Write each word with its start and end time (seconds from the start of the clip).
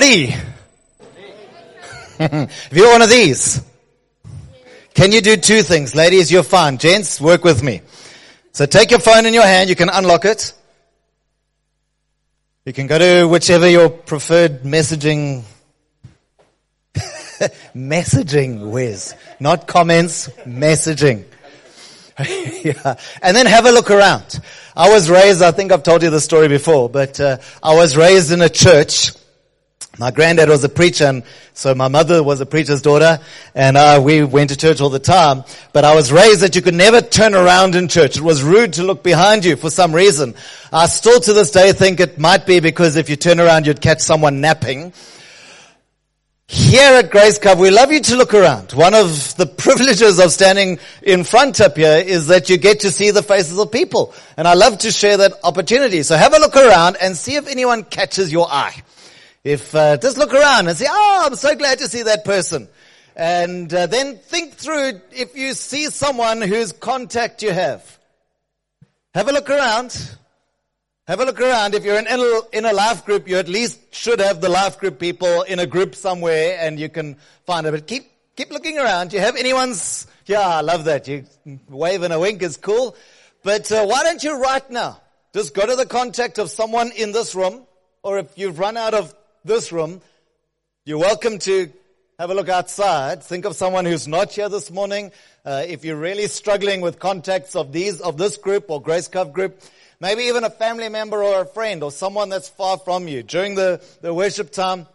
Ready? 0.00 0.32
if 2.20 2.68
you're 2.70 2.92
one 2.92 3.02
of 3.02 3.10
these, 3.10 3.60
can 4.94 5.10
you 5.10 5.20
do 5.20 5.36
two 5.36 5.62
things? 5.62 5.96
Ladies, 5.96 6.30
you're 6.30 6.44
fine. 6.44 6.78
Gents, 6.78 7.20
work 7.20 7.42
with 7.42 7.64
me. 7.64 7.80
So 8.52 8.64
take 8.64 8.92
your 8.92 9.00
phone 9.00 9.26
in 9.26 9.34
your 9.34 9.42
hand. 9.42 9.68
You 9.68 9.74
can 9.74 9.88
unlock 9.88 10.24
it. 10.24 10.52
You 12.64 12.72
can 12.72 12.86
go 12.86 12.96
to 12.96 13.26
whichever 13.26 13.68
your 13.68 13.90
preferred 13.90 14.62
messaging 14.62 15.42
messaging 17.74 18.70
whiz, 18.70 19.16
not 19.40 19.66
comments, 19.66 20.28
messaging. 20.46 21.24
yeah. 22.64 22.94
And 23.20 23.36
then 23.36 23.46
have 23.46 23.66
a 23.66 23.72
look 23.72 23.90
around. 23.90 24.38
I 24.76 24.90
was 24.90 25.10
raised, 25.10 25.42
I 25.42 25.50
think 25.50 25.72
I've 25.72 25.82
told 25.82 26.04
you 26.04 26.10
the 26.10 26.20
story 26.20 26.46
before, 26.46 26.88
but 26.88 27.18
uh, 27.18 27.38
I 27.60 27.74
was 27.74 27.96
raised 27.96 28.30
in 28.30 28.42
a 28.42 28.48
church. 28.48 29.10
My 29.98 30.12
granddad 30.12 30.48
was 30.48 30.62
a 30.62 30.68
preacher, 30.68 31.06
and 31.06 31.24
so 31.54 31.74
my 31.74 31.88
mother 31.88 32.22
was 32.22 32.40
a 32.40 32.46
preacher's 32.46 32.82
daughter, 32.82 33.18
and 33.52 33.76
uh, 33.76 34.00
we 34.02 34.22
went 34.22 34.50
to 34.50 34.56
church 34.56 34.80
all 34.80 34.90
the 34.90 35.00
time. 35.00 35.42
But 35.72 35.84
I 35.84 35.96
was 35.96 36.12
raised 36.12 36.40
that 36.42 36.54
you 36.54 36.62
could 36.62 36.74
never 36.74 37.00
turn 37.00 37.34
around 37.34 37.74
in 37.74 37.88
church. 37.88 38.16
It 38.16 38.22
was 38.22 38.40
rude 38.40 38.74
to 38.74 38.84
look 38.84 39.02
behind 39.02 39.44
you 39.44 39.56
for 39.56 39.70
some 39.70 39.92
reason. 39.92 40.36
I 40.72 40.86
still 40.86 41.18
to 41.18 41.32
this 41.32 41.50
day 41.50 41.72
think 41.72 41.98
it 41.98 42.16
might 42.16 42.46
be 42.46 42.60
because 42.60 42.94
if 42.94 43.10
you 43.10 43.16
turn 43.16 43.40
around, 43.40 43.66
you'd 43.66 43.80
catch 43.80 43.98
someone 43.98 44.40
napping. 44.40 44.92
Here 46.46 46.94
at 46.94 47.10
Grace 47.10 47.38
Cove, 47.38 47.58
we 47.58 47.70
love 47.70 47.90
you 47.90 48.00
to 48.00 48.16
look 48.16 48.34
around. 48.34 48.72
One 48.72 48.94
of 48.94 49.36
the 49.36 49.46
privileges 49.58 50.20
of 50.20 50.30
standing 50.30 50.78
in 51.02 51.24
front 51.24 51.60
up 51.60 51.76
here 51.76 51.98
is 51.98 52.28
that 52.28 52.48
you 52.48 52.56
get 52.56 52.80
to 52.80 52.92
see 52.92 53.10
the 53.10 53.22
faces 53.22 53.58
of 53.58 53.72
people. 53.72 54.14
And 54.36 54.46
I 54.46 54.54
love 54.54 54.78
to 54.78 54.92
share 54.92 55.16
that 55.16 55.34
opportunity. 55.42 56.04
So 56.04 56.16
have 56.16 56.34
a 56.34 56.38
look 56.38 56.54
around 56.54 56.96
and 57.02 57.16
see 57.16 57.34
if 57.34 57.48
anyone 57.48 57.82
catches 57.82 58.30
your 58.30 58.46
eye. 58.48 58.82
If, 59.48 59.74
uh, 59.74 59.96
just 59.96 60.18
look 60.18 60.34
around 60.34 60.68
and 60.68 60.76
say, 60.76 60.84
oh, 60.90 61.22
I'm 61.24 61.34
so 61.34 61.54
glad 61.54 61.78
to 61.78 61.88
see 61.88 62.02
that 62.02 62.22
person. 62.26 62.68
And 63.16 63.72
uh, 63.72 63.86
then 63.86 64.18
think 64.18 64.52
through 64.52 65.00
if 65.10 65.34
you 65.38 65.54
see 65.54 65.86
someone 65.86 66.42
whose 66.42 66.72
contact 66.72 67.42
you 67.42 67.52
have. 67.52 67.98
Have 69.14 69.26
a 69.26 69.32
look 69.32 69.48
around. 69.48 70.16
Have 71.06 71.20
a 71.20 71.24
look 71.24 71.40
around. 71.40 71.74
If 71.74 71.82
you're 71.82 71.98
in, 71.98 72.06
in 72.52 72.66
a 72.66 72.74
life 72.74 73.06
group, 73.06 73.26
you 73.26 73.38
at 73.38 73.48
least 73.48 73.94
should 73.94 74.20
have 74.20 74.42
the 74.42 74.50
life 74.50 74.78
group 74.78 75.00
people 75.00 75.40
in 75.44 75.60
a 75.60 75.66
group 75.66 75.94
somewhere 75.94 76.58
and 76.60 76.78
you 76.78 76.90
can 76.90 77.16
find 77.46 77.66
it. 77.66 77.70
But 77.70 77.86
keep, 77.86 78.04
keep 78.36 78.50
looking 78.50 78.78
around. 78.78 79.12
Do 79.12 79.16
you 79.16 79.22
have 79.22 79.36
anyone's, 79.36 80.06
yeah, 80.26 80.46
I 80.46 80.60
love 80.60 80.84
that. 80.84 81.08
You 81.08 81.24
wave 81.70 82.02
and 82.02 82.12
a 82.12 82.20
wink 82.20 82.42
is 82.42 82.58
cool. 82.58 82.94
But 83.42 83.72
uh, 83.72 83.86
why 83.86 84.02
don't 84.02 84.22
you 84.22 84.42
right 84.42 84.70
now 84.70 85.00
just 85.32 85.54
go 85.54 85.64
to 85.64 85.74
the 85.74 85.86
contact 85.86 86.36
of 86.36 86.50
someone 86.50 86.92
in 86.92 87.12
this 87.12 87.34
room 87.34 87.66
or 88.02 88.18
if 88.18 88.36
you've 88.36 88.58
run 88.58 88.76
out 88.76 88.92
of 88.92 89.14
this 89.44 89.72
room, 89.72 90.00
you're 90.84 90.98
welcome 90.98 91.38
to 91.40 91.72
have 92.18 92.30
a 92.30 92.34
look 92.34 92.48
outside. 92.48 93.22
Think 93.22 93.44
of 93.44 93.54
someone 93.56 93.84
who's 93.84 94.08
not 94.08 94.32
here 94.32 94.48
this 94.48 94.70
morning. 94.70 95.12
Uh, 95.44 95.64
if 95.66 95.84
you're 95.84 95.96
really 95.96 96.26
struggling 96.26 96.80
with 96.80 96.98
contacts 96.98 97.56
of 97.56 97.72
these, 97.72 98.00
of 98.00 98.16
this 98.18 98.36
group 98.36 98.66
or 98.68 98.82
Grace 98.82 99.08
Cove 99.08 99.32
group, 99.32 99.60
Maybe 100.00 100.24
even 100.24 100.44
a 100.44 100.50
family 100.50 100.88
member 100.88 101.24
or 101.24 101.40
a 101.40 101.44
friend 101.44 101.82
or 101.82 101.90
someone 101.90 102.28
that's 102.28 102.48
far 102.48 102.78
from 102.78 103.08
you. 103.08 103.24
During 103.24 103.56
the, 103.56 103.82
the 104.00 104.14
worship 104.14 104.52
time, 104.52 104.86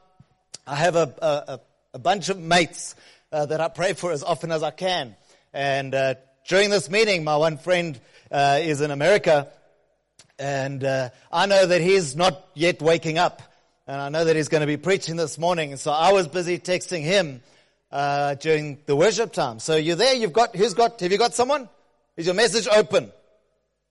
I 0.66 0.76
have 0.76 0.96
a, 0.96 1.14
a, 1.22 1.60
a 1.96 2.00
bunch 2.00 2.30
of 2.30 2.40
mates 2.40 2.96
uh, 3.30 3.46
that 3.48 3.60
I 3.60 3.68
pray 3.68 3.92
for 3.94 4.14
as 4.14 4.24
often 4.24 4.50
as 4.50 4.64
I 4.64 4.72
can. 4.72 5.18
And 5.54 5.94
uh, 5.94 6.16
during 6.48 6.70
this 6.70 6.90
meeting, 6.90 7.26
my 7.26 7.36
one 7.36 7.58
friend 7.58 8.00
uh, 8.32 8.60
is 8.62 8.80
in 8.80 8.92
America, 8.92 9.50
and 10.40 10.82
uh, 10.82 11.10
I 11.34 11.48
know 11.48 11.66
that 11.66 11.82
he's 11.82 12.16
not 12.16 12.48
yet 12.54 12.82
waking 12.82 13.18
up, 13.18 13.42
and 13.88 14.00
I 14.00 14.10
know 14.10 14.26
that 14.26 14.36
he's 14.36 14.48
going 14.48 14.62
to 14.62 14.68
be 14.68 14.78
preaching 14.78 15.16
this 15.16 15.38
morning. 15.38 15.76
So 15.78 15.92
I 15.92 16.12
was 16.14 16.28
busy 16.28 16.58
texting 16.60 17.02
him 17.02 17.42
uh, 17.92 18.36
during 18.36 18.80
the 18.86 18.96
worship 18.96 19.34
time. 19.34 19.60
So 19.60 19.76
you're 19.76 19.96
there. 19.96 20.14
You've 20.14 20.34
got 20.34 20.56
who's 20.56 20.74
got? 20.74 21.00
Have 21.00 21.12
you 21.12 21.18
got 21.18 21.34
someone? 21.34 21.70
Is 22.16 22.26
your 22.26 22.36
message 22.36 22.68
open? 22.68 23.12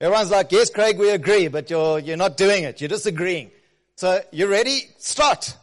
Everyone's 0.01 0.31
like, 0.31 0.51
yes, 0.51 0.69
Craig, 0.69 0.97
we 0.97 1.09
agree, 1.11 1.47
but 1.47 1.69
you're, 1.69 1.99
you're 1.99 2.17
not 2.17 2.35
doing 2.35 2.63
it. 2.63 2.81
You're 2.81 2.89
disagreeing. 2.89 3.51
So 3.95 4.21
you 4.31 4.47
ready? 4.47 4.81
Start. 4.97 5.55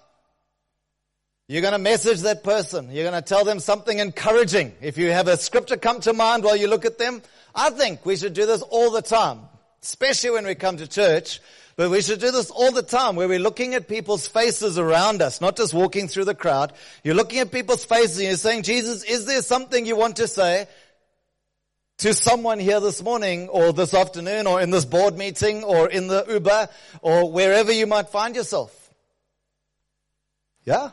You're 1.49 1.63
going 1.63 1.73
to 1.73 1.79
message 1.79 2.21
that 2.21 2.45
person. 2.45 2.91
You're 2.93 3.11
going 3.11 3.21
to 3.21 3.29
tell 3.29 3.45
them 3.45 3.59
something 3.59 3.99
encouraging. 3.99 4.73
If 4.81 4.97
you 4.99 5.11
have 5.11 5.27
a 5.27 5.37
scripture 5.37 5.77
come 5.77 6.01
to 6.01 6.13
mind 6.13 6.45
while 6.45 6.57
you 6.57 6.69
look 6.69 6.85
at 6.85 6.97
them, 6.97 7.23
I 7.55 7.71
think 7.71 8.07
we 8.07 8.17
should 8.17 8.35
do 8.35 8.47
this 8.47 8.63
all 8.63 8.91
the 8.91 9.03
time, 9.03 9.41
especially 9.83 10.31
when 10.31 10.47
we 10.47 10.55
come 10.55 10.77
to 10.77 10.87
church. 10.87 11.41
But 11.81 11.89
we 11.89 12.03
should 12.03 12.21
do 12.21 12.31
this 12.31 12.51
all 12.51 12.73
the 12.73 12.83
time 12.83 13.17
where 13.17 13.27
we're 13.27 13.39
looking 13.39 13.73
at 13.73 13.89
people's 13.89 14.29
faces 14.29 14.79
around 14.79 15.23
us, 15.23 15.41
not 15.41 15.57
just 15.57 15.73
walking 15.73 16.09
through 16.09 16.27
the 16.27 16.35
crowd. 16.35 16.75
You're 17.03 17.15
looking 17.15 17.39
at 17.39 17.51
people's 17.51 17.87
faces 17.87 18.19
and 18.19 18.27
you're 18.27 18.37
saying, 18.37 18.65
Jesus, 18.65 19.03
is 19.03 19.25
there 19.25 19.41
something 19.41 19.87
you 19.87 19.97
want 19.97 20.17
to 20.17 20.29
say? 20.29 20.69
to 21.97 22.13
someone 22.13 22.59
here 22.59 22.81
this 22.81 23.03
morning 23.03 23.49
or 23.49 23.73
this 23.73 23.95
afternoon 23.95 24.47
or 24.47 24.61
in 24.61 24.71
this 24.71 24.85
board 24.85 25.17
meeting 25.17 25.65
or 25.65 25.89
in 25.89 26.07
the 26.07 26.27
Uber 26.29 26.69
or 27.01 27.33
wherever 27.33 27.73
you 27.73 27.87
might 27.87 28.11
find 28.11 28.37
yourself. 28.37 28.91
Yeah? 30.65 30.91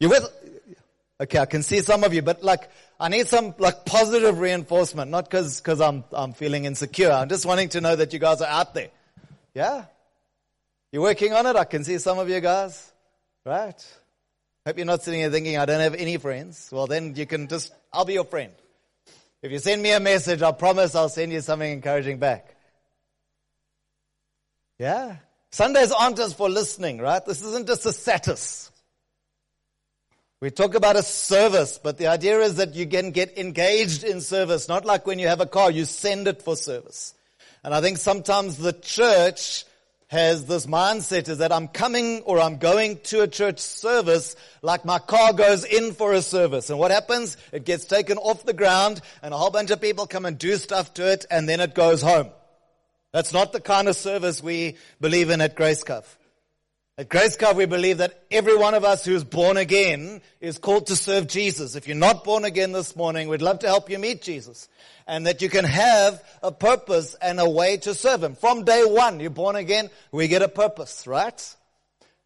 You 0.00 0.10
with? 0.10 0.28
Okay, 1.18 1.38
I 1.38 1.46
can 1.46 1.62
see 1.62 1.80
some 1.80 2.04
of 2.04 2.12
you, 2.12 2.20
but 2.20 2.42
like, 2.42 2.68
I 3.00 3.08
need 3.08 3.26
some 3.26 3.54
like 3.56 3.86
positive 3.86 4.38
reinforcement, 4.38 5.10
not 5.10 5.30
cause, 5.30 5.62
cause 5.62 5.80
I'm, 5.80 6.04
I'm 6.12 6.34
feeling 6.34 6.66
insecure. 6.66 7.10
I'm 7.10 7.30
just 7.30 7.46
wanting 7.46 7.70
to 7.70 7.80
know 7.80 7.96
that 7.96 8.12
you 8.12 8.18
guys 8.18 8.42
are 8.42 8.48
out 8.48 8.74
there. 8.74 8.90
Yeah? 9.56 9.86
You're 10.92 11.00
working 11.00 11.32
on 11.32 11.46
it? 11.46 11.56
I 11.56 11.64
can 11.64 11.82
see 11.82 11.96
some 11.96 12.18
of 12.18 12.28
you 12.28 12.40
guys. 12.40 12.92
Right? 13.46 13.98
Hope 14.66 14.76
you're 14.76 14.84
not 14.84 15.02
sitting 15.02 15.20
here 15.20 15.30
thinking, 15.30 15.56
I 15.56 15.64
don't 15.64 15.80
have 15.80 15.94
any 15.94 16.18
friends. 16.18 16.68
Well, 16.70 16.86
then 16.86 17.16
you 17.16 17.24
can 17.24 17.48
just, 17.48 17.72
I'll 17.90 18.04
be 18.04 18.12
your 18.12 18.26
friend. 18.26 18.52
If 19.40 19.50
you 19.50 19.58
send 19.58 19.82
me 19.82 19.92
a 19.92 20.00
message, 20.00 20.42
I 20.42 20.52
promise 20.52 20.94
I'll 20.94 21.08
send 21.08 21.32
you 21.32 21.40
something 21.40 21.72
encouraging 21.72 22.18
back. 22.18 22.54
Yeah? 24.78 25.16
Sundays 25.50 25.90
aren't 25.90 26.18
just 26.18 26.36
for 26.36 26.50
listening, 26.50 26.98
right? 26.98 27.24
This 27.24 27.40
isn't 27.40 27.66
just 27.66 27.86
a 27.86 27.94
status. 27.94 28.70
We 30.42 30.50
talk 30.50 30.74
about 30.74 30.96
a 30.96 31.02
service, 31.02 31.80
but 31.82 31.96
the 31.96 32.08
idea 32.08 32.40
is 32.40 32.56
that 32.56 32.74
you 32.74 32.86
can 32.86 33.10
get 33.10 33.38
engaged 33.38 34.04
in 34.04 34.20
service, 34.20 34.68
not 34.68 34.84
like 34.84 35.06
when 35.06 35.18
you 35.18 35.28
have 35.28 35.40
a 35.40 35.46
car, 35.46 35.70
you 35.70 35.86
send 35.86 36.28
it 36.28 36.42
for 36.42 36.56
service. 36.56 37.14
And 37.64 37.74
I 37.74 37.80
think 37.80 37.98
sometimes 37.98 38.58
the 38.58 38.72
church 38.72 39.64
has 40.08 40.46
this 40.46 40.66
mindset 40.66 41.28
is 41.28 41.38
that 41.38 41.52
I'm 41.52 41.66
coming 41.66 42.22
or 42.22 42.38
I'm 42.38 42.58
going 42.58 43.00
to 43.04 43.22
a 43.22 43.28
church 43.28 43.58
service 43.58 44.36
like 44.62 44.84
my 44.84 45.00
car 45.00 45.32
goes 45.32 45.64
in 45.64 45.92
for 45.92 46.12
a 46.12 46.22
service. 46.22 46.70
And 46.70 46.78
what 46.78 46.92
happens? 46.92 47.36
It 47.52 47.64
gets 47.64 47.84
taken 47.86 48.16
off 48.18 48.44
the 48.44 48.52
ground 48.52 49.00
and 49.22 49.34
a 49.34 49.36
whole 49.36 49.50
bunch 49.50 49.70
of 49.70 49.80
people 49.80 50.06
come 50.06 50.24
and 50.24 50.38
do 50.38 50.56
stuff 50.56 50.94
to 50.94 51.10
it 51.10 51.26
and 51.30 51.48
then 51.48 51.60
it 51.60 51.74
goes 51.74 52.02
home. 52.02 52.30
That's 53.12 53.32
not 53.32 53.52
the 53.52 53.60
kind 53.60 53.88
of 53.88 53.96
service 53.96 54.42
we 54.42 54.76
believe 55.00 55.30
in 55.30 55.40
at 55.40 55.56
Grace 55.56 55.82
Cove. 55.82 56.18
At 56.98 57.10
Grace 57.10 57.36
Cove, 57.36 57.58
we 57.58 57.66
believe 57.66 57.98
that 57.98 58.22
every 58.30 58.56
one 58.56 58.72
of 58.72 58.82
us 58.82 59.04
who's 59.04 59.22
born 59.22 59.58
again 59.58 60.22
is 60.40 60.56
called 60.56 60.86
to 60.86 60.96
serve 60.96 61.26
Jesus. 61.26 61.76
If 61.76 61.86
you're 61.86 61.94
not 61.94 62.24
born 62.24 62.46
again 62.46 62.72
this 62.72 62.96
morning, 62.96 63.28
we'd 63.28 63.42
love 63.42 63.58
to 63.58 63.66
help 63.66 63.90
you 63.90 63.98
meet 63.98 64.22
Jesus. 64.22 64.66
And 65.06 65.26
that 65.26 65.42
you 65.42 65.50
can 65.50 65.66
have 65.66 66.24
a 66.42 66.50
purpose 66.50 67.14
and 67.20 67.38
a 67.38 67.46
way 67.46 67.76
to 67.76 67.94
serve 67.94 68.22
Him. 68.22 68.34
From 68.34 68.64
day 68.64 68.82
one, 68.86 69.20
you're 69.20 69.28
born 69.28 69.56
again, 69.56 69.90
we 70.10 70.26
get 70.26 70.40
a 70.40 70.48
purpose, 70.48 71.06
right? 71.06 71.54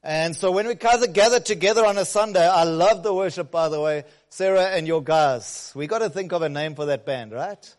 And 0.05 0.37
so 0.37 0.53
when 0.53 0.69
we 0.69 0.77
gather 0.77 1.41
together 1.41 1.85
on 1.85 1.99
a 1.99 2.05
Sunday, 2.05 2.47
I 2.47 2.63
love 2.63 3.03
the 3.03 3.13
worship, 3.13 3.51
by 3.51 3.71
the 3.71 3.81
way, 3.81 4.05
Sarah 4.29 4.67
and 4.67 4.87
your 4.87 5.03
guys. 5.03 5.73
We 5.75 5.89
gotta 5.89 6.11
think 6.11 6.31
of 6.31 6.43
a 6.43 6.49
name 6.49 6.77
for 6.77 6.87
that 6.87 7.05
band, 7.05 7.33
right? 7.33 7.75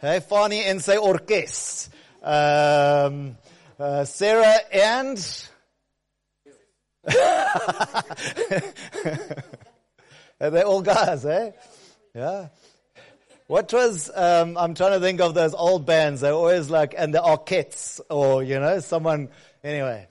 Hey, 0.00 0.20
Fani 0.20 0.64
and 0.64 0.82
say 0.82 0.96
Orkest. 0.96 1.90
Um, 2.22 3.36
uh, 3.78 4.06
Sarah 4.06 4.56
and 4.72 5.18
they're 10.38 10.64
all 10.64 10.82
guys, 10.82 11.26
eh? 11.26 11.50
Yeah. 12.14 12.48
What 13.46 13.72
was, 13.72 14.10
um, 14.14 14.56
I'm 14.56 14.74
trying 14.74 14.92
to 14.92 15.00
think 15.00 15.20
of 15.20 15.34
those 15.34 15.52
old 15.54 15.84
bands. 15.84 16.20
They're 16.20 16.32
always 16.32 16.70
like, 16.70 16.94
and 16.96 17.12
the 17.12 17.20
Arquettes, 17.20 18.00
or, 18.08 18.42
you 18.42 18.58
know, 18.60 18.80
someone, 18.80 19.28
anyway. 19.64 20.06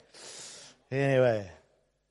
Anyway. 0.90 1.50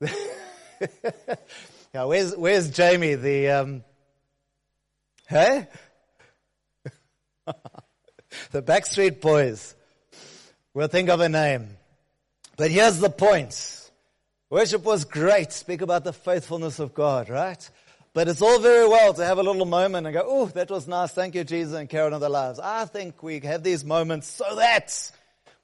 yeah, 1.94 2.04
where's, 2.04 2.36
where's 2.36 2.70
Jamie, 2.70 3.14
the, 3.14 3.50
um, 3.50 3.84
hey? 5.28 5.68
the 8.50 8.62
Backstreet 8.62 9.20
Boys. 9.20 9.74
We'll 10.74 10.88
think 10.88 11.08
of 11.08 11.20
a 11.20 11.28
name. 11.28 11.76
But 12.56 12.70
here's 12.70 12.98
the 12.98 13.10
point. 13.10 13.81
Worship 14.52 14.84
was 14.84 15.06
great. 15.06 15.50
Speak 15.50 15.80
about 15.80 16.04
the 16.04 16.12
faithfulness 16.12 16.78
of 16.78 16.92
God, 16.92 17.30
right? 17.30 17.70
But 18.12 18.28
it's 18.28 18.42
all 18.42 18.58
very 18.58 18.86
well 18.86 19.14
to 19.14 19.24
have 19.24 19.38
a 19.38 19.42
little 19.42 19.64
moment 19.64 20.06
and 20.06 20.12
go, 20.12 20.22
oh, 20.26 20.44
that 20.48 20.70
was 20.70 20.86
nice. 20.86 21.10
Thank 21.10 21.34
you, 21.34 21.42
Jesus, 21.42 21.72
and 21.72 21.88
carry 21.88 22.04
on 22.04 22.12
with 22.12 22.22
our 22.22 22.28
lives. 22.28 22.60
I 22.60 22.84
think 22.84 23.22
we 23.22 23.40
have 23.40 23.62
these 23.62 23.82
moments 23.82 24.28
so 24.28 24.56
that 24.56 25.10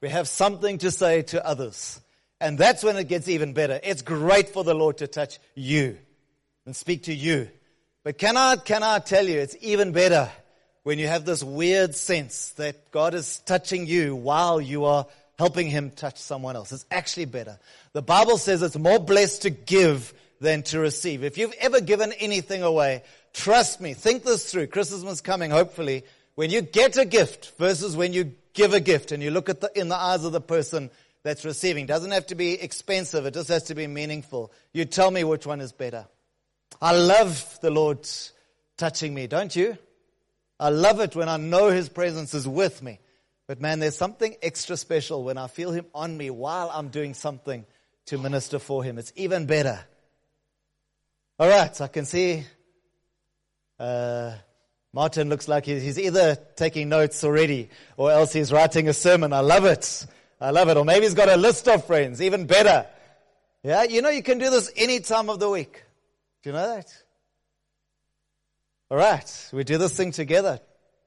we 0.01 0.09
have 0.09 0.27
something 0.27 0.79
to 0.79 0.89
say 0.89 1.21
to 1.21 1.45
others. 1.45 2.01
And 2.41 2.57
that's 2.57 2.83
when 2.83 2.97
it 2.97 3.07
gets 3.07 3.27
even 3.27 3.53
better. 3.53 3.79
It's 3.83 4.01
great 4.01 4.49
for 4.49 4.63
the 4.63 4.73
Lord 4.73 4.97
to 4.97 5.07
touch 5.07 5.37
you 5.53 5.99
and 6.65 6.75
speak 6.75 7.03
to 7.03 7.13
you. 7.13 7.47
But 8.03 8.17
can 8.17 8.37
I, 8.37 8.55
can 8.55 8.81
I 8.81 8.97
tell 8.97 9.27
you, 9.27 9.37
it's 9.37 9.55
even 9.61 9.91
better 9.91 10.31
when 10.81 10.97
you 10.97 11.05
have 11.05 11.25
this 11.25 11.43
weird 11.43 11.93
sense 11.93 12.53
that 12.53 12.89
God 12.89 13.13
is 13.13 13.37
touching 13.41 13.85
you 13.85 14.15
while 14.15 14.59
you 14.59 14.85
are 14.85 15.05
helping 15.39 15.67
Him 15.67 15.89
touch 15.89 16.17
someone 16.17 16.57
else. 16.57 16.73
It's 16.73 16.85
actually 16.91 17.23
better. 17.23 17.57
The 17.93 18.01
Bible 18.01 18.37
says 18.37 18.61
it's 18.61 18.77
more 18.77 18.99
blessed 18.99 19.43
to 19.43 19.49
give 19.49 20.13
than 20.41 20.63
to 20.63 20.79
receive. 20.79 21.23
If 21.23 21.37
you've 21.37 21.53
ever 21.61 21.79
given 21.79 22.11
anything 22.19 22.61
away, 22.61 23.03
trust 23.33 23.79
me, 23.79 23.93
think 23.93 24.25
this 24.25 24.51
through. 24.51 24.67
Christmas 24.67 25.01
is 25.01 25.21
coming, 25.21 25.49
hopefully. 25.49 26.03
When 26.35 26.49
you 26.49 26.61
get 26.61 26.97
a 26.97 27.05
gift 27.05 27.53
versus 27.57 27.95
when 27.95 28.11
you 28.11 28.33
give 28.53 28.73
a 28.73 28.81
gift 28.81 29.13
and 29.13 29.23
you 29.23 29.31
look 29.31 29.47
at 29.47 29.61
the, 29.61 29.71
in 29.79 29.87
the 29.87 29.95
eyes 29.95 30.25
of 30.25 30.33
the 30.33 30.41
person 30.41 30.89
that's 31.23 31.45
receiving. 31.45 31.85
it 31.85 31.87
Doesn't 31.87 32.11
have 32.11 32.27
to 32.27 32.35
be 32.35 32.61
expensive. 32.61 33.25
It 33.25 33.33
just 33.33 33.47
has 33.47 33.63
to 33.63 33.75
be 33.75 33.87
meaningful. 33.87 34.51
You 34.73 34.83
tell 34.83 35.09
me 35.09 35.23
which 35.23 35.47
one 35.47 35.61
is 35.61 35.71
better. 35.71 36.05
I 36.81 36.97
love 36.97 37.57
the 37.61 37.71
Lord 37.71 38.05
touching 38.75 39.13
me, 39.13 39.27
don't 39.27 39.55
you? 39.55 39.77
I 40.59 40.67
love 40.67 40.99
it 40.99 41.15
when 41.15 41.29
I 41.29 41.37
know 41.37 41.69
His 41.69 41.87
presence 41.87 42.33
is 42.33 42.45
with 42.45 42.83
me. 42.83 42.99
But 43.49 43.59
man, 43.59 43.79
there's 43.79 43.97
something 43.97 44.35
extra 44.43 44.77
special 44.77 45.23
when 45.23 45.39
I 45.39 45.47
feel 45.47 45.71
Him 45.71 45.87
on 45.95 46.15
me 46.15 46.29
while 46.29 46.69
I'm 46.71 46.89
doing 46.89 47.15
something 47.15 47.65
to 48.05 48.19
minister 48.19 48.59
for 48.59 48.83
Him. 48.83 48.99
It's 48.99 49.11
even 49.15 49.47
better. 49.47 49.79
Alright, 51.41 51.75
so 51.75 51.85
I 51.85 51.87
can 51.87 52.05
see, 52.05 52.43
uh, 53.79 54.33
Martin 54.93 55.29
looks 55.29 55.47
like 55.47 55.65
he's 55.65 55.97
either 55.97 56.35
taking 56.57 56.89
notes 56.89 57.23
already 57.23 57.71
or 57.97 58.11
else 58.11 58.33
he's 58.33 58.51
writing 58.51 58.87
a 58.87 58.93
sermon. 58.93 59.33
I 59.33 59.39
love 59.39 59.65
it. 59.65 60.05
I 60.39 60.51
love 60.51 60.69
it. 60.69 60.77
Or 60.77 60.85
maybe 60.85 61.05
he's 61.05 61.15
got 61.15 61.27
a 61.27 61.35
list 61.35 61.67
of 61.67 61.83
friends, 61.87 62.21
even 62.21 62.45
better. 62.45 62.85
Yeah, 63.63 63.81
you 63.81 64.03
know 64.03 64.09
you 64.09 64.21
can 64.21 64.37
do 64.37 64.51
this 64.51 64.71
any 64.75 64.99
time 64.99 65.27
of 65.27 65.39
the 65.39 65.49
week. 65.49 65.85
Do 66.43 66.51
you 66.51 66.53
know 66.53 66.75
that? 66.75 66.95
Alright, 68.91 69.49
we 69.51 69.63
do 69.63 69.79
this 69.79 69.97
thing 69.97 70.11
together, 70.11 70.59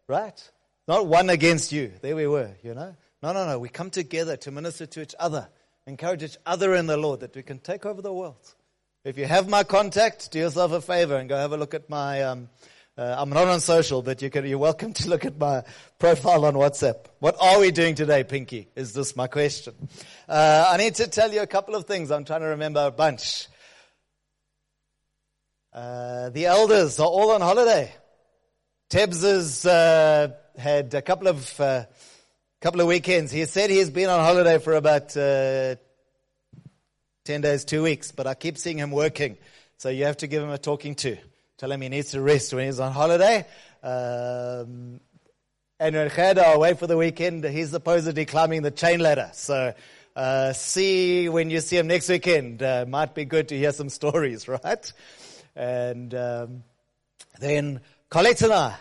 right? 0.09 0.51
Not 0.89 1.07
one 1.07 1.31
against 1.31 1.71
you. 1.73 1.93
There 2.01 2.17
we 2.17 2.27
were, 2.27 2.51
you 2.63 2.75
know? 2.75 2.97
No, 3.23 3.33
no, 3.33 3.47
no. 3.47 3.59
We 3.59 3.69
come 3.69 3.91
together 3.91 4.37
to 4.39 4.51
minister 4.51 4.85
to 4.87 5.03
each 5.03 5.15
other, 5.19 5.49
encourage 5.87 6.25
each 6.25 6.37
other 6.45 6.75
in 6.75 6.87
the 6.87 6.97
Lord 6.97 7.21
that 7.21 7.37
we 7.37 7.43
can 7.43 7.61
take 7.61 7.87
over 7.87 8.03
the 8.03 8.13
world. 8.13 8.55
If 9.05 9.17
you 9.17 9.27
have 9.27 9.49
my 9.49 9.63
contact, 9.63 10.33
do 10.33 10.41
yourself 10.41 10.73
a 10.73 10.81
favor 10.81 11.17
and 11.17 11.29
go 11.29 11.37
have 11.37 11.53
a 11.53 11.57
look 11.57 11.75
at 11.75 11.89
my, 11.89 12.23
um, 12.23 12.49
uh, 12.99 13.15
I'm 13.17 13.31
not 13.31 13.47
on 13.47 13.61
social, 13.61 14.03
but 14.03 14.23
you 14.23 14.31
can, 14.31 14.45
you're 14.45 14.59
welcome 14.59 14.93
to 14.95 15.09
look 15.09 15.25
at 15.25 15.39
my 15.39 15.63
profile 16.01 16.45
on 16.45 16.55
WhatsApp. 16.55 17.07
What 17.21 17.37
are 17.41 17.61
we 17.61 17.71
doing 17.71 17.95
today, 17.95 18.25
Pinky? 18.25 18.69
Is 18.75 18.93
this 18.93 19.15
my 19.15 19.29
question? 19.29 19.75
Uh, 20.29 20.69
I 20.69 20.77
need 20.79 20.97
to 20.97 21.07
tell 21.07 21.33
you 21.33 21.43
a 21.43 21.47
couple 21.47 21.77
of 21.77 21.85
things. 21.85 22.11
I'm 22.11 22.25
trying 22.25 22.41
to 22.41 22.49
remember 22.49 22.85
a 22.85 22.91
bunch. 22.91 23.47
Uh, 25.73 26.31
the 26.31 26.47
elders 26.47 26.99
are 26.99 27.07
all 27.07 27.31
on 27.31 27.41
holiday. 27.41 27.93
Tebbs 28.91 29.25
is 29.25 29.65
uh, 29.65 30.29
had 30.57 30.93
a 30.95 31.03
couple 31.03 31.29
of 31.29 31.61
uh, 31.61 31.85
couple 32.61 32.81
of 32.81 32.87
weekends. 32.87 33.33
He 33.33 33.45
said 33.47 33.71
he's 33.71 33.91
been 33.91 34.09
on 34.09 34.21
holiday 34.21 34.59
for 34.59 34.75
about 34.75 35.17
uh, 35.17 35.77
ten 37.25 37.41
days, 37.41 37.65
two 37.65 37.83
weeks, 37.83 38.13
but 38.13 38.27
I 38.27 38.35
keep 38.35 38.59
seeing 38.59 38.79
him 38.79 38.91
working. 38.91 39.37
So 39.79 39.89
you 39.89 40.05
have 40.05 40.19
to 40.19 40.27
give 40.27 40.43
him 40.43 40.51
a 40.51 40.59
talking 40.59 40.95
to. 40.97 41.17
Tell 41.59 41.71
him 41.71 41.81
he 41.81 41.89
needs 41.89 42.11
to 42.13 42.21
rest 42.21 42.53
when 42.55 42.67
he's 42.67 42.81
on 42.81 42.93
holiday. 42.93 43.47
Um, 43.83 45.01
and 45.81 45.97
when 45.97 46.09
Gerda 46.09 46.53
away 46.53 46.75
for 46.75 46.87
the 46.87 46.97
weekend, 46.97 47.45
he's 47.45 47.71
supposedly 47.71 48.25
climbing 48.25 48.63
the 48.63 48.71
chain 48.71 49.01
ladder. 49.01 49.31
So, 49.33 49.75
uh, 50.15 50.53
see 50.53 51.29
when 51.29 51.51
you 51.51 51.61
see 51.61 51.79
him 51.79 51.89
next 51.89 52.09
weekend. 52.09 52.63
Uh, 52.63 52.85
might 52.87 53.15
be 53.15 53.25
good 53.25 53.49
to 53.49 53.59
hear 53.59 53.73
some 53.73 53.89
stories, 53.89 54.47
right? 54.65 54.93
And 55.57 56.15
um, 56.15 56.63
then 57.41 57.81
Colette 58.09 58.43
and 58.43 58.53
I 58.53 58.77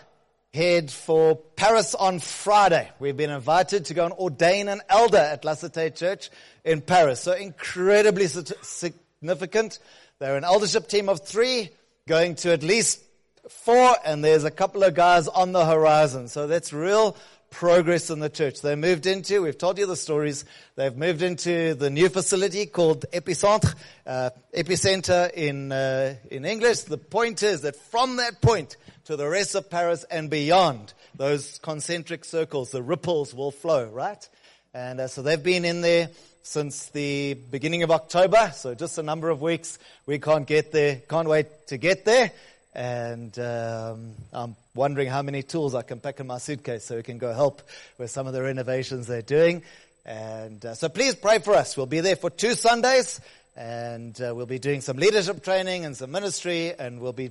head 0.54 0.90
for 0.90 1.34
Paris 1.34 1.94
on 1.94 2.18
Friday. 2.18 2.90
We've 2.98 3.16
been 3.16 3.30
invited 3.30 3.86
to 3.86 3.94
go 3.94 4.04
and 4.04 4.12
ordain 4.12 4.68
an 4.68 4.82
elder 4.86 5.16
at 5.16 5.46
La 5.46 5.52
Cité 5.52 5.94
Church 5.94 6.28
in 6.62 6.82
Paris. 6.82 7.20
So 7.20 7.32
incredibly 7.32 8.26
significant. 8.26 9.78
They're 10.18 10.36
an 10.36 10.44
eldership 10.44 10.88
team 10.88 11.08
of 11.08 11.26
three 11.26 11.70
going 12.06 12.34
to 12.34 12.52
at 12.52 12.62
least 12.62 13.00
four, 13.48 13.96
and 14.04 14.22
there's 14.22 14.44
a 14.44 14.50
couple 14.50 14.82
of 14.82 14.94
guys 14.94 15.26
on 15.26 15.52
the 15.52 15.64
horizon. 15.64 16.28
So 16.28 16.46
that's 16.46 16.70
real 16.70 17.16
progress 17.52 18.10
in 18.10 18.18
the 18.18 18.28
church. 18.28 18.62
They 18.62 18.74
moved 18.74 19.06
into, 19.06 19.42
we've 19.42 19.56
told 19.56 19.78
you 19.78 19.86
the 19.86 19.94
stories, 19.94 20.44
they've 20.74 20.96
moved 20.96 21.22
into 21.22 21.74
the 21.74 21.90
new 21.90 22.08
facility 22.08 22.66
called 22.66 23.04
Epicentre, 23.12 23.74
uh, 24.06 24.30
Epicenter 24.52 25.30
in, 25.32 25.70
uh, 25.70 26.16
in 26.30 26.44
English. 26.44 26.80
The 26.80 26.98
point 26.98 27.42
is 27.42 27.60
that 27.60 27.76
from 27.76 28.16
that 28.16 28.40
point 28.40 28.76
to 29.04 29.16
the 29.16 29.28
rest 29.28 29.54
of 29.54 29.70
Paris 29.70 30.04
and 30.10 30.30
beyond, 30.30 30.94
those 31.14 31.58
concentric 31.62 32.24
circles, 32.24 32.70
the 32.70 32.82
ripples 32.82 33.34
will 33.34 33.52
flow, 33.52 33.84
right? 33.84 34.28
And 34.74 35.00
uh, 35.00 35.06
so 35.06 35.22
they've 35.22 35.42
been 35.42 35.64
in 35.64 35.82
there 35.82 36.08
since 36.42 36.86
the 36.86 37.34
beginning 37.34 37.84
of 37.84 37.90
October, 37.90 38.50
so 38.54 38.74
just 38.74 38.98
a 38.98 39.02
number 39.02 39.28
of 39.28 39.40
weeks. 39.40 39.78
We 40.06 40.18
can't 40.18 40.46
get 40.46 40.72
there, 40.72 40.96
can't 41.08 41.28
wait 41.28 41.68
to 41.68 41.76
get 41.76 42.04
there. 42.04 42.32
And 42.74 43.38
um, 43.38 44.12
I'm 44.32 44.56
wondering 44.74 45.08
how 45.08 45.22
many 45.22 45.42
tools 45.42 45.74
I 45.74 45.82
can 45.82 46.00
pack 46.00 46.20
in 46.20 46.26
my 46.26 46.38
suitcase 46.38 46.84
so 46.84 46.96
we 46.96 47.02
can 47.02 47.18
go 47.18 47.32
help 47.32 47.62
with 47.98 48.10
some 48.10 48.26
of 48.26 48.32
the 48.32 48.42
renovations 48.42 49.06
they're 49.06 49.20
doing. 49.20 49.62
And 50.06 50.64
uh, 50.64 50.74
so 50.74 50.88
please 50.88 51.14
pray 51.14 51.38
for 51.38 51.54
us. 51.54 51.76
We'll 51.76 51.86
be 51.86 52.00
there 52.00 52.16
for 52.16 52.30
two 52.30 52.54
Sundays, 52.54 53.20
and 53.56 54.18
uh, 54.20 54.34
we'll 54.34 54.46
be 54.46 54.58
doing 54.58 54.80
some 54.80 54.96
leadership 54.96 55.44
training 55.44 55.84
and 55.84 55.96
some 55.96 56.10
ministry, 56.10 56.72
and 56.76 57.00
we'll 57.00 57.12
be 57.12 57.30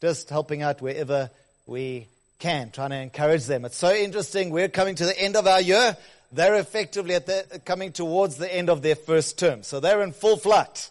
just 0.00 0.30
helping 0.30 0.62
out 0.62 0.80
wherever 0.80 1.30
we 1.66 2.08
can, 2.38 2.70
trying 2.70 2.90
to 2.90 2.96
encourage 2.96 3.44
them. 3.44 3.64
It's 3.64 3.76
so 3.76 3.94
interesting. 3.94 4.50
We're 4.50 4.68
coming 4.68 4.96
to 4.96 5.04
the 5.06 5.20
end 5.20 5.36
of 5.36 5.46
our 5.46 5.60
year. 5.60 5.96
They're 6.32 6.56
effectively 6.56 7.14
at 7.14 7.26
the, 7.26 7.60
coming 7.64 7.92
towards 7.92 8.36
the 8.36 8.52
end 8.52 8.70
of 8.70 8.82
their 8.82 8.96
first 8.96 9.38
term. 9.38 9.62
So 9.62 9.78
they're 9.78 10.02
in 10.02 10.12
full 10.12 10.38
flight. 10.38 10.90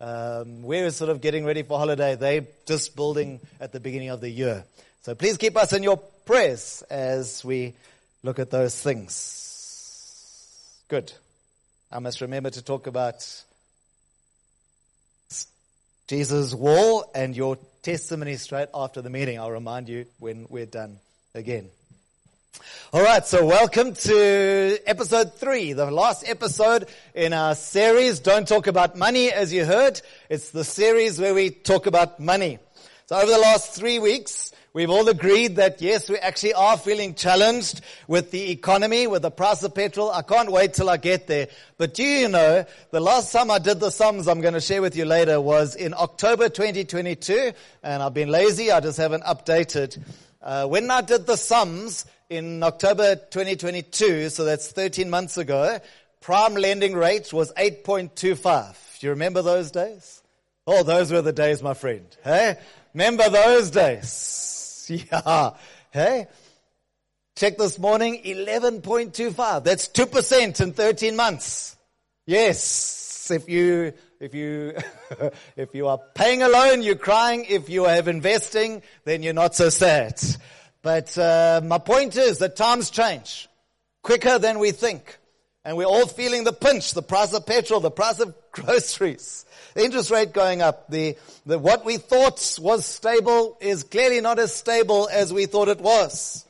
Um, 0.00 0.62
we're 0.62 0.90
sort 0.90 1.10
of 1.10 1.20
getting 1.20 1.44
ready 1.44 1.62
for 1.62 1.78
holiday. 1.78 2.14
They're 2.14 2.46
just 2.66 2.94
building 2.94 3.40
at 3.60 3.72
the 3.72 3.80
beginning 3.80 4.10
of 4.10 4.20
the 4.20 4.30
year. 4.30 4.64
So 5.02 5.14
please 5.14 5.36
keep 5.36 5.56
us 5.56 5.72
in 5.72 5.82
your 5.82 5.96
prayers 5.96 6.82
as 6.88 7.44
we 7.44 7.74
look 8.22 8.38
at 8.38 8.50
those 8.50 8.80
things. 8.80 10.84
Good. 10.88 11.12
I 11.90 11.98
must 11.98 12.20
remember 12.20 12.50
to 12.50 12.62
talk 12.62 12.86
about 12.86 13.44
Jesus' 16.06 16.54
wall 16.54 17.10
and 17.14 17.36
your 17.36 17.58
testimony 17.82 18.36
straight 18.36 18.68
after 18.74 19.02
the 19.02 19.10
meeting. 19.10 19.38
I'll 19.38 19.50
remind 19.50 19.88
you 19.88 20.06
when 20.18 20.46
we're 20.48 20.66
done 20.66 20.98
again. 21.34 21.70
All 22.92 23.02
right, 23.02 23.26
so 23.26 23.44
welcome 23.44 23.94
to 23.94 24.78
episode 24.86 25.34
three, 25.34 25.72
the 25.72 25.90
last 25.90 26.28
episode 26.28 26.88
in 27.14 27.32
our 27.32 27.54
series. 27.54 28.20
Don't 28.20 28.48
talk 28.48 28.66
about 28.66 28.96
money, 28.96 29.30
as 29.30 29.52
you 29.52 29.64
heard. 29.64 30.00
It's 30.28 30.50
the 30.50 30.64
series 30.64 31.20
where 31.20 31.34
we 31.34 31.50
talk 31.50 31.86
about 31.86 32.18
money. 32.20 32.58
So 33.06 33.16
over 33.16 33.30
the 33.30 33.38
last 33.38 33.74
three 33.74 33.98
weeks, 33.98 34.52
We've 34.74 34.90
all 34.90 35.08
agreed 35.08 35.56
that 35.56 35.82
yes, 35.82 36.08
we 36.10 36.18
actually 36.18 36.52
are 36.52 36.76
feeling 36.76 37.14
challenged 37.14 37.80
with 38.06 38.30
the 38.30 38.52
economy, 38.52 39.06
with 39.06 39.22
the 39.22 39.30
price 39.30 39.62
of 39.64 39.74
petrol. 39.74 40.10
I 40.10 40.22
can't 40.22 40.52
wait 40.52 40.74
till 40.74 40.90
I 40.90 40.98
get 40.98 41.26
there. 41.26 41.48
But 41.78 41.94
do 41.94 42.04
you 42.04 42.28
know, 42.28 42.64
the 42.90 43.00
last 43.00 43.32
time 43.32 43.50
I 43.50 43.58
did 43.58 43.80
the 43.80 43.90
sums 43.90 44.28
I'm 44.28 44.40
going 44.40 44.54
to 44.54 44.60
share 44.60 44.80
with 44.80 44.94
you 44.94 45.06
later 45.06 45.40
was 45.40 45.74
in 45.74 45.94
October 45.94 46.48
2022, 46.48 47.52
and 47.82 48.02
I've 48.02 48.14
been 48.14 48.28
lazy, 48.28 48.70
I 48.70 48.78
just 48.78 48.98
haven't 48.98 49.24
updated. 49.24 50.00
Uh, 50.40 50.66
when 50.66 50.90
I 50.90 51.00
did 51.00 51.26
the 51.26 51.36
sums 51.36 52.04
in 52.30 52.62
October 52.62 53.16
2022, 53.16 54.28
so 54.28 54.44
that's 54.44 54.70
13 54.72 55.08
months 55.08 55.38
ago, 55.38 55.78
prime 56.20 56.54
lending 56.54 56.94
rate 56.94 57.32
was 57.32 57.52
8.25. 57.54 59.00
Do 59.00 59.06
you 59.06 59.10
remember 59.12 59.42
those 59.42 59.70
days? 59.70 60.22
Oh, 60.66 60.82
those 60.82 61.10
were 61.10 61.22
the 61.22 61.32
days, 61.32 61.62
my 61.62 61.74
friend. 61.74 62.04
Hey? 62.22 62.58
Remember 62.94 63.28
those 63.28 63.70
days? 63.70 64.44
Yeah. 64.90 65.50
Hey? 65.90 66.28
Check 67.36 67.58
this 67.58 67.78
morning, 67.78 68.22
11.25. 68.24 69.62
That's 69.62 69.86
2% 69.88 70.60
in 70.62 70.72
13 70.72 71.14
months. 71.14 71.76
Yes. 72.24 73.30
If 73.30 73.50
you, 73.50 73.92
if 74.18 74.34
you, 74.34 74.78
if 75.56 75.74
you 75.74 75.88
are 75.88 75.98
paying 76.14 76.42
a 76.42 76.48
loan, 76.48 76.80
you're 76.80 76.96
crying. 76.96 77.44
If 77.46 77.68
you 77.68 77.84
have 77.84 78.08
investing, 78.08 78.82
then 79.04 79.22
you're 79.22 79.34
not 79.34 79.54
so 79.54 79.68
sad. 79.68 80.18
But, 80.88 81.18
uh, 81.18 81.60
my 81.62 81.76
point 81.76 82.16
is 82.16 82.38
that 82.38 82.56
times 82.56 82.88
change 82.88 83.46
quicker 84.02 84.38
than 84.38 84.58
we 84.58 84.70
think. 84.70 85.18
And 85.62 85.76
we're 85.76 85.84
all 85.84 86.06
feeling 86.06 86.44
the 86.44 86.52
pinch, 86.54 86.92
the 86.92 87.02
price 87.02 87.34
of 87.34 87.44
petrol, 87.44 87.80
the 87.80 87.90
price 87.90 88.20
of 88.20 88.34
groceries. 88.52 89.44
The 89.74 89.84
interest 89.84 90.10
rate 90.10 90.32
going 90.32 90.62
up. 90.62 90.88
The, 90.88 91.18
the, 91.44 91.58
what 91.58 91.84
we 91.84 91.98
thought 91.98 92.58
was 92.58 92.86
stable 92.86 93.58
is 93.60 93.84
clearly 93.84 94.22
not 94.22 94.38
as 94.38 94.54
stable 94.54 95.10
as 95.12 95.30
we 95.30 95.44
thought 95.44 95.68
it 95.68 95.82
was. 95.82 96.46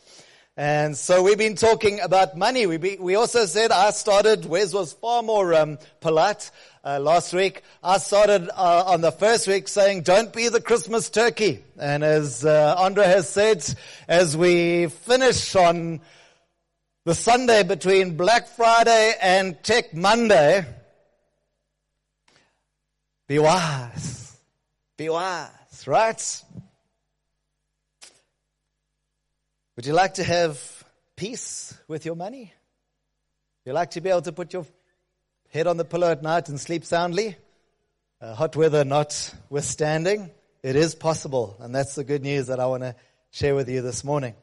And 0.58 0.96
so 0.96 1.22
we've 1.22 1.38
been 1.38 1.54
talking 1.54 2.00
about 2.00 2.36
money. 2.36 2.66
We, 2.66 2.78
be, 2.78 2.96
we 2.98 3.14
also 3.14 3.46
said 3.46 3.70
I 3.70 3.92
started, 3.92 4.44
Wes 4.44 4.74
was 4.74 4.92
far 4.92 5.22
more 5.22 5.54
um, 5.54 5.78
polite 6.00 6.50
uh, 6.84 6.98
last 6.98 7.32
week. 7.32 7.62
I 7.80 7.98
started 7.98 8.50
uh, 8.52 8.82
on 8.88 9.00
the 9.00 9.12
first 9.12 9.46
week 9.46 9.68
saying, 9.68 10.02
don't 10.02 10.32
be 10.32 10.48
the 10.48 10.60
Christmas 10.60 11.10
turkey. 11.10 11.62
And 11.78 12.02
as 12.02 12.44
uh, 12.44 12.74
Andre 12.76 13.04
has 13.04 13.28
said, 13.28 13.72
as 14.08 14.36
we 14.36 14.88
finish 14.88 15.54
on 15.54 16.00
the 17.04 17.14
Sunday 17.14 17.62
between 17.62 18.16
Black 18.16 18.48
Friday 18.48 19.14
and 19.22 19.62
Tech 19.62 19.94
Monday, 19.94 20.66
be 23.28 23.38
wise. 23.38 24.36
Be 24.96 25.08
wise, 25.08 25.86
right? 25.86 26.42
Would 29.78 29.86
you 29.86 29.92
like 29.92 30.14
to 30.14 30.24
have 30.24 30.60
peace 31.14 31.72
with 31.86 32.04
your 32.04 32.16
money? 32.16 32.52
You 33.64 33.72
like 33.72 33.92
to 33.92 34.00
be 34.00 34.10
able 34.10 34.22
to 34.22 34.32
put 34.32 34.52
your 34.52 34.66
head 35.50 35.68
on 35.68 35.76
the 35.76 35.84
pillow 35.84 36.10
at 36.10 36.20
night 36.20 36.48
and 36.48 36.58
sleep 36.58 36.84
soundly? 36.84 37.36
Uh, 38.20 38.34
hot 38.34 38.56
weather 38.56 38.84
notwithstanding, 38.84 40.32
it 40.64 40.74
is 40.74 40.96
possible. 40.96 41.56
And 41.60 41.72
that's 41.72 41.94
the 41.94 42.02
good 42.02 42.24
news 42.24 42.48
that 42.48 42.58
I 42.58 42.66
want 42.66 42.82
to 42.82 42.96
share 43.30 43.54
with 43.54 43.68
you 43.68 43.80
this 43.80 44.02
morning. 44.02 44.34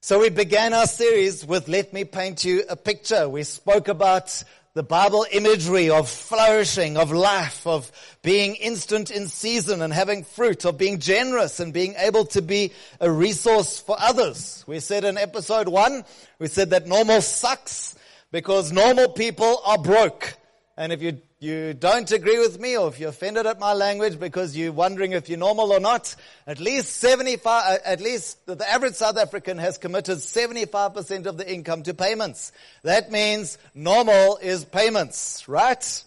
So 0.00 0.18
we 0.18 0.30
began 0.30 0.74
our 0.74 0.88
series 0.88 1.46
with 1.46 1.68
Let 1.68 1.92
Me 1.92 2.02
Paint 2.02 2.44
You 2.44 2.64
a 2.68 2.74
Picture. 2.74 3.28
We 3.28 3.44
spoke 3.44 3.86
about 3.86 4.42
the 4.74 4.82
Bible 4.84 5.26
imagery 5.32 5.90
of 5.90 6.08
flourishing, 6.08 6.96
of 6.96 7.10
life, 7.10 7.66
of 7.66 7.90
being 8.22 8.54
instant 8.54 9.10
in 9.10 9.26
season 9.26 9.82
and 9.82 9.92
having 9.92 10.22
fruit, 10.22 10.64
of 10.64 10.78
being 10.78 11.00
generous 11.00 11.58
and 11.58 11.72
being 11.72 11.94
able 11.98 12.24
to 12.26 12.40
be 12.40 12.72
a 13.00 13.10
resource 13.10 13.80
for 13.80 13.96
others. 13.98 14.64
We 14.68 14.78
said 14.78 15.04
in 15.04 15.18
episode 15.18 15.68
one, 15.68 16.04
we 16.38 16.46
said 16.46 16.70
that 16.70 16.86
normal 16.86 17.20
sucks 17.20 17.96
because 18.30 18.70
normal 18.70 19.08
people 19.08 19.60
are 19.64 19.78
broke. 19.78 20.34
And 20.76 20.92
if 20.92 21.02
you, 21.02 21.20
you 21.42 21.72
don't 21.72 22.12
agree 22.12 22.38
with 22.38 22.60
me 22.60 22.76
or 22.76 22.88
if 22.88 23.00
you're 23.00 23.08
offended 23.08 23.46
at 23.46 23.58
my 23.58 23.72
language 23.72 24.20
because 24.20 24.54
you're 24.54 24.72
wondering 24.72 25.12
if 25.12 25.30
you're 25.30 25.38
normal 25.38 25.72
or 25.72 25.80
not, 25.80 26.14
at 26.46 26.60
least 26.60 26.96
75, 26.96 27.46
uh, 27.46 27.78
at 27.82 28.02
least 28.02 28.44
the 28.44 28.70
average 28.70 28.92
South 28.92 29.16
African 29.16 29.56
has 29.56 29.78
committed 29.78 30.18
75% 30.18 31.24
of 31.24 31.38
the 31.38 31.50
income 31.50 31.82
to 31.84 31.94
payments. 31.94 32.52
That 32.82 33.10
means 33.10 33.56
normal 33.74 34.36
is 34.36 34.66
payments, 34.66 35.48
right? 35.48 36.04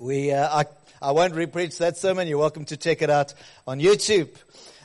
We, 0.00 0.32
uh, 0.32 0.48
I, 0.48 0.64
I 1.00 1.12
won't 1.12 1.34
repreach 1.34 1.78
that 1.78 1.96
sermon. 1.96 2.26
You're 2.26 2.38
welcome 2.38 2.64
to 2.64 2.76
check 2.76 3.00
it 3.00 3.10
out 3.10 3.34
on 3.64 3.78
YouTube. 3.78 4.34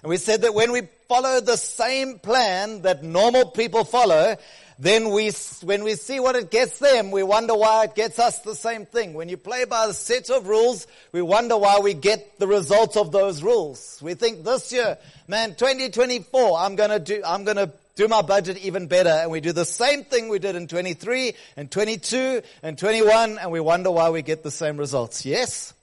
And 0.03 0.09
we 0.11 0.17
said 0.17 0.43
that 0.43 0.53
when 0.53 0.71
we 0.71 0.81
follow 1.07 1.41
the 1.41 1.57
same 1.57 2.19
plan 2.19 2.83
that 2.83 3.03
normal 3.03 3.45
people 3.49 3.85
follow, 3.85 4.35
then 4.79 5.09
we, 5.09 5.31
when 5.63 5.83
we 5.83 5.95
see 5.95 6.19
what 6.19 6.35
it 6.35 6.51
gets 6.51 6.77
them, 6.77 7.09
we 7.09 7.23
wonder 7.23 7.55
why 7.55 7.85
it 7.85 7.95
gets 7.95 8.19
us 8.19 8.39
the 8.39 8.53
same 8.53 8.85
thing. 8.85 9.13
When 9.13 9.27
you 9.27 9.37
play 9.37 9.65
by 9.65 9.85
a 9.85 9.93
set 9.93 10.29
of 10.29 10.47
rules, 10.47 10.85
we 11.11 11.21
wonder 11.21 11.57
why 11.57 11.79
we 11.79 11.95
get 11.95 12.37
the 12.37 12.47
results 12.47 12.95
of 12.95 13.11
those 13.11 13.41
rules. 13.41 13.99
We 14.03 14.13
think 14.13 14.43
this 14.43 14.71
year, 14.71 14.97
man, 15.27 15.55
2024, 15.55 16.59
I'm 16.59 16.75
gonna 16.75 16.99
do, 16.99 17.21
I'm 17.25 17.43
gonna 17.43 17.71
do 17.95 18.07
my 18.07 18.21
budget 18.21 18.59
even 18.59 18.87
better. 18.87 19.09
And 19.09 19.31
we 19.31 19.41
do 19.41 19.51
the 19.51 19.65
same 19.65 20.03
thing 20.03 20.29
we 20.29 20.39
did 20.39 20.55
in 20.55 20.67
23 20.67 21.33
and 21.57 21.69
22 21.69 22.43
and 22.61 22.77
21 22.77 23.39
and 23.39 23.51
we 23.51 23.59
wonder 23.59 23.91
why 23.91 24.11
we 24.11 24.21
get 24.21 24.43
the 24.43 24.51
same 24.51 24.77
results. 24.77 25.25
Yes? 25.25 25.73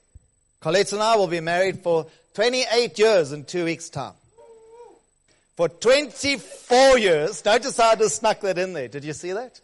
Colette 0.61 0.93
and 0.93 1.03
I 1.03 1.17
will 1.17 1.27
be 1.27 1.41
married 1.41 1.83
for 1.83 2.07
28 2.33 2.97
years 2.97 3.33
in 3.33 3.43
two 3.43 3.65
weeks 3.65 3.89
time. 3.89 4.13
For 5.55 5.69
24 5.69 6.99
years, 6.99 7.45
notice 7.45 7.77
how 7.77 7.91
I 7.91 7.95
just 7.95 8.17
snuck 8.17 8.41
that 8.41 8.57
in 8.57 8.73
there. 8.73 8.89
Did 8.89 9.05
you 9.05 9.13
see 9.13 9.31
that? 9.31 9.59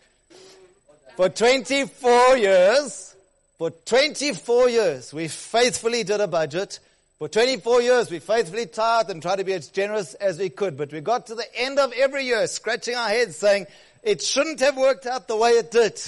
For 1.18 1.28
24 1.28 2.38
years, 2.38 3.14
for 3.58 3.72
24 3.72 4.70
years, 4.70 5.14
we 5.14 5.28
faithfully 5.28 6.04
did 6.04 6.22
a 6.22 6.28
budget. 6.28 6.80
For 7.20 7.28
24 7.28 7.82
years, 7.82 8.10
we 8.10 8.20
faithfully 8.20 8.68
tithed 8.68 9.10
and 9.10 9.22
tried 9.22 9.36
to 9.36 9.44
be 9.44 9.54
as 9.54 9.68
generous 9.68 10.14
as 10.14 10.40
we 10.40 10.50
could. 10.50 10.78
But 10.78 10.94
we 10.94 11.02
got 11.02 11.28
to 11.28 11.36
the 11.36 11.46
end 11.56 11.78
of 11.78 11.92
every 11.92 12.24
year 12.24 12.48
scratching 12.48 12.96
our 12.96 13.10
heads 13.10 13.36
saying, 13.36 13.68
it 14.02 14.22
shouldn't 14.22 14.62
have 14.62 14.78
worked 14.78 15.06
out 15.06 15.28
the 15.28 15.36
way 15.36 15.52
it 15.52 15.72
did. 15.72 16.02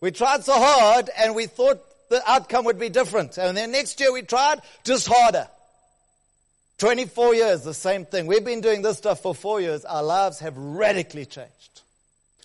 We 0.00 0.10
tried 0.10 0.44
so 0.44 0.54
hard 0.54 1.08
and 1.16 1.36
we 1.36 1.46
thought 1.46 1.78
the 2.08 2.20
outcome 2.28 2.64
would 2.64 2.80
be 2.80 2.88
different. 2.88 3.38
And 3.38 3.56
then 3.56 3.70
next 3.70 4.00
year 4.00 4.12
we 4.12 4.22
tried 4.22 4.60
just 4.82 5.06
harder. 5.06 5.48
24 6.80 7.34
years, 7.34 7.62
the 7.62 7.74
same 7.74 8.06
thing. 8.06 8.26
We've 8.26 8.44
been 8.44 8.62
doing 8.62 8.80
this 8.80 8.96
stuff 8.96 9.20
for 9.20 9.34
four 9.34 9.60
years. 9.60 9.84
Our 9.84 10.02
lives 10.02 10.38
have 10.38 10.56
radically 10.56 11.26
changed. 11.26 11.82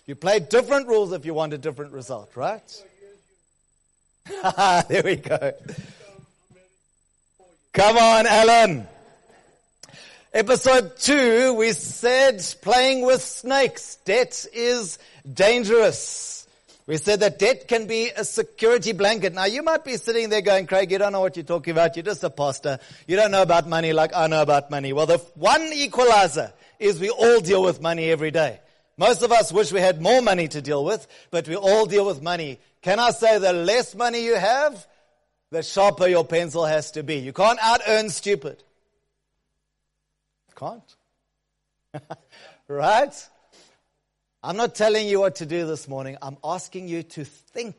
You 0.06 0.14
play 0.14 0.40
different 0.40 0.88
rules 0.88 1.12
if 1.12 1.24
you 1.24 1.32
want 1.32 1.54
a 1.54 1.58
different 1.58 1.92
result, 1.92 2.36
right? 2.36 2.84
there 4.88 5.02
we 5.02 5.16
go. 5.16 5.52
Come 7.72 7.96
on, 7.96 8.26
Alan. 8.26 8.86
Episode 10.34 10.98
two, 10.98 11.54
we 11.54 11.72
said 11.72 12.44
playing 12.60 13.06
with 13.06 13.22
snakes. 13.22 13.96
Debt 14.04 14.44
is 14.52 14.98
dangerous. 15.32 16.45
We 16.86 16.98
said 16.98 17.18
that 17.20 17.40
debt 17.40 17.66
can 17.66 17.88
be 17.88 18.10
a 18.16 18.24
security 18.24 18.92
blanket. 18.92 19.34
Now 19.34 19.46
you 19.46 19.62
might 19.62 19.84
be 19.84 19.96
sitting 19.96 20.28
there 20.28 20.40
going, 20.40 20.66
Craig, 20.66 20.92
you 20.92 20.98
don't 20.98 21.12
know 21.12 21.20
what 21.20 21.36
you're 21.36 21.44
talking 21.44 21.72
about. 21.72 21.96
You're 21.96 22.04
just 22.04 22.22
a 22.22 22.30
pastor. 22.30 22.78
You 23.08 23.16
don't 23.16 23.32
know 23.32 23.42
about 23.42 23.68
money 23.68 23.92
like 23.92 24.14
I 24.14 24.28
know 24.28 24.40
about 24.40 24.70
money. 24.70 24.92
Well, 24.92 25.06
the 25.06 25.18
one 25.34 25.62
equalizer 25.72 26.52
is 26.78 27.00
we 27.00 27.10
all 27.10 27.40
deal 27.40 27.62
with 27.62 27.80
money 27.80 28.08
every 28.10 28.30
day. 28.30 28.60
Most 28.96 29.22
of 29.22 29.32
us 29.32 29.52
wish 29.52 29.72
we 29.72 29.80
had 29.80 30.00
more 30.00 30.22
money 30.22 30.46
to 30.48 30.62
deal 30.62 30.84
with, 30.84 31.06
but 31.30 31.48
we 31.48 31.56
all 31.56 31.86
deal 31.86 32.06
with 32.06 32.22
money. 32.22 32.60
Can 32.82 33.00
I 33.00 33.10
say 33.10 33.38
the 33.38 33.52
less 33.52 33.94
money 33.94 34.24
you 34.24 34.36
have, 34.36 34.86
the 35.50 35.62
sharper 35.62 36.06
your 36.06 36.24
pencil 36.24 36.64
has 36.64 36.92
to 36.92 37.02
be. 37.02 37.16
You 37.16 37.32
can't 37.32 37.58
out 37.60 37.80
earn 37.86 38.10
stupid. 38.10 38.62
Can't. 40.54 40.96
right? 42.68 43.28
I'm 44.46 44.56
not 44.56 44.76
telling 44.76 45.08
you 45.08 45.18
what 45.18 45.34
to 45.36 45.46
do 45.46 45.66
this 45.66 45.88
morning. 45.88 46.18
I'm 46.22 46.36
asking 46.44 46.86
you 46.86 47.02
to 47.02 47.24
think. 47.24 47.74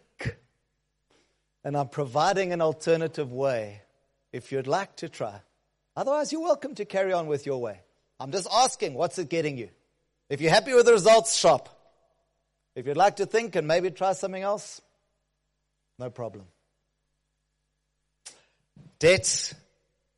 And 1.63 1.77
I'm 1.77 1.87
providing 1.87 2.51
an 2.51 2.61
alternative 2.61 3.31
way 3.31 3.83
if 4.33 4.51
you'd 4.51 4.67
like 4.67 4.97
to 4.97 5.07
try. 5.07 5.39
Otherwise, 5.95 6.33
you're 6.33 6.41
welcome 6.41 6.75
to 6.75 6.83
carry 6.83 7.13
on 7.13 7.27
with 7.27 7.45
your 7.45 7.61
way. 7.61 7.79
I'm 8.19 8.33
just 8.33 8.49
asking, 8.51 8.95
what's 8.95 9.17
it 9.17 9.29
getting 9.29 9.57
you? 9.57 9.69
If 10.29 10.41
you're 10.41 10.51
happy 10.51 10.73
with 10.73 10.85
the 10.85 10.91
results, 10.91 11.37
shop. 11.37 11.69
If 12.75 12.85
you'd 12.85 12.97
like 12.97 13.15
to 13.15 13.25
think 13.25 13.55
and 13.55 13.65
maybe 13.65 13.89
try 13.89 14.11
something 14.11 14.43
else, 14.43 14.81
no 15.97 16.09
problem. 16.09 16.43
Debt 18.99 19.53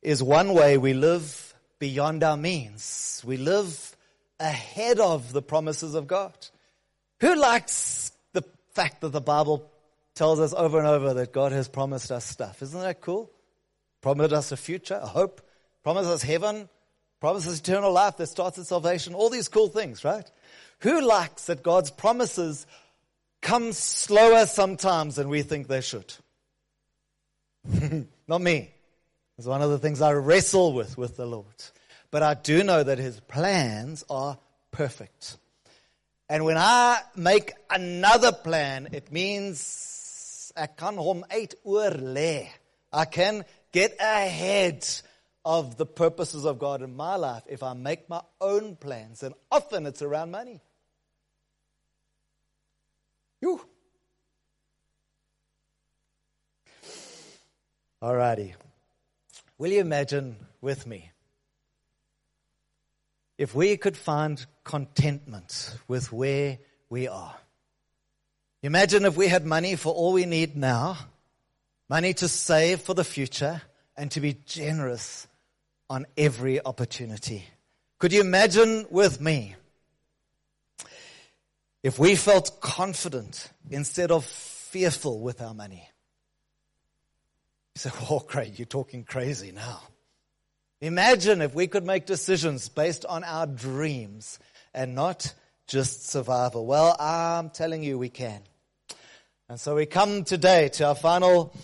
is 0.02 0.20
one 0.20 0.52
way 0.52 0.78
we 0.78 0.94
live 0.94 1.54
beyond 1.78 2.24
our 2.24 2.36
means. 2.36 3.22
We 3.24 3.36
live 3.36 3.94
ahead 4.40 4.98
of 4.98 5.32
the 5.32 5.42
promises 5.42 5.94
of 5.94 6.06
God. 6.06 6.34
Who 7.20 7.36
likes 7.36 8.10
the 8.32 8.42
fact 8.72 9.02
that 9.02 9.10
the 9.10 9.20
Bible 9.20 9.70
tells 10.14 10.40
us 10.40 10.54
over 10.54 10.78
and 10.78 10.88
over 10.88 11.14
that 11.14 11.32
God 11.32 11.52
has 11.52 11.68
promised 11.68 12.10
us 12.10 12.24
stuff? 12.24 12.62
Isn't 12.62 12.80
that 12.80 13.00
cool? 13.00 13.30
Promised 14.00 14.32
us 14.32 14.52
a 14.52 14.56
future, 14.56 14.98
a 15.00 15.06
hope, 15.06 15.42
promised 15.82 16.08
us 16.08 16.22
heaven, 16.22 16.68
promised 17.20 17.46
us 17.46 17.60
eternal 17.60 17.92
life 17.92 18.16
that 18.16 18.28
starts 18.28 18.58
at 18.58 18.66
salvation, 18.66 19.14
all 19.14 19.28
these 19.28 19.48
cool 19.48 19.68
things, 19.68 20.04
right? 20.04 20.28
Who 20.80 21.02
likes 21.06 21.46
that 21.46 21.62
God's 21.62 21.90
promises 21.90 22.66
come 23.42 23.72
slower 23.72 24.46
sometimes 24.46 25.16
than 25.16 25.28
we 25.28 25.42
think 25.42 25.68
they 25.68 25.82
should? 25.82 26.14
Not 28.26 28.40
me. 28.40 28.70
It's 29.36 29.46
one 29.46 29.62
of 29.62 29.70
the 29.70 29.78
things 29.78 30.00
I 30.00 30.12
wrestle 30.12 30.72
with 30.72 30.96
with 30.96 31.16
the 31.16 31.26
Lord. 31.26 31.46
But 32.10 32.22
I 32.22 32.34
do 32.34 32.64
know 32.64 32.82
that 32.82 32.98
his 32.98 33.20
plans 33.20 34.04
are 34.10 34.38
perfect. 34.72 35.36
And 36.28 36.44
when 36.44 36.56
I 36.56 37.00
make 37.16 37.52
another 37.70 38.32
plan, 38.32 38.88
it 38.92 39.12
means 39.12 40.52
I 40.56 40.66
kan 40.66 40.96
hom 40.96 41.24
uit 41.30 41.54
oorlê. 41.64 42.48
I 42.92 43.04
can 43.04 43.44
get 43.72 43.96
ahead 44.00 44.86
of 45.44 45.76
the 45.76 45.86
purposes 45.86 46.44
of 46.44 46.58
God 46.58 46.82
in 46.82 46.94
my 46.94 47.16
life 47.16 47.44
if 47.48 47.62
I 47.62 47.74
make 47.74 48.08
my 48.08 48.20
own 48.40 48.76
plans. 48.76 49.22
And 49.22 49.34
often 49.50 49.86
it's 49.86 50.02
around 50.02 50.30
money. 50.32 50.60
Whew. 53.40 53.60
Alrighty. 58.02 58.54
Will 59.58 59.70
you 59.70 59.80
imagine 59.80 60.36
with 60.60 60.86
me 60.86 61.10
if 63.40 63.54
we 63.54 63.78
could 63.78 63.96
find 63.96 64.44
contentment 64.64 65.74
with 65.88 66.12
where 66.12 66.58
we 66.90 67.08
are. 67.08 67.34
Imagine 68.62 69.06
if 69.06 69.16
we 69.16 69.28
had 69.28 69.46
money 69.46 69.76
for 69.76 69.94
all 69.94 70.12
we 70.12 70.26
need 70.26 70.58
now, 70.58 70.98
money 71.88 72.12
to 72.12 72.28
save 72.28 72.82
for 72.82 72.92
the 72.92 73.02
future, 73.02 73.62
and 73.96 74.10
to 74.10 74.20
be 74.20 74.34
generous 74.44 75.26
on 75.88 76.04
every 76.18 76.62
opportunity. 76.62 77.42
Could 77.98 78.12
you 78.12 78.20
imagine 78.20 78.84
with 78.90 79.22
me 79.22 79.54
if 81.82 81.98
we 81.98 82.16
felt 82.16 82.60
confident 82.60 83.48
instead 83.70 84.10
of 84.10 84.26
fearful 84.26 85.18
with 85.18 85.40
our 85.40 85.54
money. 85.54 85.88
You 87.74 87.78
say, 87.78 87.90
oh, 88.10 88.20
Craig, 88.20 88.58
you're 88.58 88.66
talking 88.66 89.04
crazy 89.04 89.50
now. 89.50 89.80
Imagine 90.82 91.42
if 91.42 91.54
we 91.54 91.66
could 91.66 91.84
make 91.84 92.06
decisions 92.06 92.70
based 92.70 93.04
on 93.04 93.22
our 93.22 93.46
dreams 93.46 94.38
and 94.72 94.94
not 94.94 95.34
just 95.66 96.08
survival. 96.08 96.64
Well, 96.64 96.96
I'm 96.98 97.50
telling 97.50 97.82
you 97.82 97.98
we 97.98 98.08
can. 98.08 98.40
And 99.50 99.60
so 99.60 99.74
we 99.74 99.84
come 99.84 100.24
today 100.24 100.70
to 100.70 100.86
our 100.86 100.94
final 100.94 101.54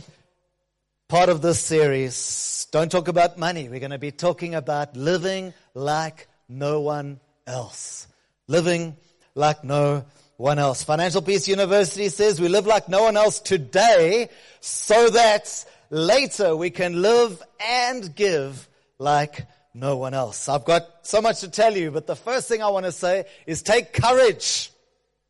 part 1.09 1.31
of 1.31 1.41
this 1.41 1.61
series. 1.61 2.67
Don't 2.73 2.93
talk 2.93 3.09
about 3.09 3.39
money. 3.39 3.71
We're 3.71 3.81
going 3.81 3.93
to 3.93 3.99
be 3.99 4.13
talking 4.13 4.55
about 4.55 4.99
living 4.99 5.55
like 5.73 6.29
no 6.47 6.83
one 6.83 7.19
else. 7.47 8.09
Living 8.49 8.99
like 9.35 9.65
no 9.65 10.05
one 10.37 10.59
else. 10.59 10.85
Financial 10.85 11.23
Peace 11.23 11.49
University 11.49 12.11
says 12.11 12.39
we 12.39 12.49
live 12.49 12.67
like 12.67 12.91
no 12.91 13.05
one 13.05 13.17
else 13.17 13.41
today 13.41 14.29
so 14.61 15.09
that 15.09 15.65
later 15.89 16.55
we 16.55 16.69
can 16.69 17.01
live 17.01 17.43
and 17.67 18.15
give 18.15 18.69
like 18.99 19.47
no 19.75 19.97
one 19.97 20.15
else. 20.15 20.49
I've 20.49 20.65
got 20.65 20.87
so 21.03 21.21
much 21.21 21.41
to 21.41 21.49
tell 21.49 21.77
you, 21.77 21.91
but 21.91 22.07
the 22.07 22.17
first 22.17 22.49
thing 22.49 22.63
I 22.63 22.69
want 22.69 22.87
to 22.87 22.93
say 22.93 23.25
is 23.47 23.63
take 23.63 23.93
courage. 23.93 24.71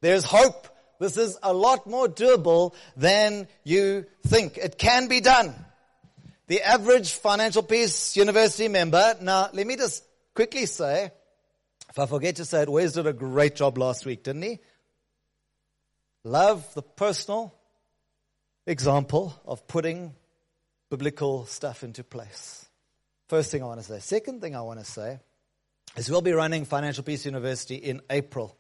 There's 0.00 0.24
hope. 0.24 0.68
This 1.00 1.16
is 1.16 1.38
a 1.42 1.52
lot 1.52 1.86
more 1.86 2.08
doable 2.08 2.74
than 2.96 3.48
you 3.64 4.06
think. 4.26 4.56
It 4.56 4.78
can 4.78 5.08
be 5.08 5.20
done. 5.20 5.54
The 6.46 6.62
average 6.62 7.12
Financial 7.12 7.62
Peace 7.62 8.16
University 8.16 8.68
member, 8.68 9.16
now 9.20 9.50
let 9.52 9.66
me 9.66 9.76
just 9.76 10.04
quickly 10.34 10.66
say, 10.66 11.10
if 11.90 11.98
I 11.98 12.06
forget 12.06 12.36
to 12.36 12.44
say 12.44 12.62
it, 12.62 12.68
Wes 12.68 12.92
did 12.92 13.06
a 13.06 13.12
great 13.12 13.56
job 13.56 13.78
last 13.78 14.06
week, 14.06 14.22
didn't 14.22 14.42
he? 14.42 14.60
Love 16.24 16.72
the 16.74 16.82
personal 16.82 17.54
example 18.66 19.34
of 19.44 19.66
putting 19.66 20.14
biblical 20.90 21.46
stuff 21.46 21.82
into 21.82 22.04
place. 22.04 22.65
First 23.28 23.50
thing 23.50 23.62
I 23.62 23.66
want 23.66 23.80
to 23.80 23.86
say. 23.86 23.98
Second 23.98 24.40
thing 24.40 24.54
I 24.54 24.60
want 24.60 24.78
to 24.78 24.84
say 24.84 25.18
is 25.96 26.08
we'll 26.08 26.20
be 26.20 26.32
running 26.32 26.64
Financial 26.64 27.02
Peace 27.02 27.24
University 27.24 27.74
in 27.74 28.00
April. 28.08 28.56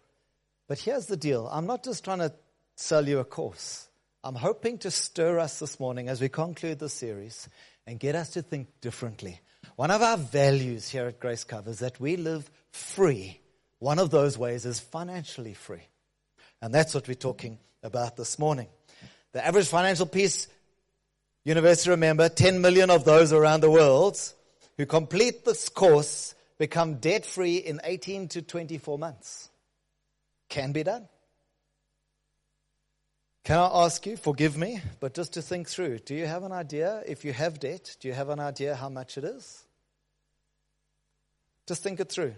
But 0.66 0.78
here's 0.80 1.06
the 1.06 1.16
deal. 1.16 1.48
I'm 1.52 1.66
not 1.66 1.84
just 1.84 2.04
trying 2.04 2.18
to 2.18 2.32
sell 2.74 3.06
you 3.06 3.20
a 3.20 3.24
course. 3.24 3.88
I'm 4.24 4.34
hoping 4.34 4.78
to 4.78 4.90
stir 4.90 5.38
us 5.38 5.60
this 5.60 5.78
morning 5.78 6.08
as 6.08 6.20
we 6.20 6.28
conclude 6.28 6.80
the 6.80 6.88
series 6.88 7.48
and 7.86 8.00
get 8.00 8.16
us 8.16 8.30
to 8.30 8.42
think 8.42 8.66
differently. 8.80 9.40
One 9.76 9.92
of 9.92 10.02
our 10.02 10.16
values 10.16 10.88
here 10.88 11.06
at 11.06 11.20
Grace 11.20 11.44
Cove 11.44 11.68
is 11.68 11.78
that 11.78 12.00
we 12.00 12.16
live 12.16 12.50
free. 12.72 13.40
One 13.78 14.00
of 14.00 14.10
those 14.10 14.36
ways 14.36 14.66
is 14.66 14.80
financially 14.80 15.54
free. 15.54 15.86
And 16.60 16.74
that's 16.74 16.92
what 16.92 17.06
we're 17.06 17.14
talking 17.14 17.58
about 17.84 18.16
this 18.16 18.36
morning. 18.36 18.66
The 19.32 19.46
average 19.46 19.68
financial 19.68 20.06
peace 20.06 20.48
university, 21.44 21.90
remember, 21.90 22.28
10 22.28 22.60
million 22.60 22.90
of 22.90 23.04
those 23.04 23.32
around 23.32 23.60
the 23.60 23.70
world 23.70 24.18
who 24.76 24.86
complete 24.86 25.44
this 25.44 25.68
course 25.68 26.34
become 26.58 26.94
debt 26.96 27.24
free 27.24 27.56
in 27.56 27.80
18 27.84 28.28
to 28.28 28.42
24 28.42 28.98
months. 28.98 29.50
Can 30.48 30.72
be 30.72 30.82
done. 30.82 31.08
Can 33.44 33.58
I 33.58 33.84
ask 33.84 34.04
you, 34.06 34.16
forgive 34.16 34.56
me, 34.56 34.80
but 34.98 35.14
just 35.14 35.34
to 35.34 35.42
think 35.42 35.68
through, 35.68 36.00
do 36.00 36.16
you 36.16 36.26
have 36.26 36.42
an 36.42 36.50
idea, 36.50 37.02
if 37.06 37.24
you 37.24 37.32
have 37.32 37.60
debt, 37.60 37.96
do 38.00 38.08
you 38.08 38.14
have 38.14 38.28
an 38.28 38.40
idea 38.40 38.74
how 38.74 38.88
much 38.88 39.18
it 39.18 39.24
is? 39.24 39.64
Just 41.68 41.82
think 41.82 42.00
it 42.00 42.10
through. 42.10 42.34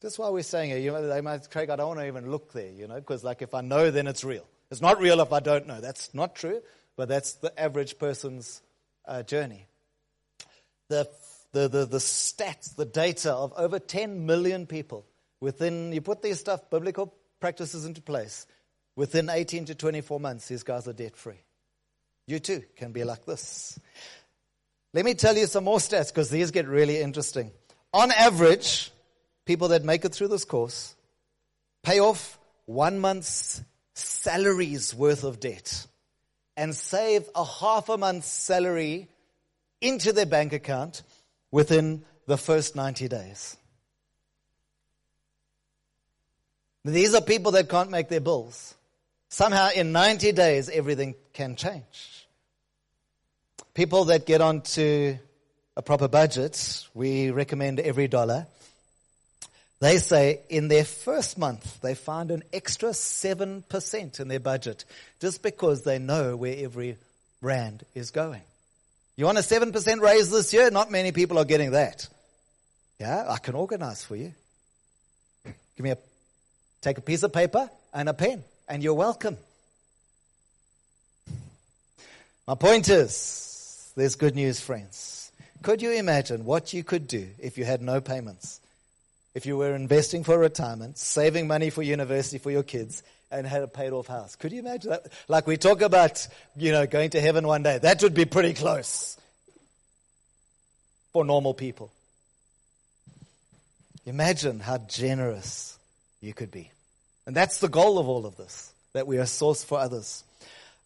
That's 0.00 0.18
why 0.18 0.28
we're 0.28 0.42
saying 0.42 0.70
it. 0.70 0.80
You 0.80 0.92
know, 0.92 1.06
they 1.06 1.22
might, 1.22 1.50
Craig, 1.50 1.70
I 1.70 1.76
don't 1.76 1.88
want 1.88 2.00
to 2.00 2.06
even 2.06 2.30
look 2.30 2.52
there, 2.52 2.70
you 2.70 2.86
know, 2.86 2.96
because 2.96 3.24
like 3.24 3.40
if 3.40 3.54
I 3.54 3.62
know, 3.62 3.90
then 3.90 4.06
it's 4.06 4.22
real. 4.22 4.46
It's 4.70 4.82
not 4.82 5.00
real 5.00 5.20
if 5.20 5.32
I 5.32 5.40
don't 5.40 5.66
know. 5.66 5.80
That's 5.80 6.14
not 6.14 6.34
true, 6.34 6.60
but 6.96 7.08
that's 7.08 7.34
the 7.34 7.58
average 7.58 7.98
person's 7.98 8.60
uh, 9.06 9.22
journey. 9.22 9.66
The 10.88 11.08
the, 11.52 11.68
the, 11.68 11.86
the 11.86 11.98
stats, 11.98 12.74
the 12.76 12.84
data 12.84 13.32
of 13.32 13.52
over 13.56 13.78
10 13.78 14.26
million 14.26 14.66
people 14.66 15.06
within, 15.40 15.92
you 15.92 16.00
put 16.00 16.22
these 16.22 16.38
stuff, 16.38 16.68
biblical 16.70 17.14
practices 17.40 17.84
into 17.84 18.02
place, 18.02 18.46
within 18.96 19.30
18 19.30 19.66
to 19.66 19.74
24 19.74 20.20
months, 20.20 20.48
these 20.48 20.62
guys 20.62 20.88
are 20.88 20.92
debt 20.92 21.16
free. 21.16 21.40
You 22.26 22.38
too 22.38 22.62
can 22.76 22.92
be 22.92 23.04
like 23.04 23.24
this. 23.24 23.78
Let 24.92 25.04
me 25.04 25.14
tell 25.14 25.36
you 25.36 25.46
some 25.46 25.64
more 25.64 25.78
stats 25.78 26.08
because 26.08 26.30
these 26.30 26.50
get 26.50 26.66
really 26.66 27.00
interesting. 27.00 27.52
On 27.92 28.10
average, 28.10 28.90
people 29.46 29.68
that 29.68 29.84
make 29.84 30.04
it 30.04 30.12
through 30.12 30.28
this 30.28 30.44
course 30.44 30.94
pay 31.82 32.00
off 32.00 32.38
one 32.66 32.98
month's 32.98 33.62
salary's 33.94 34.94
worth 34.94 35.24
of 35.24 35.40
debt 35.40 35.86
and 36.56 36.74
save 36.74 37.28
a 37.34 37.44
half 37.44 37.88
a 37.88 37.96
month's 37.96 38.28
salary 38.28 39.08
into 39.80 40.12
their 40.12 40.26
bank 40.26 40.52
account 40.52 41.02
within 41.50 42.04
the 42.26 42.36
first 42.36 42.76
90 42.76 43.08
days. 43.08 43.56
These 46.84 47.14
are 47.14 47.20
people 47.20 47.52
that 47.52 47.68
can't 47.68 47.90
make 47.90 48.08
their 48.08 48.20
bills. 48.20 48.74
Somehow 49.28 49.70
in 49.74 49.92
90 49.92 50.32
days, 50.32 50.68
everything 50.68 51.14
can 51.32 51.56
change. 51.56 52.26
People 53.74 54.06
that 54.06 54.26
get 54.26 54.40
onto 54.40 55.16
a 55.76 55.82
proper 55.82 56.08
budget, 56.08 56.86
we 56.94 57.30
recommend 57.30 57.78
EveryDollar. 57.78 58.46
They 59.80 59.98
say 59.98 60.40
in 60.48 60.68
their 60.68 60.84
first 60.84 61.38
month, 61.38 61.80
they 61.82 61.94
find 61.94 62.30
an 62.30 62.42
extra 62.52 62.90
7% 62.90 64.20
in 64.20 64.28
their 64.28 64.40
budget 64.40 64.84
just 65.20 65.42
because 65.42 65.82
they 65.82 65.98
know 65.98 66.36
where 66.36 66.56
every 66.58 66.96
rand 67.40 67.84
is 67.94 68.10
going. 68.10 68.42
You 69.18 69.24
want 69.24 69.36
a 69.36 69.40
7% 69.40 70.00
raise 70.00 70.30
this 70.30 70.54
year? 70.54 70.70
Not 70.70 70.92
many 70.92 71.10
people 71.10 71.38
are 71.38 71.44
getting 71.44 71.72
that. 71.72 72.06
Yeah, 73.00 73.24
I 73.28 73.38
can 73.38 73.56
organize 73.56 74.04
for 74.04 74.14
you. 74.14 74.32
Give 75.44 75.82
me 75.82 75.90
a, 75.90 75.98
take 76.82 76.98
a 76.98 77.00
piece 77.00 77.24
of 77.24 77.32
paper 77.32 77.68
and 77.92 78.08
a 78.08 78.14
pen 78.14 78.44
and 78.68 78.80
you're 78.80 78.94
welcome. 78.94 79.36
My 82.46 82.54
point 82.54 82.88
is, 82.88 83.92
there's 83.96 84.14
good 84.14 84.36
news, 84.36 84.60
friends. 84.60 85.32
Could 85.64 85.82
you 85.82 85.90
imagine 85.90 86.44
what 86.44 86.72
you 86.72 86.84
could 86.84 87.08
do 87.08 87.26
if 87.40 87.58
you 87.58 87.64
had 87.64 87.82
no 87.82 88.00
payments? 88.00 88.60
If 89.34 89.46
you 89.46 89.56
were 89.56 89.74
investing 89.74 90.22
for 90.22 90.38
retirement, 90.38 90.96
saving 90.96 91.48
money 91.48 91.70
for 91.70 91.82
university 91.82 92.38
for 92.38 92.52
your 92.52 92.62
kids, 92.62 93.02
and 93.30 93.46
had 93.46 93.62
a 93.62 93.68
paid 93.68 93.92
off 93.92 94.06
house. 94.06 94.36
Could 94.36 94.52
you 94.52 94.58
imagine 94.58 94.90
that? 94.90 95.12
Like 95.28 95.46
we 95.46 95.56
talk 95.56 95.82
about, 95.82 96.26
you 96.56 96.72
know, 96.72 96.86
going 96.86 97.10
to 97.10 97.20
heaven 97.20 97.46
one 97.46 97.62
day. 97.62 97.78
That 97.78 98.02
would 98.02 98.14
be 98.14 98.24
pretty 98.24 98.54
close 98.54 99.16
for 101.12 101.24
normal 101.24 101.54
people. 101.54 101.90
Imagine 104.06 104.60
how 104.60 104.78
generous 104.78 105.78
you 106.20 106.32
could 106.32 106.50
be. 106.50 106.70
And 107.26 107.36
that's 107.36 107.60
the 107.60 107.68
goal 107.68 107.98
of 107.98 108.08
all 108.08 108.24
of 108.24 108.36
this, 108.36 108.72
that 108.94 109.06
we 109.06 109.18
are 109.18 109.26
source 109.26 109.62
for 109.62 109.78
others. 109.78 110.24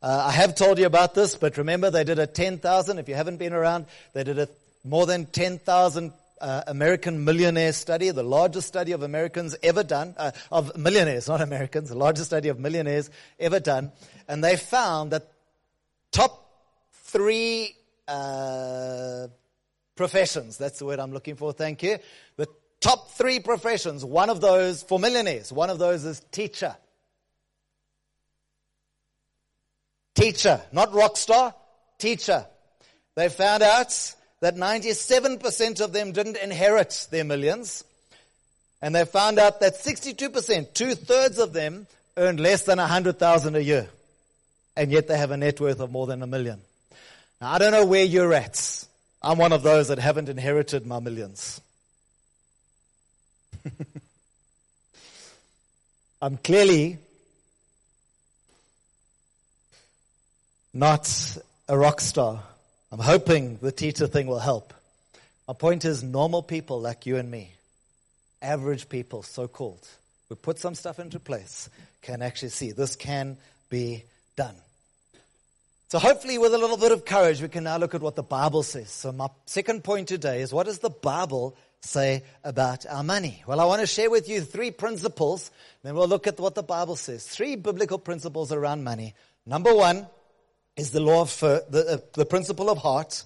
Uh, 0.02 0.24
I 0.26 0.32
have 0.32 0.56
told 0.56 0.80
you 0.80 0.86
about 0.86 1.14
this, 1.14 1.36
but 1.36 1.56
remember 1.56 1.90
they 1.90 2.02
did 2.02 2.18
a 2.18 2.26
10,000, 2.26 2.98
if 2.98 3.08
you 3.08 3.14
haven't 3.14 3.36
been 3.36 3.52
around, 3.52 3.86
they 4.12 4.24
did 4.24 4.40
a 4.40 4.48
more 4.84 5.06
than 5.06 5.26
10,000 5.26 6.12
uh, 6.42 6.64
American 6.66 7.24
millionaire 7.24 7.72
study, 7.72 8.10
the 8.10 8.22
largest 8.22 8.66
study 8.66 8.92
of 8.92 9.02
Americans 9.02 9.56
ever 9.62 9.84
done, 9.84 10.14
uh, 10.18 10.32
of 10.50 10.76
millionaires, 10.76 11.28
not 11.28 11.40
Americans, 11.40 11.88
the 11.88 11.96
largest 11.96 12.26
study 12.26 12.48
of 12.48 12.58
millionaires 12.58 13.08
ever 13.38 13.60
done. 13.60 13.92
And 14.28 14.42
they 14.42 14.56
found 14.56 15.12
that 15.12 15.32
top 16.10 16.50
three 16.92 17.76
uh, 18.08 19.28
professions, 19.94 20.58
that's 20.58 20.80
the 20.80 20.84
word 20.84 20.98
I'm 20.98 21.12
looking 21.12 21.36
for, 21.36 21.52
thank 21.52 21.82
you. 21.82 21.98
The 22.36 22.48
top 22.80 23.12
three 23.12 23.38
professions, 23.38 24.04
one 24.04 24.28
of 24.28 24.40
those 24.40 24.82
for 24.82 24.98
millionaires, 24.98 25.52
one 25.52 25.70
of 25.70 25.78
those 25.78 26.04
is 26.04 26.20
teacher. 26.32 26.76
Teacher, 30.14 30.60
not 30.72 30.92
rock 30.92 31.16
star, 31.16 31.54
teacher. 31.98 32.46
They 33.14 33.28
found 33.28 33.62
out 33.62 34.14
that 34.42 34.56
97% 34.56 35.80
of 35.80 35.92
them 35.92 36.10
didn't 36.10 36.36
inherit 36.36 37.06
their 37.12 37.22
millions. 37.22 37.84
And 38.82 38.92
they 38.92 39.04
found 39.04 39.38
out 39.38 39.60
that 39.60 39.74
62%, 39.76 40.74
two 40.74 40.96
thirds 40.96 41.38
of 41.38 41.52
them 41.52 41.86
earned 42.16 42.40
less 42.40 42.64
than 42.64 42.78
100,000 42.78 43.54
a 43.54 43.60
year. 43.60 43.88
And 44.76 44.90
yet 44.90 45.06
they 45.06 45.16
have 45.16 45.30
a 45.30 45.36
net 45.36 45.60
worth 45.60 45.78
of 45.78 45.92
more 45.92 46.08
than 46.08 46.24
a 46.24 46.26
million. 46.26 46.60
Now 47.40 47.52
I 47.52 47.58
don't 47.58 47.70
know 47.70 47.86
where 47.86 48.04
you're 48.04 48.34
at. 48.34 48.84
I'm 49.22 49.38
one 49.38 49.52
of 49.52 49.62
those 49.62 49.86
that 49.88 50.00
haven't 50.00 50.28
inherited 50.28 50.84
my 50.88 50.98
millions. 50.98 51.60
I'm 56.20 56.36
clearly 56.38 56.98
not 60.74 61.38
a 61.68 61.78
rock 61.78 62.00
star. 62.00 62.42
I'm 62.92 62.98
hoping 62.98 63.56
the 63.56 63.72
teacher 63.72 64.06
thing 64.06 64.26
will 64.26 64.38
help. 64.38 64.74
My 65.48 65.54
point 65.54 65.86
is 65.86 66.02
normal 66.02 66.42
people 66.42 66.78
like 66.78 67.06
you 67.06 67.16
and 67.16 67.30
me, 67.30 67.54
average 68.42 68.90
people, 68.90 69.22
so 69.22 69.48
called, 69.48 69.88
who 70.28 70.36
put 70.36 70.58
some 70.58 70.74
stuff 70.74 70.98
into 70.98 71.18
place, 71.18 71.70
can 72.02 72.20
actually 72.20 72.50
see 72.50 72.72
this 72.72 72.94
can 72.94 73.38
be 73.70 74.04
done. 74.36 74.54
So 75.88 75.98
hopefully 75.98 76.36
with 76.36 76.52
a 76.52 76.58
little 76.58 76.76
bit 76.76 76.92
of 76.92 77.06
courage, 77.06 77.40
we 77.40 77.48
can 77.48 77.64
now 77.64 77.78
look 77.78 77.94
at 77.94 78.02
what 78.02 78.14
the 78.14 78.22
Bible 78.22 78.62
says. 78.62 78.90
So 78.90 79.10
my 79.10 79.28
second 79.46 79.84
point 79.84 80.08
today 80.08 80.42
is 80.42 80.52
what 80.52 80.66
does 80.66 80.80
the 80.80 80.90
Bible 80.90 81.56
say 81.80 82.22
about 82.44 82.84
our 82.84 83.02
money? 83.02 83.42
Well, 83.46 83.60
I 83.60 83.64
want 83.64 83.80
to 83.80 83.86
share 83.86 84.10
with 84.10 84.28
you 84.28 84.42
three 84.42 84.70
principles. 84.70 85.50
Then 85.82 85.94
we'll 85.94 86.08
look 86.08 86.26
at 86.26 86.38
what 86.38 86.54
the 86.54 86.62
Bible 86.62 86.96
says. 86.96 87.26
Three 87.26 87.56
biblical 87.56 87.98
principles 87.98 88.52
around 88.52 88.84
money. 88.84 89.14
Number 89.46 89.74
one 89.74 90.06
is 90.76 90.90
the 90.90 91.00
law 91.00 91.22
of, 91.22 91.38
the, 91.40 91.86
uh, 91.88 91.96
the 92.14 92.26
principle 92.26 92.70
of 92.70 92.78
heart. 92.78 93.22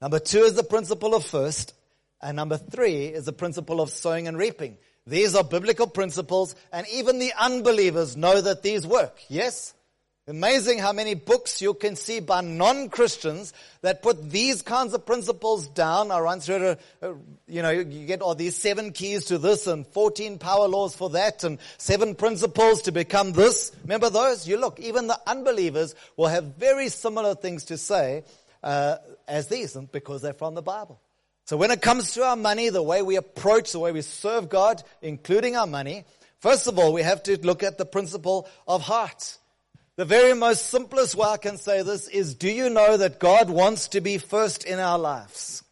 Number 0.00 0.18
two 0.18 0.40
is 0.40 0.54
the 0.54 0.62
principle 0.62 1.14
of 1.14 1.24
first. 1.24 1.74
And 2.20 2.36
number 2.36 2.56
three 2.56 3.06
is 3.06 3.24
the 3.26 3.32
principle 3.32 3.80
of 3.80 3.90
sowing 3.90 4.26
and 4.26 4.36
reaping. 4.36 4.78
These 5.06 5.34
are 5.34 5.44
biblical 5.44 5.86
principles 5.86 6.54
and 6.72 6.86
even 6.92 7.18
the 7.18 7.32
unbelievers 7.38 8.16
know 8.16 8.40
that 8.40 8.62
these 8.62 8.86
work. 8.86 9.18
Yes? 9.28 9.72
Amazing 10.28 10.78
how 10.78 10.92
many 10.92 11.14
books 11.14 11.62
you 11.62 11.72
can 11.72 11.96
see 11.96 12.20
by 12.20 12.42
non-Christians 12.42 13.54
that 13.80 14.02
put 14.02 14.28
these 14.28 14.60
kinds 14.60 14.92
of 14.92 15.06
principles 15.06 15.68
down. 15.68 16.10
I 16.10 16.20
run 16.20 16.42
uh, 16.50 16.74
you 17.46 17.62
know, 17.62 17.70
you 17.70 18.04
get 18.04 18.20
all 18.20 18.34
these 18.34 18.54
seven 18.54 18.92
keys 18.92 19.24
to 19.26 19.38
this 19.38 19.66
and 19.66 19.86
14 19.86 20.38
power 20.38 20.68
laws 20.68 20.94
for 20.94 21.08
that 21.10 21.44
and 21.44 21.58
seven 21.78 22.14
principles 22.14 22.82
to 22.82 22.92
become 22.92 23.32
this. 23.32 23.72
Remember 23.84 24.10
those? 24.10 24.46
You 24.46 24.58
look, 24.58 24.78
even 24.80 25.06
the 25.06 25.18
unbelievers 25.26 25.94
will 26.18 26.28
have 26.28 26.56
very 26.56 26.90
similar 26.90 27.34
things 27.34 27.64
to 27.66 27.78
say 27.78 28.24
uh, 28.62 28.96
as 29.26 29.48
these 29.48 29.78
because 29.90 30.20
they're 30.20 30.34
from 30.34 30.54
the 30.54 30.60
Bible. 30.60 31.00
So 31.46 31.56
when 31.56 31.70
it 31.70 31.80
comes 31.80 32.12
to 32.12 32.24
our 32.24 32.36
money, 32.36 32.68
the 32.68 32.82
way 32.82 33.00
we 33.00 33.16
approach, 33.16 33.72
the 33.72 33.78
way 33.78 33.92
we 33.92 34.02
serve 34.02 34.50
God, 34.50 34.82
including 35.00 35.56
our 35.56 35.66
money, 35.66 36.04
first 36.40 36.66
of 36.66 36.78
all, 36.78 36.92
we 36.92 37.00
have 37.00 37.22
to 37.22 37.40
look 37.40 37.62
at 37.62 37.78
the 37.78 37.86
principle 37.86 38.46
of 38.66 38.82
heart. 38.82 39.38
The 39.98 40.04
very 40.04 40.32
most 40.32 40.66
simplest 40.66 41.16
way 41.16 41.26
I 41.26 41.38
can 41.38 41.56
say 41.56 41.82
this 41.82 42.06
is, 42.06 42.36
do 42.36 42.48
you 42.48 42.70
know 42.70 42.96
that 42.98 43.18
God 43.18 43.50
wants 43.50 43.88
to 43.88 44.00
be 44.00 44.18
first 44.18 44.62
in 44.62 44.78
our 44.78 44.96
lives? 44.96 45.64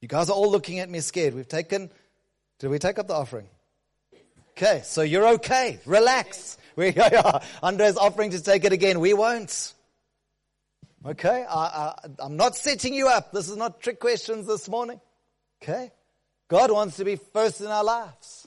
You 0.00 0.08
guys 0.08 0.30
are 0.30 0.32
all 0.32 0.50
looking 0.50 0.78
at 0.78 0.88
me 0.88 1.00
scared. 1.00 1.34
We've 1.34 1.46
taken, 1.46 1.90
did 2.58 2.70
we 2.70 2.78
take 2.78 2.98
up 2.98 3.06
the 3.06 3.12
offering? 3.12 3.48
Okay, 4.52 4.80
so 4.82 5.02
you're 5.02 5.28
okay. 5.34 5.78
Relax. 5.84 6.56
We, 6.74 6.96
are. 6.96 7.42
Andre's 7.62 7.98
offering 7.98 8.30
to 8.30 8.42
take 8.42 8.64
it 8.64 8.72
again. 8.72 8.98
We 9.00 9.12
won't. 9.12 9.74
Okay, 11.04 11.44
I, 11.46 11.54
I, 11.54 11.94
I'm 12.18 12.38
not 12.38 12.56
setting 12.56 12.94
you 12.94 13.08
up. 13.08 13.30
This 13.30 13.50
is 13.50 13.58
not 13.58 13.82
trick 13.82 14.00
questions 14.00 14.46
this 14.46 14.70
morning. 14.70 14.98
Okay, 15.62 15.92
God 16.48 16.70
wants 16.70 16.96
to 16.96 17.04
be 17.04 17.16
first 17.16 17.60
in 17.60 17.66
our 17.66 17.84
lives. 17.84 18.41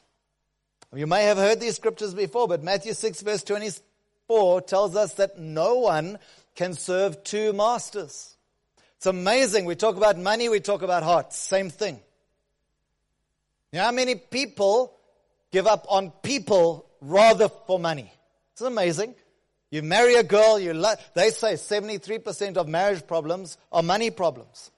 You 0.95 1.07
may 1.07 1.23
have 1.23 1.37
heard 1.37 1.59
these 1.59 1.75
scriptures 1.75 2.13
before, 2.13 2.47
but 2.47 2.63
Matthew 2.63 2.93
6 2.93 3.21
verse 3.21 3.43
24 3.43 4.61
tells 4.61 4.95
us 4.95 5.15
that 5.15 5.37
no 5.37 5.75
one 5.75 6.19
can 6.55 6.73
serve 6.73 7.21
two 7.23 7.51
masters. 7.51 8.37
It's 8.95 9.05
amazing. 9.05 9.65
We 9.65 9.75
talk 9.75 9.97
about 9.97 10.17
money, 10.17 10.47
we 10.47 10.61
talk 10.61 10.81
about 10.81 11.03
hearts. 11.03 11.35
Same 11.35 11.69
thing. 11.69 11.99
You 13.71 13.79
know 13.79 13.85
how 13.85 13.91
many 13.91 14.15
people 14.15 14.95
give 15.51 15.67
up 15.67 15.85
on 15.89 16.11
people 16.23 16.89
rather 17.01 17.49
for 17.49 17.77
money? 17.77 18.09
It's 18.53 18.61
amazing. 18.61 19.15
You 19.69 19.81
marry 19.81 20.15
a 20.15 20.23
girl, 20.23 20.57
you 20.57 20.73
lo- 20.73 20.93
they 21.13 21.31
say 21.31 21.53
73% 21.53 22.55
of 22.55 22.69
marriage 22.69 23.05
problems 23.05 23.57
are 23.73 23.83
money 23.83 24.11
problems. 24.11 24.71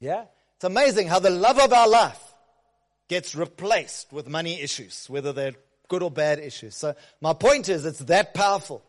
Yeah? 0.00 0.24
It's 0.56 0.64
amazing 0.64 1.06
how 1.06 1.20
the 1.20 1.30
love 1.30 1.60
of 1.60 1.72
our 1.72 1.88
life 1.88 2.33
gets 3.08 3.34
replaced 3.34 4.12
with 4.12 4.28
money 4.28 4.60
issues, 4.60 5.06
whether 5.08 5.32
they're 5.32 5.54
good 5.88 6.02
or 6.02 6.10
bad 6.10 6.38
issues. 6.38 6.76
So 6.76 6.94
my 7.20 7.34
point 7.34 7.68
is 7.68 7.84
it's 7.84 7.98
that 8.00 8.34
powerful. 8.34 8.82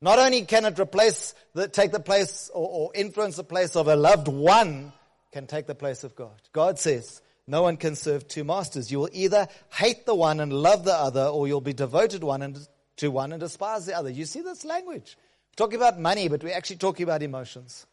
Not 0.00 0.18
only 0.18 0.42
can 0.42 0.66
it 0.66 0.78
replace, 0.78 1.34
the, 1.54 1.68
take 1.68 1.92
the 1.92 2.00
place 2.00 2.50
or, 2.52 2.68
or 2.68 2.90
influence 2.94 3.36
the 3.36 3.44
place 3.44 3.76
of 3.76 3.88
a 3.88 3.96
loved 3.96 4.28
one, 4.28 4.92
can 5.32 5.46
take 5.46 5.66
the 5.66 5.74
place 5.74 6.04
of 6.04 6.14
God. 6.14 6.40
God 6.52 6.78
says, 6.78 7.22
no 7.46 7.62
one 7.62 7.76
can 7.76 7.94
serve 7.94 8.26
two 8.26 8.44
masters. 8.44 8.90
You 8.90 9.00
will 9.00 9.10
either 9.12 9.48
hate 9.70 10.04
the 10.04 10.14
one 10.14 10.40
and 10.40 10.52
love 10.52 10.84
the 10.84 10.94
other, 10.94 11.24
or 11.24 11.46
you'll 11.46 11.60
be 11.60 11.72
devoted 11.72 12.24
one 12.24 12.42
and, 12.42 12.58
to 12.96 13.10
one 13.10 13.32
and 13.32 13.40
despise 13.40 13.86
the 13.86 13.96
other. 13.96 14.10
You 14.10 14.24
see 14.24 14.40
this 14.40 14.64
language? 14.64 15.16
We're 15.52 15.64
talking 15.64 15.76
about 15.76 16.00
money, 16.00 16.28
but 16.28 16.42
we're 16.42 16.56
actually 16.56 16.76
talking 16.76 17.04
about 17.04 17.22
emotions. 17.22 17.86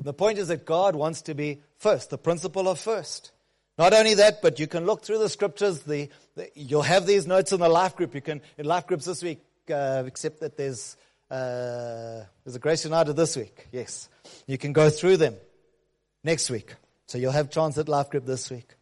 The 0.00 0.14
point 0.14 0.38
is 0.38 0.48
that 0.48 0.64
God 0.64 0.96
wants 0.96 1.22
to 1.22 1.34
be 1.34 1.62
first, 1.78 2.10
the 2.10 2.18
principle 2.18 2.66
of 2.68 2.80
first. 2.80 3.30
Not 3.76 3.92
only 3.92 4.14
that, 4.14 4.40
but 4.40 4.60
you 4.60 4.66
can 4.66 4.86
look 4.86 5.02
through 5.02 5.18
the 5.18 5.28
scriptures. 5.28 5.80
The, 5.80 6.08
the 6.36 6.48
you'll 6.54 6.82
have 6.82 7.06
these 7.06 7.26
notes 7.26 7.52
in 7.52 7.60
the 7.60 7.68
life 7.68 7.96
group. 7.96 8.14
You 8.14 8.20
can 8.20 8.40
in 8.56 8.66
life 8.66 8.86
groups 8.86 9.04
this 9.04 9.22
week, 9.22 9.40
uh, 9.70 10.04
except 10.06 10.40
that 10.40 10.56
there's 10.56 10.96
uh, 11.30 12.24
there's 12.44 12.54
a 12.54 12.60
Grace 12.60 12.84
United 12.84 13.14
this 13.14 13.36
week. 13.36 13.66
Yes, 13.72 14.08
you 14.46 14.58
can 14.58 14.72
go 14.72 14.90
through 14.90 15.16
them 15.16 15.34
next 16.22 16.50
week. 16.50 16.74
So 17.06 17.18
you'll 17.18 17.32
have 17.32 17.56
at 17.56 17.88
life 17.88 18.10
group 18.10 18.26
this 18.26 18.50
week. 18.50 18.74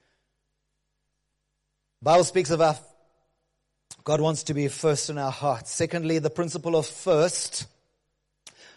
Bible 2.02 2.24
speaks 2.24 2.50
of 2.50 2.60
our 2.60 2.76
God 4.04 4.20
wants 4.20 4.44
to 4.44 4.54
be 4.54 4.68
first 4.68 5.10
in 5.10 5.18
our 5.18 5.30
hearts. 5.30 5.70
Secondly, 5.70 6.18
the 6.18 6.30
principle 6.30 6.76
of 6.76 6.86
first. 6.86 7.66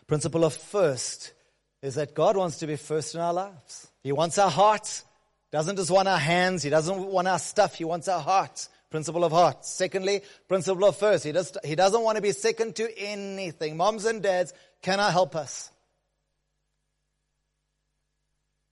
Principle 0.08 0.46
of 0.46 0.54
first 0.54 1.34
is 1.82 1.96
that 1.96 2.14
God 2.14 2.38
wants 2.38 2.60
to 2.60 2.68
be 2.68 2.76
first 2.76 3.16
in 3.16 3.22
our 3.22 3.34
lives. 3.34 3.88
He 4.04 4.12
wants 4.12 4.38
our 4.38 4.52
hearts. 4.52 5.04
Doesn't 5.52 5.76
just 5.78 5.92
want 5.92 6.08
our 6.08 6.18
hands. 6.18 6.64
He 6.64 6.70
doesn't 6.70 6.98
want 6.98 7.28
our 7.28 7.40
stuff. 7.40 7.76
He 7.76 7.86
wants 7.86 8.08
our 8.08 8.22
heart. 8.22 8.68
Principle 8.90 9.24
of 9.24 9.32
heart. 9.32 9.66
Secondly, 9.66 10.22
principle 10.48 10.86
of 10.86 10.98
first. 10.98 11.24
He, 11.24 11.32
does, 11.32 11.58
he 11.64 11.76
doesn't 11.76 12.02
want 12.02 12.16
to 12.18 12.22
be 12.22 12.32
second 12.32 12.76
to 12.78 12.98
anything. 12.98 13.78
Moms 13.78 14.06
and 14.06 14.22
dads, 14.22 14.54
can 14.82 15.00
I 15.00 15.12
help 15.12 15.36
us? 15.36 15.72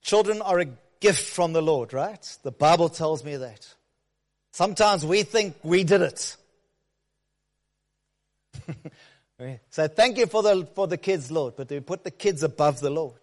Children 0.02 0.42
are 0.42 0.60
a 0.60 0.66
gift 1.00 1.26
from 1.30 1.54
the 1.54 1.62
Lord, 1.62 1.94
right? 1.94 2.38
The 2.44 2.52
Bible 2.52 2.90
tells 2.90 3.24
me 3.24 3.38
that. 3.38 3.68
Sometimes 4.52 5.06
we 5.06 5.24
think 5.24 5.56
we 5.64 5.84
did 5.84 6.02
it. 6.02 6.38
so 9.70 9.88
thank 9.88 10.18
you 10.18 10.28
for 10.28 10.44
the, 10.44 10.68
for 10.76 10.88
the 10.88 10.98
kids, 10.98 11.32
Lord, 11.32 11.56
but 11.56 11.70
we 11.70 11.80
put 11.80 12.04
the 12.04 12.12
kids 12.12 12.44
above 12.44 12.80
the 12.80 12.90
Lord 12.90 13.20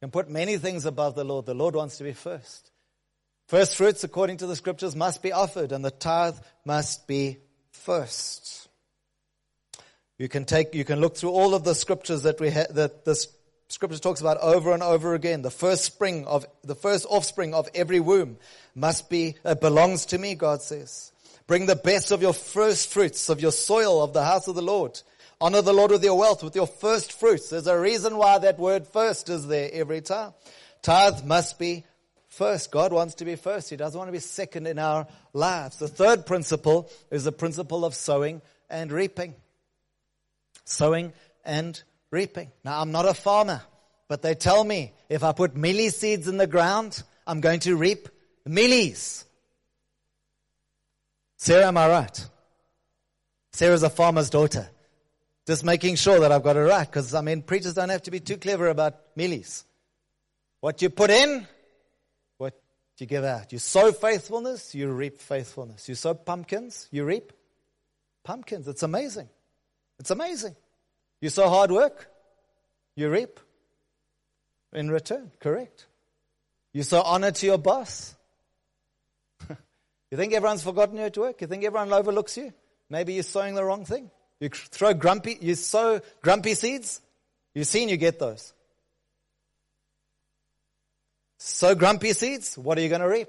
can 0.00 0.10
put 0.10 0.28
many 0.28 0.58
things 0.58 0.86
above 0.86 1.14
the 1.14 1.24
Lord. 1.24 1.46
The 1.46 1.54
Lord 1.54 1.74
wants 1.74 1.98
to 1.98 2.04
be 2.04 2.12
first. 2.12 2.70
First 3.46 3.76
fruits, 3.76 4.02
according 4.04 4.38
to 4.38 4.46
the 4.46 4.56
scriptures, 4.56 4.96
must 4.96 5.22
be 5.22 5.32
offered 5.32 5.72
and 5.72 5.84
the 5.84 5.90
tithe 5.90 6.36
must 6.64 7.06
be 7.06 7.38
first. 7.70 8.68
You 10.18 10.28
can 10.28 10.44
take, 10.44 10.74
you 10.74 10.84
can 10.84 11.00
look 11.00 11.16
through 11.16 11.30
all 11.30 11.54
of 11.54 11.62
the 11.62 11.74
scriptures 11.74 12.22
that 12.22 12.40
we 12.40 12.50
have, 12.50 12.74
that 12.74 13.04
this 13.04 13.28
scripture 13.68 13.98
talks 13.98 14.20
about 14.20 14.38
over 14.38 14.72
and 14.72 14.82
over 14.82 15.14
again. 15.14 15.42
The 15.42 15.50
first 15.50 15.84
spring 15.84 16.26
of, 16.26 16.46
the 16.64 16.74
first 16.74 17.06
offspring 17.08 17.54
of 17.54 17.68
every 17.74 18.00
womb 18.00 18.38
must 18.74 19.08
be, 19.08 19.36
uh, 19.44 19.54
belongs 19.54 20.06
to 20.06 20.18
me, 20.18 20.34
God 20.34 20.62
says. 20.62 21.12
Bring 21.46 21.66
the 21.66 21.76
best 21.76 22.10
of 22.10 22.22
your 22.22 22.32
first 22.32 22.88
fruits 22.88 23.28
of 23.28 23.40
your 23.40 23.52
soil 23.52 24.02
of 24.02 24.12
the 24.12 24.24
house 24.24 24.48
of 24.48 24.56
the 24.56 24.62
Lord. 24.62 25.00
Honor 25.40 25.60
the 25.60 25.72
Lord 25.72 25.90
with 25.90 26.02
your 26.02 26.16
wealth, 26.16 26.42
with 26.42 26.56
your 26.56 26.66
first 26.66 27.12
fruits. 27.12 27.50
There's 27.50 27.66
a 27.66 27.78
reason 27.78 28.16
why 28.16 28.38
that 28.38 28.58
word 28.58 28.86
first 28.86 29.28
is 29.28 29.46
there 29.46 29.68
every 29.72 30.00
time. 30.00 30.32
Tithe 30.82 31.24
must 31.24 31.58
be 31.58 31.84
first. 32.28 32.70
God 32.70 32.92
wants 32.92 33.16
to 33.16 33.24
be 33.24 33.36
first. 33.36 33.68
He 33.68 33.76
doesn't 33.76 33.98
want 33.98 34.08
to 34.08 34.12
be 34.12 34.18
second 34.18 34.66
in 34.66 34.78
our 34.78 35.06
lives. 35.34 35.78
The 35.78 35.88
third 35.88 36.24
principle 36.24 36.90
is 37.10 37.24
the 37.24 37.32
principle 37.32 37.84
of 37.84 37.94
sowing 37.94 38.40
and 38.70 38.90
reaping. 38.90 39.34
Sowing 40.64 41.12
and 41.44 41.82
reaping. 42.10 42.50
Now 42.64 42.80
I'm 42.80 42.92
not 42.92 43.06
a 43.06 43.14
farmer, 43.14 43.60
but 44.08 44.22
they 44.22 44.34
tell 44.34 44.64
me 44.64 44.92
if 45.10 45.22
I 45.22 45.32
put 45.32 45.54
mealie 45.54 45.92
seeds 45.92 46.28
in 46.28 46.38
the 46.38 46.46
ground, 46.46 47.02
I'm 47.26 47.42
going 47.42 47.60
to 47.60 47.76
reap 47.76 48.08
mealies. 48.48 49.24
Sarah, 51.36 51.66
am 51.66 51.76
I 51.76 51.88
right? 51.88 52.26
Sarah's 53.52 53.82
a 53.82 53.90
farmer's 53.90 54.30
daughter. 54.30 54.70
Just 55.46 55.64
making 55.64 55.94
sure 55.94 56.18
that 56.20 56.32
I've 56.32 56.42
got 56.42 56.56
it 56.56 56.60
right, 56.60 56.86
because 56.86 57.14
I 57.14 57.20
mean, 57.20 57.42
preachers 57.42 57.74
don't 57.74 57.88
have 57.88 58.02
to 58.02 58.10
be 58.10 58.18
too 58.18 58.36
clever 58.36 58.66
about 58.68 59.16
mealies. 59.16 59.62
What 60.60 60.82
you 60.82 60.90
put 60.90 61.10
in, 61.10 61.46
what 62.36 62.60
you 62.98 63.06
give 63.06 63.22
out. 63.22 63.52
You 63.52 63.60
sow 63.60 63.92
faithfulness, 63.92 64.74
you 64.74 64.90
reap 64.90 65.20
faithfulness. 65.20 65.88
You 65.88 65.94
sow 65.94 66.14
pumpkins, 66.14 66.88
you 66.90 67.04
reap 67.04 67.32
pumpkins. 68.24 68.66
It's 68.66 68.82
amazing. 68.82 69.28
It's 70.00 70.10
amazing. 70.10 70.56
You 71.20 71.30
sow 71.30 71.48
hard 71.48 71.70
work, 71.70 72.10
you 72.96 73.08
reap 73.08 73.38
in 74.72 74.90
return. 74.90 75.30
Correct. 75.38 75.86
You 76.72 76.82
sow 76.82 77.02
honor 77.02 77.30
to 77.30 77.46
your 77.46 77.58
boss. 77.58 78.16
you 79.48 80.16
think 80.18 80.32
everyone's 80.32 80.64
forgotten 80.64 80.96
you 80.96 81.04
at 81.04 81.16
work? 81.16 81.40
You 81.40 81.46
think 81.46 81.62
everyone 81.62 81.92
overlooks 81.92 82.36
you? 82.36 82.52
Maybe 82.90 83.14
you're 83.14 83.22
sowing 83.22 83.54
the 83.54 83.64
wrong 83.64 83.84
thing. 83.84 84.10
You 84.40 84.48
throw 84.50 84.92
grumpy, 84.94 85.38
you 85.40 85.54
sow 85.54 86.00
grumpy 86.20 86.54
seeds, 86.54 87.00
you've 87.54 87.66
seen 87.66 87.88
you 87.88 87.96
get 87.96 88.18
those. 88.18 88.52
Sow 91.38 91.74
grumpy 91.74 92.12
seeds, 92.12 92.58
what 92.58 92.76
are 92.78 92.80
you 92.82 92.88
going 92.88 93.00
to 93.00 93.08
reap? 93.08 93.28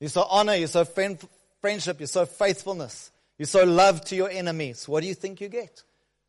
You 0.00 0.08
sow 0.08 0.26
honor, 0.28 0.56
you 0.56 0.66
sow 0.66 0.84
friend, 0.84 1.18
friendship, 1.60 2.00
you 2.00 2.06
sow 2.06 2.26
faithfulness, 2.26 3.10
you 3.38 3.46
sow 3.46 3.64
love 3.64 4.04
to 4.06 4.16
your 4.16 4.30
enemies. 4.30 4.88
What 4.88 5.02
do 5.02 5.08
you 5.08 5.14
think 5.14 5.40
you 5.40 5.48
get? 5.48 5.82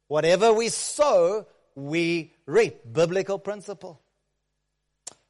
Whatever 0.07 0.53
we 0.53 0.69
sow, 0.69 1.47
we 1.75 2.33
reap. 2.45 2.81
Biblical 2.91 3.39
principle. 3.39 3.99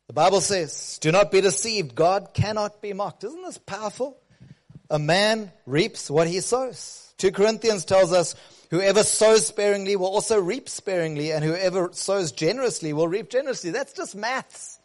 The 0.08 0.14
Bible 0.14 0.42
says, 0.42 1.00
do 1.02 1.12
not 1.12 1.32
be 1.32 1.40
deceived. 1.40 1.96
God 1.96 2.34
cannot 2.34 2.82
be 2.82 2.92
mocked. 2.92 3.24
Isn't 3.24 3.44
this 3.44 3.58
powerful? 3.58 4.18
A 4.90 5.00
man 5.00 5.52
reaps 5.66 6.12
what 6.12 6.28
he 6.28 6.42
sows. 6.42 7.03
2 7.18 7.32
Corinthians 7.32 7.86
tells 7.86 8.12
us, 8.12 8.36
whoever 8.70 9.04
sows 9.04 9.48
sparingly 9.48 9.96
will 9.96 10.08
also 10.08 10.40
reap 10.40 10.68
sparingly, 10.68 11.32
and 11.32 11.44
whoever 11.44 11.90
sows 11.94 12.32
generously 12.32 12.94
will 12.94 13.08
reap 13.08 13.30
generously. 13.30 13.72
That's 13.72 13.94
just 13.94 14.16
maths. 14.16 14.80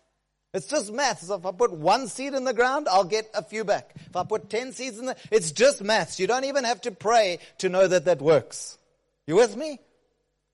It's 0.54 0.66
just 0.66 0.92
maths. 0.92 1.26
So 1.26 1.34
if 1.36 1.44
I 1.44 1.52
put 1.52 1.72
one 1.72 2.08
seed 2.08 2.34
in 2.34 2.44
the 2.44 2.54
ground, 2.54 2.88
I'll 2.88 3.04
get 3.04 3.30
a 3.34 3.42
few 3.42 3.64
back. 3.64 3.92
If 4.06 4.16
I 4.16 4.24
put 4.24 4.48
ten 4.48 4.72
seeds 4.72 4.98
in 4.98 5.06
the, 5.06 5.16
it's 5.30 5.52
just 5.52 5.82
maths. 5.82 6.18
You 6.18 6.26
don't 6.26 6.44
even 6.44 6.64
have 6.64 6.80
to 6.82 6.90
pray 6.90 7.38
to 7.58 7.68
know 7.68 7.86
that 7.86 8.06
that 8.06 8.22
works. 8.22 8.78
You 9.26 9.36
with 9.36 9.56
me? 9.56 9.78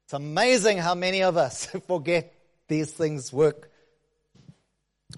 It's 0.05 0.13
amazing 0.13 0.79
how 0.79 0.95
many 0.95 1.23
of 1.23 1.37
us 1.37 1.67
forget 1.87 2.35
these 2.69 2.91
things 2.91 3.33
work. 3.33 3.71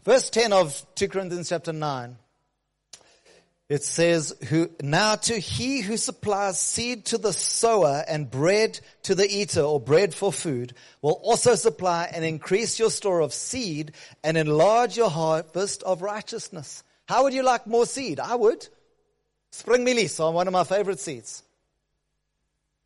Verse 0.05 0.31
10 0.31 0.53
of 0.53 0.85
2 0.95 1.09
Corinthians 1.09 1.49
chapter 1.49 1.73
9. 1.73 2.17
It 3.69 3.83
says, 3.83 4.33
who, 4.49 4.71
now 4.81 5.17
to 5.17 5.39
he 5.39 5.81
who 5.81 5.97
supplies 5.97 6.61
seed 6.61 7.07
to 7.07 7.19
the 7.19 7.33
sower 7.33 8.05
and 8.07 8.31
bread 8.31 8.79
to 9.03 9.17
the 9.17 9.27
eater 9.29 9.63
or 9.63 9.81
bread 9.81 10.15
for 10.15 10.33
food 10.33 10.75
will 11.03 11.21
also 11.25 11.57
supply 11.57 12.09
and 12.13 12.25
increase 12.25 12.79
your 12.79 12.91
store 12.91 13.21
of 13.21 13.33
seed 13.35 13.93
and 14.23 14.37
enlarge 14.37 14.97
your 14.97 15.11
harvest 15.11 15.83
of 15.83 16.01
righteousness. 16.01 16.85
How 17.09 17.25
would 17.25 17.35
you 17.35 17.43
like 17.43 17.67
more 17.67 17.87
seed? 17.87 18.21
I 18.21 18.37
would. 18.37 18.69
Spring 19.51 19.85
mealies 19.85 20.23
are 20.23 20.31
one 20.31 20.47
of 20.47 20.53
my 20.53 20.65
favorite 20.65 21.01
seeds. 21.01 21.43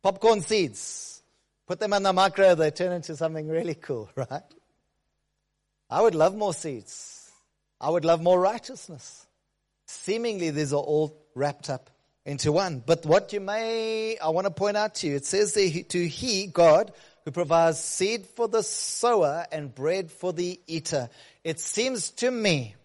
Popcorn 0.01 0.41
seeds. 0.41 1.21
Put 1.67 1.79
them 1.79 1.93
in 1.93 2.01
the 2.01 2.11
microwave, 2.11 2.57
they 2.57 2.71
turn 2.71 2.91
into 2.91 3.15
something 3.15 3.47
really 3.47 3.75
cool, 3.75 4.09
right? 4.15 4.41
I 5.91 6.01
would 6.01 6.15
love 6.15 6.35
more 6.35 6.55
seeds. 6.55 7.29
I 7.79 7.91
would 7.91 8.03
love 8.03 8.21
more 8.21 8.39
righteousness. 8.39 9.27
Seemingly 9.91 10.51
these 10.51 10.73
are 10.73 10.77
all 10.77 11.17
wrapped 11.35 11.69
up 11.69 11.89
into 12.25 12.51
one. 12.51 12.81
But 12.85 13.05
what 13.05 13.33
you 13.33 13.39
may, 13.39 14.17
I 14.17 14.29
want 14.29 14.45
to 14.45 14.51
point 14.51 14.77
out 14.77 14.95
to 14.95 15.07
you, 15.07 15.15
it 15.15 15.25
says 15.25 15.53
to 15.53 16.07
he, 16.07 16.47
God, 16.47 16.93
who 17.25 17.31
provides 17.31 17.79
seed 17.79 18.25
for 18.25 18.47
the 18.47 18.63
sower 18.63 19.45
and 19.51 19.73
bread 19.73 20.11
for 20.11 20.33
the 20.33 20.59
eater. 20.65 21.09
It 21.43 21.59
seems 21.59 22.11
to 22.11 22.31
me 22.31 22.75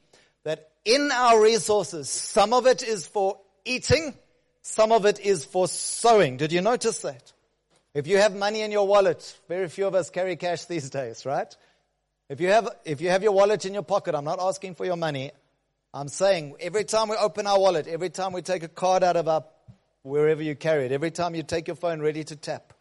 that 0.45 0.69
in 0.85 1.11
our 1.13 1.41
resources, 1.41 2.09
some 2.09 2.53
of 2.53 2.67
it 2.67 2.83
is 2.83 3.07
for 3.07 3.39
eating, 3.65 4.15
some 4.63 4.93
of 4.93 5.07
it 5.07 5.21
is 5.21 5.45
for 5.45 5.69
sowing. 5.69 6.37
Did 6.37 6.53
you 6.53 6.61
notice 6.61 6.99
that? 6.99 7.33
If 7.95 8.07
you 8.07 8.19
have 8.19 8.37
money 8.37 8.61
in 8.61 8.73
your 8.73 8.87
wallet, 8.87 9.39
very 9.49 9.69
few 9.69 9.87
of 9.87 9.95
us 9.95 10.11
carry 10.11 10.37
cash 10.37 10.67
these 10.67 10.91
days, 10.91 11.25
right? 11.25 11.55
If 12.29 12.41
you 12.41 12.49
have, 12.49 12.69
if 12.85 13.01
you 13.01 13.09
have 13.11 13.23
your 13.23 13.33
wallet 13.33 13.65
in 13.65 13.73
your 13.73 13.85
pocket, 13.85 14.15
I'm 14.15 14.25
not 14.25 14.41
asking 14.41 14.75
for 14.75 14.85
your 14.85 14.97
money. 14.97 15.31
I'm 15.97 16.09
saying 16.09 16.57
every 16.61 16.85
time 16.85 17.09
we 17.09 17.17
open 17.17 17.47
our 17.47 17.59
wallet, 17.59 17.87
every 17.87 18.11
time 18.11 18.35
we 18.35 18.43
take 18.43 18.63
a 18.63 18.69
card 18.69 19.03
out 19.03 19.17
of 19.17 19.29
our, 19.29 19.45
wherever 20.03 20.43
you 20.43 20.55
carry 20.55 20.85
it, 20.85 20.93
every 20.93 21.11
time 21.11 21.35
you 21.35 21.43
take 21.43 21.69
your 21.69 21.75
phone 21.75 22.03
ready 22.03 22.23
to 22.23 22.37
tap, 22.37 22.75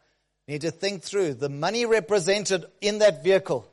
you 0.45 0.55
need 0.55 0.61
to 0.61 0.71
think 0.71 1.01
through 1.01 1.35
the 1.35 1.47
money 1.47 1.85
represented 1.85 2.65
in 2.81 2.99
that 2.99 3.23
vehicle 3.23 3.65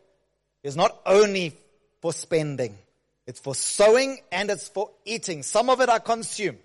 is 0.63 0.77
not 0.77 0.97
only 1.05 1.57
for 2.01 2.13
spending. 2.13 2.79
It's 3.27 3.41
for 3.41 3.57
sowing 3.57 4.19
and 4.31 4.49
it's 4.49 4.69
for 4.69 4.91
eating. 5.05 5.43
Some 5.43 5.71
of 5.71 5.81
it 5.81 5.89
I 5.89 5.99
consume. 5.99 6.59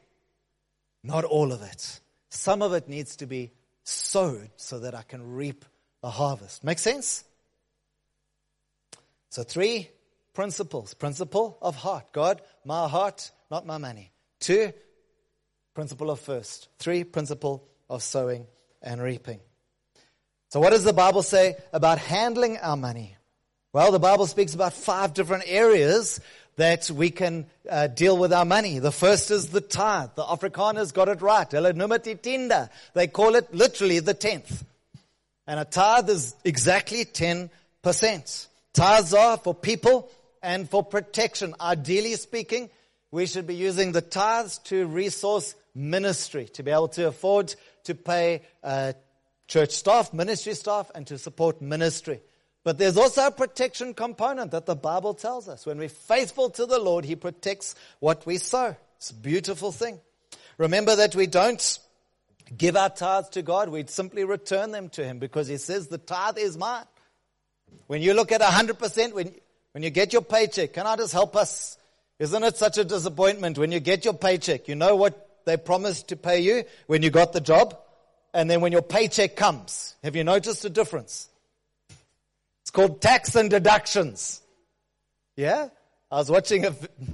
Not 1.04 1.24
all 1.24 1.52
of 1.54 1.64
it. 1.64 2.00
Some 2.30 2.62
of 2.62 2.74
it 2.74 2.88
needs 2.88 3.16
to 3.18 3.26
be 3.26 3.50
sowed 3.86 4.52
so 4.56 4.82
that 4.82 4.94
I 4.94 5.02
can 5.02 5.34
reap 5.34 5.66
a 6.04 6.12
harvest. 6.12 6.64
Make 6.64 6.78
sense? 6.78 7.24
So 9.32 9.42
three 9.42 9.90
principles. 10.38 10.94
Principle 10.94 11.58
of 11.64 11.76
heart. 11.76 12.14
God, 12.14 12.44
my 12.64 12.88
heart, 12.88 13.32
not 13.50 13.66
my 13.66 13.80
money. 13.80 14.12
Two, 14.40 14.72
principle 15.74 16.12
of 16.12 16.20
first. 16.20 16.68
Three, 16.78 17.04
principle 17.04 17.68
of 17.90 18.04
sowing 18.04 18.46
and 18.84 19.02
reaping. 19.02 19.40
So 20.50 20.60
what 20.60 20.70
does 20.70 20.84
the 20.84 20.94
Bible 20.94 21.24
say 21.24 21.56
about 21.74 21.98
handling 21.98 22.58
our 22.58 22.78
money? 22.78 23.18
Well, 23.74 23.92
the 23.92 23.98
Bible 23.98 24.28
speaks 24.28 24.54
about 24.54 24.74
five 24.74 25.16
different 25.16 25.46
areas 25.48 26.20
that 26.56 26.92
we 26.92 27.10
can 27.10 27.48
uh, 27.68 27.88
deal 27.88 28.16
with 28.16 28.32
our 28.32 28.46
money. 28.46 28.78
The 28.78 28.92
first 28.92 29.32
is 29.32 29.48
the 29.48 29.62
tithe. 29.62 30.12
The 30.14 30.24
Afrikaners 30.24 30.94
got 30.94 31.10
it 31.10 31.24
right. 31.24 31.50
They 32.94 33.08
call 33.08 33.34
it 33.34 33.56
literally 33.56 34.02
the 34.02 34.14
tenth. 34.14 34.64
And 35.48 35.60
a 35.60 35.66
tithe 35.66 36.12
is 36.12 36.36
exactly 36.44 37.06
10%. 37.06 37.50
Tithes 38.74 39.14
are 39.16 39.38
for 39.38 39.56
people 39.56 40.12
and 40.48 40.70
for 40.70 40.82
protection. 40.82 41.54
Ideally 41.60 42.16
speaking, 42.16 42.70
we 43.12 43.26
should 43.26 43.46
be 43.46 43.56
using 43.56 43.92
the 43.92 44.02
tithes 44.02 44.60
to 44.60 44.88
resource 44.88 45.56
ministry, 45.76 46.46
to 46.54 46.64
be 46.64 46.72
able 46.72 46.88
to 46.88 47.08
afford 47.08 47.54
to 47.84 47.94
pay 47.94 48.44
uh, 48.64 48.94
church 49.50 49.72
staff, 49.72 50.14
ministry 50.14 50.54
staff, 50.54 50.90
and 50.96 51.06
to 51.08 51.18
support 51.18 51.62
ministry. 51.62 52.22
But 52.64 52.78
there's 52.78 52.96
also 52.96 53.28
a 53.28 53.32
protection 53.32 53.94
component 53.94 54.52
that 54.52 54.66
the 54.66 54.76
Bible 54.76 55.14
tells 55.14 55.50
us. 55.50 55.66
When 55.66 55.80
we're 55.80 55.90
faithful 55.90 56.50
to 56.52 56.66
the 56.66 56.80
Lord, 56.80 57.04
He 57.04 57.18
protects 57.18 57.76
what 58.00 58.26
we 58.26 58.38
sow. 58.38 58.76
It's 58.96 59.12
a 59.12 59.16
beautiful 59.16 59.74
thing. 59.74 60.00
Remember 60.58 60.96
that 60.96 61.14
we 61.14 61.28
don't 61.28 61.80
give 62.58 62.78
our 62.78 62.90
tithes 62.90 63.30
to 63.30 63.42
God. 63.42 63.68
We 63.68 63.86
simply 63.88 64.24
return 64.24 64.72
them 64.72 64.88
to 64.92 65.04
Him 65.04 65.20
because 65.20 65.50
He 65.50 65.58
says 65.58 65.90
the 65.90 65.98
tithe 65.98 66.38
is 66.38 66.58
mine. 66.58 66.86
When 67.88 68.02
you 68.02 68.14
look 68.14 68.32
at 68.32 68.40
100%, 68.40 69.14
when, 69.14 69.34
when 69.78 69.84
you 69.84 69.92
get 69.92 70.12
your 70.12 70.24
paycheck, 70.24 70.74
can 70.74 70.88
I 70.88 70.96
just 70.96 71.14
help 71.14 71.36
us? 71.36 71.78
Isn't 72.18 72.44
it 72.44 72.58
such 72.58 72.80
a 72.80 72.84
disappointment 72.84 73.60
when 73.60 73.72
you 73.72 73.80
get 73.80 74.06
your 74.06 74.16
paycheck? 74.16 74.68
You 74.68 74.74
know 74.74 74.96
what 74.96 75.44
they 75.46 75.56
promised 75.56 76.08
to 76.08 76.16
pay 76.16 76.40
you 76.40 76.64
when 76.88 77.04
you 77.04 77.12
got 77.12 77.32
the 77.32 77.42
job? 77.42 77.78
And 78.34 78.50
then 78.50 78.60
when 78.60 78.72
your 78.72 78.82
paycheck 78.82 79.36
comes, 79.36 79.96
have 80.02 80.16
you 80.16 80.24
noticed 80.24 80.66
a 80.66 80.72
difference? 80.72 81.30
It's 82.64 82.72
called 82.72 83.04
tax 83.04 83.36
and 83.36 83.52
deductions. 83.52 84.42
Yeah? 85.36 85.68
I 86.10 86.16
was 86.16 86.32
watching 86.32 86.66
a 86.66 86.72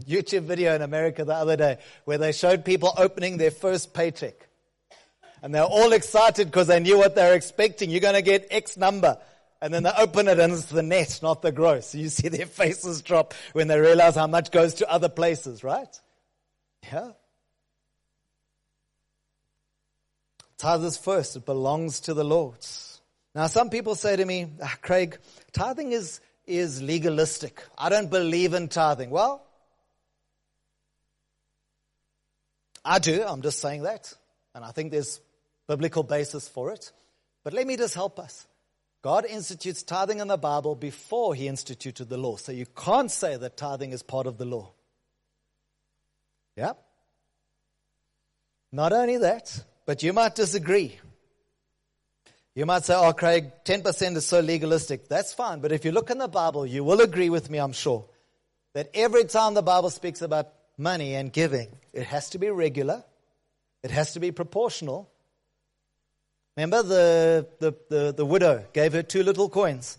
YouTube 0.07 0.43
video 0.43 0.73
in 0.73 0.81
America 0.81 1.25
the 1.25 1.35
other 1.35 1.57
day 1.57 1.79
where 2.05 2.17
they 2.17 2.31
showed 2.31 2.63
people 2.63 2.93
opening 2.95 3.35
their 3.35 3.51
first 3.51 3.93
paycheck. 3.93 4.47
And 5.41 5.53
they're 5.53 5.63
all 5.63 5.91
excited 5.91 6.47
because 6.47 6.67
they 6.67 6.79
knew 6.79 6.97
what 6.97 7.13
they're 7.13 7.35
expecting. 7.35 7.89
You're 7.89 7.99
going 7.99 8.13
to 8.13 8.21
get 8.21 8.47
X 8.49 8.77
number. 8.77 9.17
And 9.63 9.73
then 9.73 9.83
they 9.83 9.91
open 9.97 10.27
it 10.27 10.41
and 10.41 10.51
it's 10.51 10.65
the 10.65 10.83
net, 10.83 11.21
not 11.23 11.41
the 11.41 11.53
gross. 11.53 11.95
You 11.95 12.09
see 12.09 12.27
their 12.27 12.45
faces 12.61 13.01
drop 13.01 13.33
when 13.53 13.69
they 13.69 13.79
realize 13.79 14.15
how 14.15 14.27
much 14.27 14.51
goes 14.51 14.73
to 14.75 14.91
other 14.91 15.07
places, 15.07 15.63
right? 15.63 16.01
Yeah. 16.91 17.11
Tithe 20.57 20.93
first. 20.97 21.37
It 21.37 21.45
belongs 21.45 22.01
to 22.01 22.13
the 22.13 22.25
Lord. 22.25 22.57
Now, 23.33 23.47
some 23.47 23.69
people 23.69 23.95
say 23.95 24.17
to 24.17 24.25
me, 24.25 24.47
ah, 24.61 24.75
Craig, 24.81 25.17
tithing 25.53 25.93
is, 25.93 26.19
is 26.45 26.81
legalistic. 26.81 27.63
I 27.77 27.87
don't 27.87 28.11
believe 28.11 28.53
in 28.53 28.67
tithing. 28.67 29.11
Well, 29.11 29.45
I 32.83 32.99
do. 32.99 33.23
I'm 33.23 33.41
just 33.41 33.61
saying 33.61 33.83
that. 33.83 34.13
And 34.53 34.65
I 34.65 34.71
think 34.71 34.91
there's 34.91 35.21
biblical 35.69 36.03
basis 36.03 36.49
for 36.49 36.71
it. 36.73 36.91
But 37.45 37.53
let 37.53 37.65
me 37.65 37.77
just 37.77 37.93
help 37.93 38.19
us. 38.19 38.45
God 39.03 39.25
institutes 39.25 39.83
tithing 39.83 40.19
in 40.19 40.29
the 40.29 40.37
Bible 40.37 40.75
before 40.75 41.35
he 41.35 41.49
instituted 41.49 42.07
the 42.07 42.17
law. 42.17 42.37
So 42.37 42.53
you 42.53 42.65
can't 42.65 43.11
say 43.11 43.35
that 43.35 43.57
tithing 43.57 43.91
is 43.91 44.01
part 44.01 44.27
of 44.27 44.37
the 44.37 44.45
law. 44.45 44.71
Yeah? 46.55 46.73
Not 48.71 48.93
only 48.93 49.17
that, 49.17 49.61
but 49.85 50.03
you 50.03 50.13
might 50.13 50.35
disagree. 50.35 50.97
You 52.55 52.65
might 52.65 52.85
say, 52.85 52.95
oh 52.95 53.11
Craig, 53.11 53.51
10% 53.65 54.15
is 54.15 54.25
so 54.25 54.39
legalistic. 54.39 55.09
That's 55.09 55.33
fine. 55.33 55.59
But 55.59 55.73
if 55.73 55.83
you 55.83 55.91
look 55.91 56.09
in 56.09 56.17
the 56.17 56.29
Bible, 56.29 56.65
you 56.65 56.85
will 56.85 57.01
agree 57.01 57.29
with 57.29 57.49
me, 57.49 57.57
I'm 57.57 57.73
sure, 57.73 58.05
that 58.73 58.89
every 58.93 59.25
time 59.25 59.53
the 59.53 59.61
Bible 59.61 59.89
speaks 59.89 60.21
about 60.21 60.47
money 60.77 61.15
and 61.15 61.33
giving, 61.33 61.67
it 61.91 62.05
has 62.05 62.29
to 62.29 62.39
be 62.39 62.49
regular. 62.49 63.03
It 63.83 63.91
has 63.91 64.13
to 64.13 64.21
be 64.21 64.31
proportional. 64.31 65.09
Remember 66.55 66.83
the, 66.83 67.47
the, 67.59 67.75
the, 67.89 68.13
the 68.13 68.25
widow 68.25 68.65
gave 68.73 68.93
her 68.93 69.03
two 69.03 69.23
little 69.23 69.49
coins. 69.49 69.97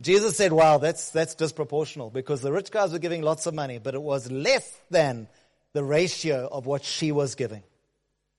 Jesus 0.00 0.36
said, 0.36 0.52
wow, 0.52 0.78
that's, 0.78 1.10
that's 1.10 1.34
disproportional 1.34 2.10
because 2.10 2.40
the 2.40 2.50
rich 2.50 2.70
guys 2.70 2.92
were 2.92 2.98
giving 2.98 3.20
lots 3.20 3.46
of 3.46 3.52
money, 3.52 3.78
but 3.78 3.94
it 3.94 4.00
was 4.00 4.30
less 4.30 4.78
than 4.90 5.28
the 5.74 5.84
ratio 5.84 6.48
of 6.50 6.64
what 6.64 6.84
she 6.84 7.12
was 7.12 7.34
giving. 7.34 7.62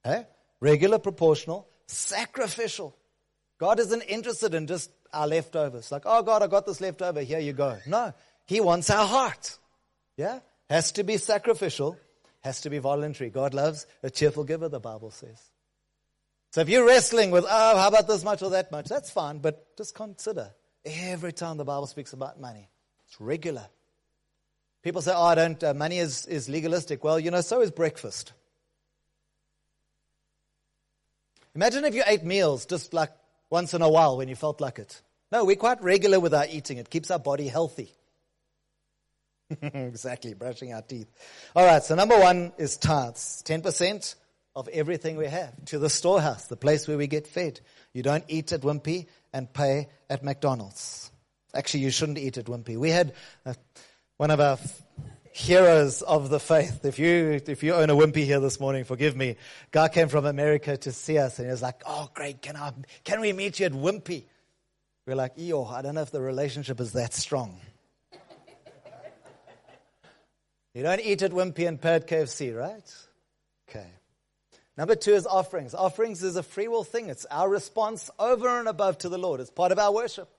Okay? 0.04 0.26
Regular, 0.60 0.98
proportional, 0.98 1.68
sacrificial. 1.86 2.96
God 3.60 3.80
isn't 3.80 4.02
interested 4.02 4.56
in 4.56 4.66
just 4.66 4.90
our 5.14 5.28
leftovers. 5.28 5.92
Like, 5.92 6.04
oh 6.06 6.24
God, 6.24 6.42
I 6.42 6.48
got 6.48 6.66
this 6.66 6.82
leftover. 6.82 7.22
Here 7.22 7.40
you 7.40 7.54
go. 7.54 7.78
No. 7.86 8.12
He 8.48 8.60
wants 8.60 8.90
our 8.90 9.06
heart. 9.06 9.58
Yeah? 10.18 10.40
Has 10.68 10.94
to 10.94 11.04
be 11.04 11.18
sacrificial. 11.18 11.96
has 12.40 12.62
to 12.62 12.72
be 12.72 12.80
voluntary. 12.80 13.30
God 13.30 13.54
loves 13.54 13.86
a 14.02 14.10
cheerful 14.10 14.46
giver, 14.46 14.68
the 14.68 14.80
Bible 14.80 15.12
says. 15.12 15.51
So 16.52 16.60
if 16.60 16.68
you're 16.68 16.86
wrestling 16.86 17.32
with, 17.32 17.46
oh, 17.50 17.78
how 17.78 17.88
about 17.88 18.08
this 18.08 18.26
much 18.26 18.42
or 18.42 18.50
that 18.52 18.72
much, 18.72 18.88
that's 18.88 19.10
fine, 19.10 19.40
but 19.40 19.76
just 19.78 19.96
consider 19.96 20.52
every 20.84 21.32
time 21.32 21.58
the 21.58 21.64
Bible 21.64 21.88
speaks 21.88 22.12
about 22.12 22.42
money, 22.42 22.70
it's 23.08 23.20
regular. 23.22 23.66
People 24.84 25.02
say, 25.02 25.14
oh, 25.16 25.24
I 25.24 25.36
don't, 25.36 25.64
uh, 25.64 25.74
money 25.74 26.00
is, 26.00 26.26
is 26.26 26.50
legalistic. 26.50 27.04
Well, 27.04 27.20
you 27.20 27.32
know, 27.32 27.40
so 27.40 27.62
is 27.62 27.72
breakfast. 27.72 28.34
Imagine 31.56 31.86
if 31.86 31.96
you 31.96 32.04
ate 32.06 32.24
meals 32.24 32.66
just 32.66 32.94
like 32.94 33.12
once 33.50 33.74
in 33.74 33.82
a 33.82 33.90
while 33.90 34.18
when 34.18 34.28
you 34.28 34.36
felt 34.36 34.60
like 34.60 34.78
it. 34.80 35.02
No, 35.32 35.46
we're 35.46 35.56
quite 35.56 35.82
regular 35.82 36.20
with 36.20 36.34
our 36.34 36.48
eating. 36.50 36.78
It 36.78 36.90
keeps 36.90 37.12
our 37.12 37.20
body 37.20 37.48
healthy. 37.48 37.94
exactly, 39.62 40.34
brushing 40.34 40.74
our 40.74 40.82
teeth. 40.82 41.08
All 41.56 41.66
right, 41.66 41.84
so 41.84 41.96
number 41.96 42.20
one 42.20 42.52
is 42.58 42.76
tithes. 42.76 43.42
10% 43.46 44.16
of 44.56 44.68
everything 44.70 45.18
we 45.18 45.28
have 45.28 45.54
to 45.66 45.80
the 45.80 45.90
storehouse, 45.90 46.48
the 46.48 46.58
place 46.58 46.88
where 46.88 46.98
we 46.98 47.08
get 47.08 47.28
fed. 47.28 47.62
You 47.94 48.04
don't 48.04 48.24
eat 48.28 48.52
at 48.52 48.62
Wimpy 48.62 49.08
and 49.34 49.52
pay 49.52 49.88
at 50.10 50.24
McDonald's. 50.24 51.12
Actually, 51.54 51.82
you 51.82 51.92
shouldn't 51.92 52.18
eat 52.18 52.38
at 52.38 52.46
Wimpy. 52.46 52.78
We 52.78 52.90
had 52.90 53.14
uh, 53.46 53.54
one 54.18 54.32
of 54.32 54.40
our 54.40 54.58
heroes 55.34 56.02
of 56.02 56.30
the 56.30 56.40
faith. 56.40 56.84
If 56.86 57.00
you, 57.00 57.42
if 57.48 57.64
you 57.64 57.74
own 57.74 57.90
a 57.90 57.96
Wimpy 57.96 58.26
here 58.26 58.40
this 58.40 58.60
morning, 58.60 58.84
forgive 58.84 59.16
me. 59.16 59.38
Guy 59.72 59.88
came 59.88 60.10
from 60.10 60.26
America 60.26 60.76
to 60.78 60.92
see 60.92 61.18
us 61.18 61.40
and 61.40 61.48
he 61.48 61.52
was 61.52 61.62
like, 61.62 61.82
Oh, 61.86 62.10
great. 62.14 62.42
Can 62.42 62.56
I, 62.56 62.74
can 63.04 63.22
we 63.22 63.34
meet 63.34 63.60
you 63.60 63.66
at 63.66 63.72
Wimpy? 63.72 64.26
We're 65.08 65.16
like, 65.16 65.38
Eeyore, 65.38 65.72
I 65.72 65.82
don't 65.82 65.96
know 65.96 66.02
if 66.02 66.12
the 66.12 66.22
relationship 66.22 66.80
is 66.80 66.94
that 66.94 67.14
strong. 67.14 67.60
You 70.74 70.84
don't 70.84 71.02
eat 71.02 71.22
at 71.22 71.32
Wimpy 71.32 71.68
and 71.68 71.82
pay 71.82 71.96
at 71.96 72.08
KFC, 72.08 72.58
right? 72.58 72.96
Number 74.78 74.96
two 74.96 75.14
is 75.14 75.28
offerings. 75.28 75.74
Offerings 75.74 76.24
is 76.24 76.36
a 76.36 76.44
free 76.44 76.68
will 76.68 76.84
thing. 76.84 77.10
It's 77.10 77.26
our 77.30 77.50
response 77.50 78.10
over 78.18 78.60
and 78.60 78.68
above 78.68 79.00
to 79.00 79.10
the 79.10 79.18
Lord. 79.18 79.42
It's 79.42 79.52
part 79.52 79.72
of 79.72 79.80
our 79.80 79.94
worship. 79.94 80.30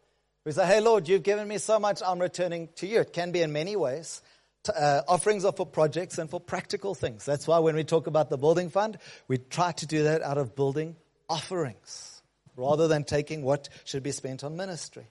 We 0.45 0.53
say, 0.53 0.67
Hey 0.67 0.81
Lord, 0.81 1.09
you've 1.09 1.23
given 1.23 1.47
me 1.47 1.59
so 1.59 1.79
much, 1.79 2.03
I'm 2.05 2.19
returning 2.19 2.69
to 2.77 2.87
you. 2.87 3.01
It 3.01 3.13
can 3.13 3.31
be 3.31 3.43
in 3.43 3.53
many 3.53 3.77
ways. 3.77 4.23
Uh, 4.69 5.03
offerings 5.09 5.45
are 5.45 5.53
for 5.53 5.67
projects 5.67 6.19
and 6.19 6.31
for 6.31 6.41
practical 6.41 6.95
things. 6.95 7.25
That's 7.25 7.47
why 7.47 7.59
when 7.59 7.75
we 7.75 7.85
talk 7.85 8.07
about 8.07 8.31
the 8.31 8.39
building 8.39 8.71
fund, 8.71 8.99
we 9.29 9.39
try 9.39 9.73
to 9.73 9.87
do 9.87 10.05
that 10.05 10.23
out 10.23 10.39
of 10.39 10.55
building 10.55 10.97
offerings 11.29 12.23
rather 12.57 12.87
than 12.87 13.05
taking 13.05 13.43
what 13.43 13.69
should 13.85 14.03
be 14.03 14.13
spent 14.13 14.45
on 14.45 14.57
ministry. 14.57 15.07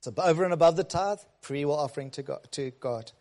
So 0.00 0.12
over 0.18 0.44
and 0.44 0.52
above 0.52 0.76
the 0.76 0.84
tithe, 0.84 1.20
free 1.40 1.64
will 1.64 1.78
offering 1.78 2.10
to 2.12 2.22
God. 2.22 2.40
To 2.52 2.70
God. 2.72 3.12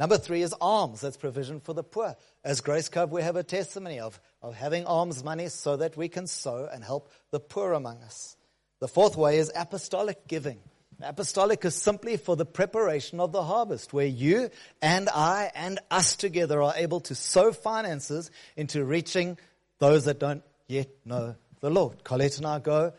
Number 0.00 0.16
three 0.16 0.40
is 0.40 0.54
alms. 0.62 1.02
That's 1.02 1.18
provision 1.18 1.60
for 1.60 1.74
the 1.74 1.84
poor. 1.84 2.16
As 2.42 2.62
Grace 2.62 2.88
Cove, 2.88 3.12
we 3.12 3.20
have 3.20 3.36
a 3.36 3.42
testimony 3.42 4.00
of, 4.00 4.18
of 4.40 4.54
having 4.54 4.86
alms 4.86 5.22
money 5.22 5.48
so 5.48 5.76
that 5.76 5.94
we 5.94 6.08
can 6.08 6.26
sow 6.26 6.66
and 6.72 6.82
help 6.82 7.10
the 7.32 7.38
poor 7.38 7.74
among 7.74 8.02
us. 8.02 8.34
The 8.80 8.88
fourth 8.88 9.14
way 9.14 9.36
is 9.36 9.52
apostolic 9.54 10.26
giving. 10.26 10.58
Apostolic 11.02 11.62
is 11.66 11.74
simply 11.74 12.16
for 12.16 12.34
the 12.34 12.46
preparation 12.46 13.20
of 13.20 13.32
the 13.32 13.42
harvest, 13.42 13.92
where 13.92 14.06
you 14.06 14.48
and 14.80 15.10
I 15.10 15.50
and 15.54 15.78
us 15.90 16.16
together 16.16 16.62
are 16.62 16.74
able 16.76 17.00
to 17.00 17.14
sow 17.14 17.52
finances 17.52 18.30
into 18.56 18.86
reaching 18.86 19.36
those 19.80 20.06
that 20.06 20.18
don't 20.18 20.42
yet 20.66 20.88
know 21.04 21.36
the 21.60 21.68
Lord. 21.68 22.04
Colette 22.04 22.38
and 22.38 22.46
I 22.46 22.58
go 22.58 22.94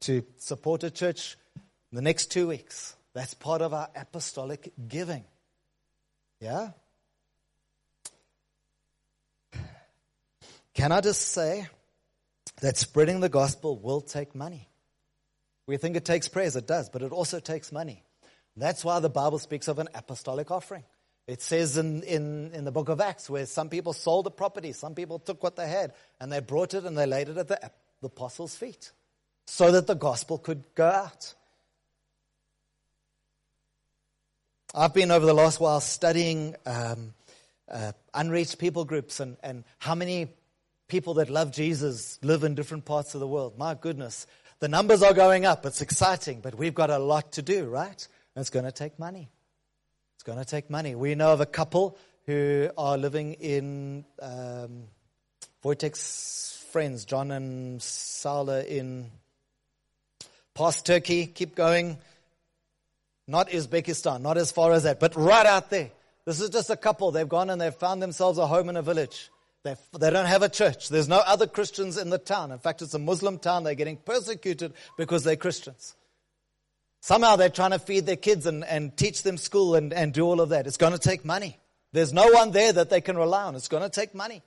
to 0.00 0.22
support 0.36 0.84
a 0.84 0.90
church 0.90 1.38
the 1.92 2.02
next 2.02 2.30
two 2.30 2.46
weeks. 2.48 2.94
That's 3.14 3.32
part 3.32 3.62
of 3.62 3.72
our 3.72 3.88
apostolic 3.96 4.70
giving. 4.86 5.24
Yeah? 6.42 6.70
Can 10.74 10.90
I 10.90 11.00
just 11.00 11.28
say 11.28 11.68
that 12.60 12.76
spreading 12.76 13.20
the 13.20 13.28
gospel 13.28 13.78
will 13.78 14.00
take 14.00 14.34
money? 14.34 14.68
We 15.68 15.76
think 15.76 15.94
it 15.94 16.04
takes 16.04 16.26
prayers, 16.26 16.56
it 16.56 16.66
does, 16.66 16.90
but 16.90 17.02
it 17.02 17.12
also 17.12 17.38
takes 17.38 17.70
money. 17.70 18.02
That's 18.56 18.84
why 18.84 18.98
the 18.98 19.08
Bible 19.08 19.38
speaks 19.38 19.68
of 19.68 19.78
an 19.78 19.86
apostolic 19.94 20.50
offering. 20.50 20.82
It 21.28 21.42
says 21.42 21.76
in, 21.76 22.02
in, 22.02 22.50
in 22.52 22.64
the 22.64 22.72
book 22.72 22.88
of 22.88 23.00
Acts 23.00 23.30
where 23.30 23.46
some 23.46 23.68
people 23.68 23.92
sold 23.92 24.26
the 24.26 24.32
property, 24.32 24.72
some 24.72 24.96
people 24.96 25.20
took 25.20 25.44
what 25.44 25.54
they 25.54 25.68
had, 25.68 25.92
and 26.20 26.32
they 26.32 26.40
brought 26.40 26.74
it 26.74 26.84
and 26.84 26.98
they 26.98 27.06
laid 27.06 27.28
it 27.28 27.36
at 27.36 27.46
the, 27.46 27.70
the 28.00 28.08
apostles' 28.08 28.56
feet 28.56 28.90
so 29.46 29.70
that 29.70 29.86
the 29.86 29.94
gospel 29.94 30.38
could 30.38 30.64
go 30.74 30.88
out. 30.88 31.34
I've 34.74 34.94
been 34.94 35.10
over 35.10 35.26
the 35.26 35.34
last 35.34 35.60
while 35.60 35.80
studying 35.80 36.56
um, 36.64 37.12
uh, 37.70 37.92
unreached 38.14 38.58
people 38.58 38.86
groups 38.86 39.20
and, 39.20 39.36
and 39.42 39.64
how 39.78 39.94
many 39.94 40.28
people 40.88 41.12
that 41.14 41.28
love 41.28 41.52
Jesus 41.52 42.18
live 42.22 42.42
in 42.42 42.54
different 42.54 42.86
parts 42.86 43.12
of 43.12 43.20
the 43.20 43.26
world. 43.26 43.58
My 43.58 43.74
goodness, 43.74 44.26
the 44.60 44.68
numbers 44.68 45.02
are 45.02 45.12
going 45.12 45.44
up. 45.44 45.66
It's 45.66 45.82
exciting, 45.82 46.40
but 46.40 46.54
we've 46.54 46.74
got 46.74 46.88
a 46.88 46.98
lot 46.98 47.32
to 47.32 47.42
do, 47.42 47.66
right? 47.66 48.08
And 48.34 48.40
it's 48.40 48.48
going 48.48 48.64
to 48.64 48.72
take 48.72 48.98
money. 48.98 49.28
It's 50.14 50.22
going 50.22 50.38
to 50.38 50.44
take 50.44 50.70
money. 50.70 50.94
We 50.94 51.14
know 51.16 51.34
of 51.34 51.42
a 51.42 51.46
couple 51.46 51.98
who 52.24 52.70
are 52.78 52.96
living 52.96 53.34
in 53.34 54.06
um, 54.22 54.84
friends, 56.70 57.04
John 57.04 57.30
and 57.30 57.82
Sala, 57.82 58.64
in 58.64 59.10
past 60.54 60.86
Turkey. 60.86 61.26
Keep 61.26 61.56
going. 61.56 61.98
Not 63.28 63.50
Uzbekistan, 63.50 64.20
not 64.20 64.36
as 64.36 64.50
far 64.50 64.72
as 64.72 64.82
that, 64.82 65.00
but 65.00 65.14
right 65.16 65.46
out 65.46 65.70
there. 65.70 65.90
This 66.24 66.40
is 66.40 66.50
just 66.50 66.70
a 66.70 66.76
couple. 66.76 67.10
They've 67.10 67.28
gone 67.28 67.50
and 67.50 67.60
they've 67.60 67.74
found 67.74 68.02
themselves 68.02 68.38
a 68.38 68.46
home 68.46 68.68
in 68.68 68.76
a 68.76 68.82
village. 68.82 69.30
They, 69.64 69.76
they 69.98 70.10
don't 70.10 70.26
have 70.26 70.42
a 70.42 70.48
church. 70.48 70.88
There's 70.88 71.08
no 71.08 71.18
other 71.18 71.46
Christians 71.46 71.96
in 71.96 72.10
the 72.10 72.18
town. 72.18 72.50
In 72.50 72.58
fact, 72.58 72.82
it's 72.82 72.94
a 72.94 72.98
Muslim 72.98 73.38
town. 73.38 73.62
They're 73.62 73.74
getting 73.74 73.96
persecuted 73.96 74.72
because 74.96 75.22
they're 75.22 75.36
Christians. 75.36 75.94
Somehow 77.00 77.36
they're 77.36 77.48
trying 77.48 77.70
to 77.70 77.78
feed 77.78 78.06
their 78.06 78.16
kids 78.16 78.46
and, 78.46 78.64
and 78.64 78.96
teach 78.96 79.22
them 79.22 79.36
school 79.36 79.74
and, 79.74 79.92
and 79.92 80.12
do 80.12 80.24
all 80.24 80.40
of 80.40 80.50
that. 80.50 80.66
It's 80.66 80.76
going 80.76 80.92
to 80.92 80.98
take 80.98 81.24
money. 81.24 81.58
There's 81.92 82.12
no 82.12 82.28
one 82.28 82.50
there 82.52 82.72
that 82.72 82.90
they 82.90 83.00
can 83.00 83.16
rely 83.16 83.44
on. 83.44 83.54
It's 83.54 83.68
going 83.68 83.82
to 83.82 83.88
take 83.88 84.14
money. 84.14 84.42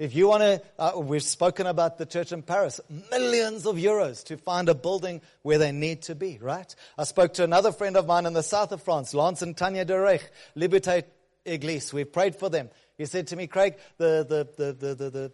If 0.00 0.14
you 0.14 0.28
want 0.28 0.42
to, 0.42 0.62
uh, 0.78 0.98
we've 0.98 1.22
spoken 1.22 1.66
about 1.66 1.98
the 1.98 2.06
church 2.06 2.32
in 2.32 2.40
Paris, 2.40 2.80
millions 3.10 3.66
of 3.66 3.76
euros 3.76 4.24
to 4.24 4.38
find 4.38 4.70
a 4.70 4.74
building 4.74 5.20
where 5.42 5.58
they 5.58 5.72
need 5.72 6.00
to 6.04 6.14
be, 6.14 6.38
right? 6.40 6.74
I 6.96 7.04
spoke 7.04 7.34
to 7.34 7.44
another 7.44 7.70
friend 7.70 7.98
of 7.98 8.06
mine 8.06 8.24
in 8.24 8.32
the 8.32 8.42
south 8.42 8.72
of 8.72 8.82
France, 8.82 9.12
Lance 9.12 9.42
and 9.42 9.54
Tanya 9.54 9.84
de 9.84 10.00
Reich, 10.00 10.22
Liberté 10.56 11.04
Église. 11.44 11.92
We've 11.92 12.10
prayed 12.10 12.34
for 12.34 12.48
them. 12.48 12.70
He 12.96 13.04
said 13.04 13.26
to 13.26 13.36
me, 13.36 13.46
Craig, 13.46 13.76
the, 13.98 14.24
the, 14.26 14.48
the, 14.56 14.72
the, 14.72 14.94
the, 14.94 15.10
the 15.10 15.32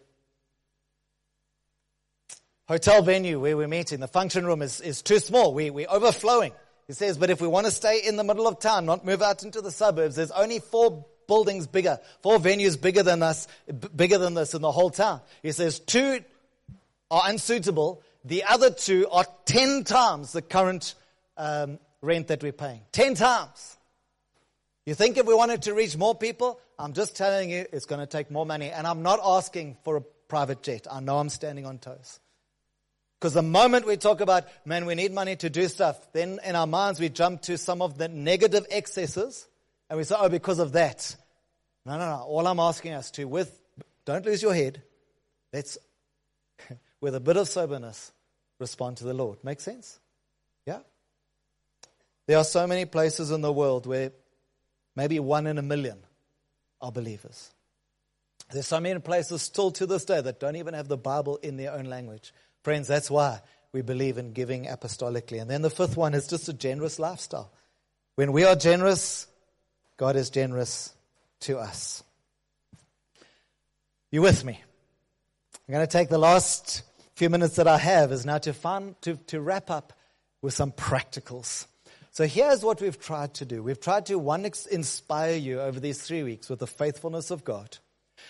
hotel 2.67 3.01
venue 3.01 3.39
where 3.39 3.55
we're 3.55 3.69
meeting, 3.69 4.01
the 4.01 4.07
function 4.09 4.45
room 4.45 4.61
is, 4.61 4.81
is 4.81 5.01
too 5.01 5.19
small. 5.19 5.53
We, 5.53 5.69
we're 5.69 5.89
overflowing. 5.89 6.51
He 6.87 6.93
says, 6.93 7.17
but 7.17 7.29
if 7.29 7.39
we 7.39 7.47
want 7.47 7.67
to 7.67 7.71
stay 7.71 8.01
in 8.05 8.17
the 8.17 8.23
middle 8.25 8.49
of 8.49 8.59
town, 8.59 8.85
not 8.85 9.05
move 9.05 9.21
out 9.21 9.43
into 9.43 9.61
the 9.61 9.71
suburbs, 9.71 10.17
there's 10.17 10.31
only 10.31 10.59
four 10.59 11.05
buildings 11.27 11.67
bigger, 11.67 11.99
four 12.21 12.39
venues 12.39 12.79
bigger 12.79 13.03
than 13.03 13.21
us, 13.21 13.47
b- 13.67 13.89
bigger 13.95 14.17
than 14.17 14.33
this 14.33 14.53
in 14.53 14.61
the 14.61 14.71
whole 14.71 14.89
town. 14.89 15.21
He 15.43 15.51
says 15.51 15.79
two 15.79 16.21
are 17.11 17.23
unsuitable. 17.25 18.01
The 18.25 18.43
other 18.43 18.71
two 18.71 19.07
are 19.09 19.25
ten 19.45 19.83
times 19.83 20.31
the 20.31 20.41
current 20.41 20.95
um, 21.37 21.79
rent 22.01 22.27
that 22.27 22.41
we're 22.41 22.51
paying. 22.51 22.81
Ten 22.91 23.15
times. 23.15 23.77
You 24.85 24.95
think 24.95 25.17
if 25.17 25.25
we 25.25 25.33
wanted 25.33 25.63
to 25.63 25.73
reach 25.73 25.97
more 25.97 26.15
people, 26.15 26.59
I'm 26.79 26.93
just 26.93 27.15
telling 27.17 27.49
you 27.49 27.65
it's 27.73 27.85
going 27.85 27.99
to 27.99 28.07
take 28.07 28.31
more 28.31 28.45
money. 28.45 28.69
And 28.69 28.87
I'm 28.87 29.03
not 29.03 29.19
asking 29.21 29.77
for 29.83 29.97
a 29.97 30.01
private 30.01 30.63
jet. 30.63 30.87
I 30.89 31.01
know 31.01 31.17
I'm 31.17 31.29
standing 31.29 31.65
on 31.65 31.77
toes. 31.77 32.19
Because 33.19 33.33
the 33.33 33.41
moment 33.41 33.85
we 33.85 33.97
talk 33.97 34.21
about, 34.21 34.45
man, 34.63 34.85
we 34.85 34.95
need 34.95 35.11
money 35.11 35.35
to 35.37 35.49
do 35.49 35.67
stuff, 35.67 36.13
then 36.13 36.39
in 36.45 36.55
our 36.55 36.67
minds 36.67 36.99
we 36.99 37.09
jump 37.09 37.41
to 37.43 37.57
some 37.57 37.81
of 37.81 37.97
the 37.97 38.07
negative 38.07 38.65
excesses 38.69 39.47
and 39.89 39.97
we 39.97 40.03
say, 40.03 40.15
oh, 40.17 40.29
because 40.29 40.59
of 40.59 40.73
that. 40.73 41.15
No, 41.85 41.97
no, 41.97 42.05
no. 42.05 42.23
All 42.23 42.45
I'm 42.45 42.59
asking 42.59 42.93
us 42.93 43.11
to, 43.11 43.25
with, 43.25 43.59
don't 44.05 44.25
lose 44.25 44.41
your 44.41 44.53
head. 44.53 44.81
Let's, 45.53 45.77
with 47.01 47.15
a 47.15 47.19
bit 47.19 47.37
of 47.37 47.47
soberness, 47.47 48.11
respond 48.59 48.97
to 48.97 49.05
the 49.05 49.13
Lord. 49.13 49.43
Make 49.43 49.61
sense? 49.61 49.99
Yeah? 50.65 50.79
There 52.27 52.37
are 52.37 52.43
so 52.43 52.67
many 52.67 52.85
places 52.85 53.31
in 53.31 53.41
the 53.41 53.53
world 53.53 53.85
where 53.85 54.11
maybe 54.95 55.19
one 55.19 55.47
in 55.47 55.57
a 55.57 55.61
million 55.61 55.99
are 56.81 56.91
believers. 56.91 57.51
There's 58.51 58.67
so 58.67 58.79
many 58.79 58.99
places 58.99 59.41
still 59.41 59.71
to 59.71 59.85
this 59.85 60.05
day 60.05 60.21
that 60.21 60.39
don't 60.39 60.55
even 60.55 60.73
have 60.73 60.87
the 60.87 60.97
Bible 60.97 61.37
in 61.37 61.57
their 61.57 61.73
own 61.73 61.85
language. 61.85 62.33
Friends, 62.63 62.87
that's 62.87 63.09
why 63.09 63.41
we 63.71 63.81
believe 63.81 64.17
in 64.17 64.33
giving 64.33 64.65
apostolically. 64.65 65.41
And 65.41 65.49
then 65.49 65.61
the 65.61 65.69
fifth 65.69 65.97
one 65.97 66.13
is 66.13 66.27
just 66.27 66.49
a 66.49 66.53
generous 66.53 66.99
lifestyle. 66.99 67.51
When 68.15 68.31
we 68.31 68.43
are 68.43 68.55
generous, 68.55 69.27
God 69.97 70.15
is 70.15 70.29
generous 70.29 70.93
to 71.41 71.57
us. 71.57 72.03
You 74.11 74.21
with 74.21 74.45
me? 74.45 74.61
I'm 75.67 75.73
going 75.73 75.85
to 75.85 75.91
take 75.91 76.09
the 76.09 76.17
last 76.17 76.83
few 77.15 77.29
minutes 77.29 77.55
that 77.57 77.67
I 77.67 77.77
have 77.77 78.11
is 78.11 78.25
now 78.25 78.37
to 78.37 78.53
to, 79.01 79.15
to 79.27 79.41
wrap 79.41 79.69
up 79.69 79.93
with 80.41 80.53
some 80.53 80.71
practicals. 80.71 81.65
So 82.11 82.25
here's 82.25 82.63
what 82.63 82.79
we've 82.79 82.99
tried 82.99 83.33
to 83.35 83.45
do. 83.45 83.61
We've 83.61 83.79
tried 83.79 84.05
to 84.07 84.17
one, 84.17 84.45
inspire 84.71 85.35
you 85.35 85.59
over 85.59 85.79
these 85.79 86.01
three 86.01 86.23
weeks 86.23 86.49
with 86.49 86.59
the 86.59 86.67
faithfulness 86.67 87.31
of 87.31 87.43
God. 87.43 87.77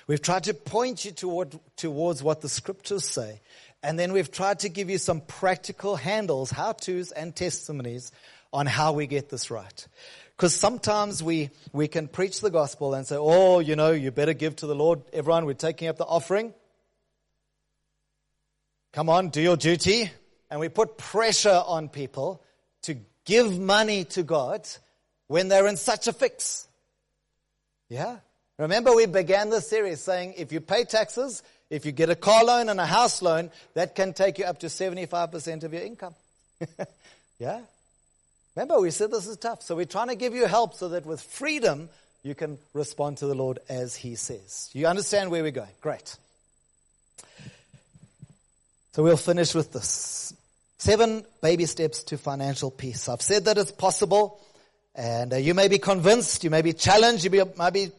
We've 0.07 0.21
tried 0.21 0.45
to 0.45 0.53
point 0.53 1.05
you 1.05 1.11
toward, 1.11 1.59
towards 1.75 2.23
what 2.23 2.41
the 2.41 2.49
scriptures 2.49 3.05
say. 3.05 3.41
And 3.83 3.99
then 3.99 4.13
we've 4.13 4.31
tried 4.31 4.59
to 4.59 4.69
give 4.69 4.89
you 4.89 4.97
some 4.97 5.21
practical 5.21 5.95
handles, 5.95 6.49
how-tos 6.49 7.11
and 7.11 7.35
testimonies 7.35 8.11
on 8.51 8.65
how 8.65 8.93
we 8.93 9.05
get 9.05 9.29
this 9.29 9.51
right. 9.51 9.87
Because 10.37 10.53
sometimes 10.53 11.23
we, 11.23 11.49
we 11.73 11.87
can 11.87 12.07
preach 12.07 12.41
the 12.41 12.51
gospel 12.51 12.93
and 12.93 13.07
say, 13.07 13.15
oh, 13.17 13.57
you 13.57 13.75
know, 13.75 13.91
you 13.91 14.11
better 14.11 14.33
give 14.33 14.55
to 14.57 14.67
the 14.67 14.75
Lord. 14.75 15.01
Everyone, 15.11 15.47
we're 15.47 15.53
taking 15.53 15.87
up 15.87 15.97
the 15.97 16.05
offering. 16.05 16.53
Come 18.93 19.09
on, 19.09 19.29
do 19.29 19.41
your 19.41 19.57
duty. 19.57 20.11
And 20.51 20.59
we 20.59 20.69
put 20.69 20.95
pressure 20.95 21.63
on 21.65 21.89
people 21.89 22.43
to 22.83 22.97
give 23.25 23.59
money 23.59 24.03
to 24.05 24.21
God 24.21 24.67
when 25.25 25.47
they're 25.47 25.67
in 25.67 25.75
such 25.75 26.07
a 26.07 26.13
fix. 26.13 26.67
Yeah? 27.89 28.17
Remember 28.59 28.93
we 28.93 29.07
began 29.07 29.49
this 29.49 29.67
series 29.67 30.01
saying 30.01 30.35
if 30.37 30.51
you 30.51 30.61
pay 30.61 30.83
taxes, 30.83 31.41
if 31.71 31.83
you 31.83 31.91
get 31.91 32.11
a 32.11 32.15
car 32.15 32.45
loan 32.45 32.69
and 32.69 32.79
a 32.79 32.85
house 32.85 33.23
loan, 33.23 33.49
that 33.73 33.95
can 33.95 34.13
take 34.13 34.37
you 34.37 34.45
up 34.45 34.59
to 34.59 34.67
75% 34.67 35.63
of 35.63 35.73
your 35.73 35.81
income. 35.81 36.13
yeah? 37.39 37.61
Remember 38.57 38.81
we 38.81 38.89
said 38.89 39.11
this 39.11 39.27
is 39.27 39.37
tough. 39.37 39.61
So 39.61 39.75
we're 39.75 39.85
trying 39.85 40.07
to 40.07 40.15
give 40.15 40.33
you 40.33 40.47
help 40.47 40.73
so 40.73 40.89
that 40.89 41.05
with 41.05 41.21
freedom, 41.21 41.89
you 42.23 42.33
can 42.33 42.57
respond 42.73 43.17
to 43.19 43.27
the 43.27 43.35
Lord 43.35 43.59
as 43.69 43.95
He 43.95 44.15
says. 44.15 44.71
You 44.73 44.87
understand 44.87 45.29
where 45.29 45.43
we're 45.43 45.51
going? 45.51 45.69
Great. 45.79 46.17
So 48.93 49.03
we'll 49.03 49.15
finish 49.15 49.53
with 49.53 49.73
this. 49.73 50.33
Seven 50.79 51.23
baby 51.39 51.67
steps 51.67 52.01
to 52.05 52.17
financial 52.17 52.71
peace. 52.71 53.07
I've 53.07 53.21
said 53.21 53.45
that 53.45 53.59
it's 53.59 53.71
possible. 53.71 54.41
And 54.95 55.33
uh, 55.33 55.37
you 55.37 55.53
may 55.53 55.67
be 55.67 55.77
convinced, 55.77 56.43
you 56.43 56.49
may 56.49 56.63
be 56.63 56.73
challenged, 56.73 57.25
you 57.25 57.51
might 57.57 57.73
be, 57.73 57.91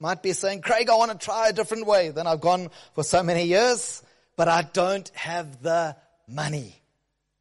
might 0.00 0.20
be 0.20 0.32
saying, 0.32 0.62
Craig, 0.62 0.90
I 0.90 0.96
want 0.96 1.12
to 1.12 1.24
try 1.24 1.50
a 1.50 1.52
different 1.52 1.86
way 1.86 2.08
than 2.08 2.26
I've 2.26 2.40
gone 2.40 2.70
for 2.96 3.04
so 3.04 3.22
many 3.22 3.44
years, 3.44 4.02
but 4.36 4.48
I 4.48 4.62
don't 4.62 5.08
have 5.10 5.62
the 5.62 5.94
money. 6.26 6.74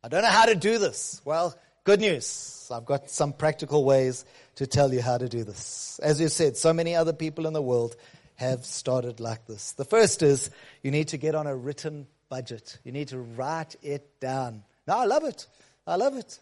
I 0.03 0.09
don't 0.09 0.21
know 0.21 0.27
how 0.27 0.45
to 0.45 0.53
do 0.53 0.77
this. 0.77 1.23
Well, 1.25 1.55
good 1.83 1.99
news. 1.99 2.69
I've 2.71 2.85
got 2.85 3.09
some 3.09 3.33
practical 3.33 3.83
ways 3.83 4.25
to 4.55 4.67
tell 4.67 4.93
you 4.93 5.01
how 5.01 5.17
to 5.17 5.27
do 5.27 5.43
this. 5.43 5.99
As 6.01 6.21
you 6.21 6.29
said, 6.29 6.57
so 6.57 6.73
many 6.73 6.95
other 6.95 7.13
people 7.13 7.47
in 7.47 7.53
the 7.53 7.61
world 7.61 7.95
have 8.35 8.65
started 8.65 9.19
like 9.19 9.45
this. 9.45 9.73
The 9.73 9.85
first 9.85 10.23
is 10.23 10.49
you 10.83 10.91
need 10.91 11.09
to 11.09 11.17
get 11.17 11.35
on 11.35 11.47
a 11.47 11.55
written 11.55 12.07
budget. 12.29 12.77
You 12.83 12.91
need 12.91 13.09
to 13.09 13.19
write 13.19 13.75
it 13.83 14.19
down. 14.19 14.63
Now 14.87 14.99
I 14.99 15.05
love 15.05 15.23
it. 15.23 15.47
I 15.85 15.95
love 15.95 16.17
it. 16.17 16.39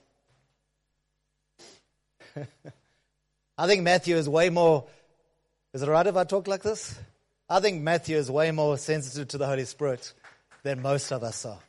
I 3.58 3.68
think 3.68 3.84
Matthew 3.84 4.16
is 4.16 4.30
way 4.30 4.50
more, 4.50 4.86
is 5.74 5.82
it 5.82 5.90
right 5.90 6.06
if 6.06 6.16
I 6.16 6.24
talk 6.24 6.48
like 6.48 6.64
this? 6.64 6.98
I 7.50 7.60
think 7.60 7.82
Matthew 7.82 8.16
is 8.16 8.30
way 8.30 8.52
more 8.52 8.78
sensitive 8.78 9.28
to 9.30 9.38
the 9.38 9.48
Holy 9.48 9.66
Spirit 9.66 10.14
than 10.64 10.82
most 10.82 11.12
of 11.12 11.24
us 11.24 11.46
are. 11.46 11.60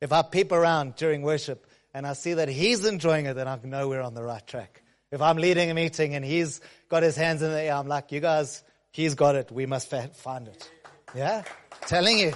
If 0.00 0.12
I 0.12 0.22
peep 0.22 0.50
around 0.50 0.96
during 0.96 1.22
worship 1.22 1.67
and 1.98 2.06
I 2.06 2.12
see 2.12 2.34
that 2.34 2.48
he's 2.48 2.84
enjoying 2.84 3.26
it, 3.26 3.34
then 3.34 3.48
I 3.48 3.58
know 3.64 3.88
we're 3.88 4.02
on 4.02 4.14
the 4.14 4.22
right 4.22 4.46
track. 4.46 4.82
If 5.10 5.20
I'm 5.20 5.36
leading 5.36 5.68
a 5.68 5.74
meeting 5.74 6.14
and 6.14 6.24
he's 6.24 6.60
got 6.88 7.02
his 7.02 7.16
hands 7.16 7.42
in 7.42 7.50
the 7.50 7.60
air, 7.60 7.74
I'm 7.74 7.88
like, 7.88 8.12
you 8.12 8.20
guys, 8.20 8.62
he's 8.92 9.16
got 9.16 9.34
it. 9.34 9.50
We 9.50 9.66
must 9.66 9.90
find 9.90 10.46
it. 10.46 10.70
Yeah? 11.12 11.42
Telling 11.88 12.20
you. 12.20 12.34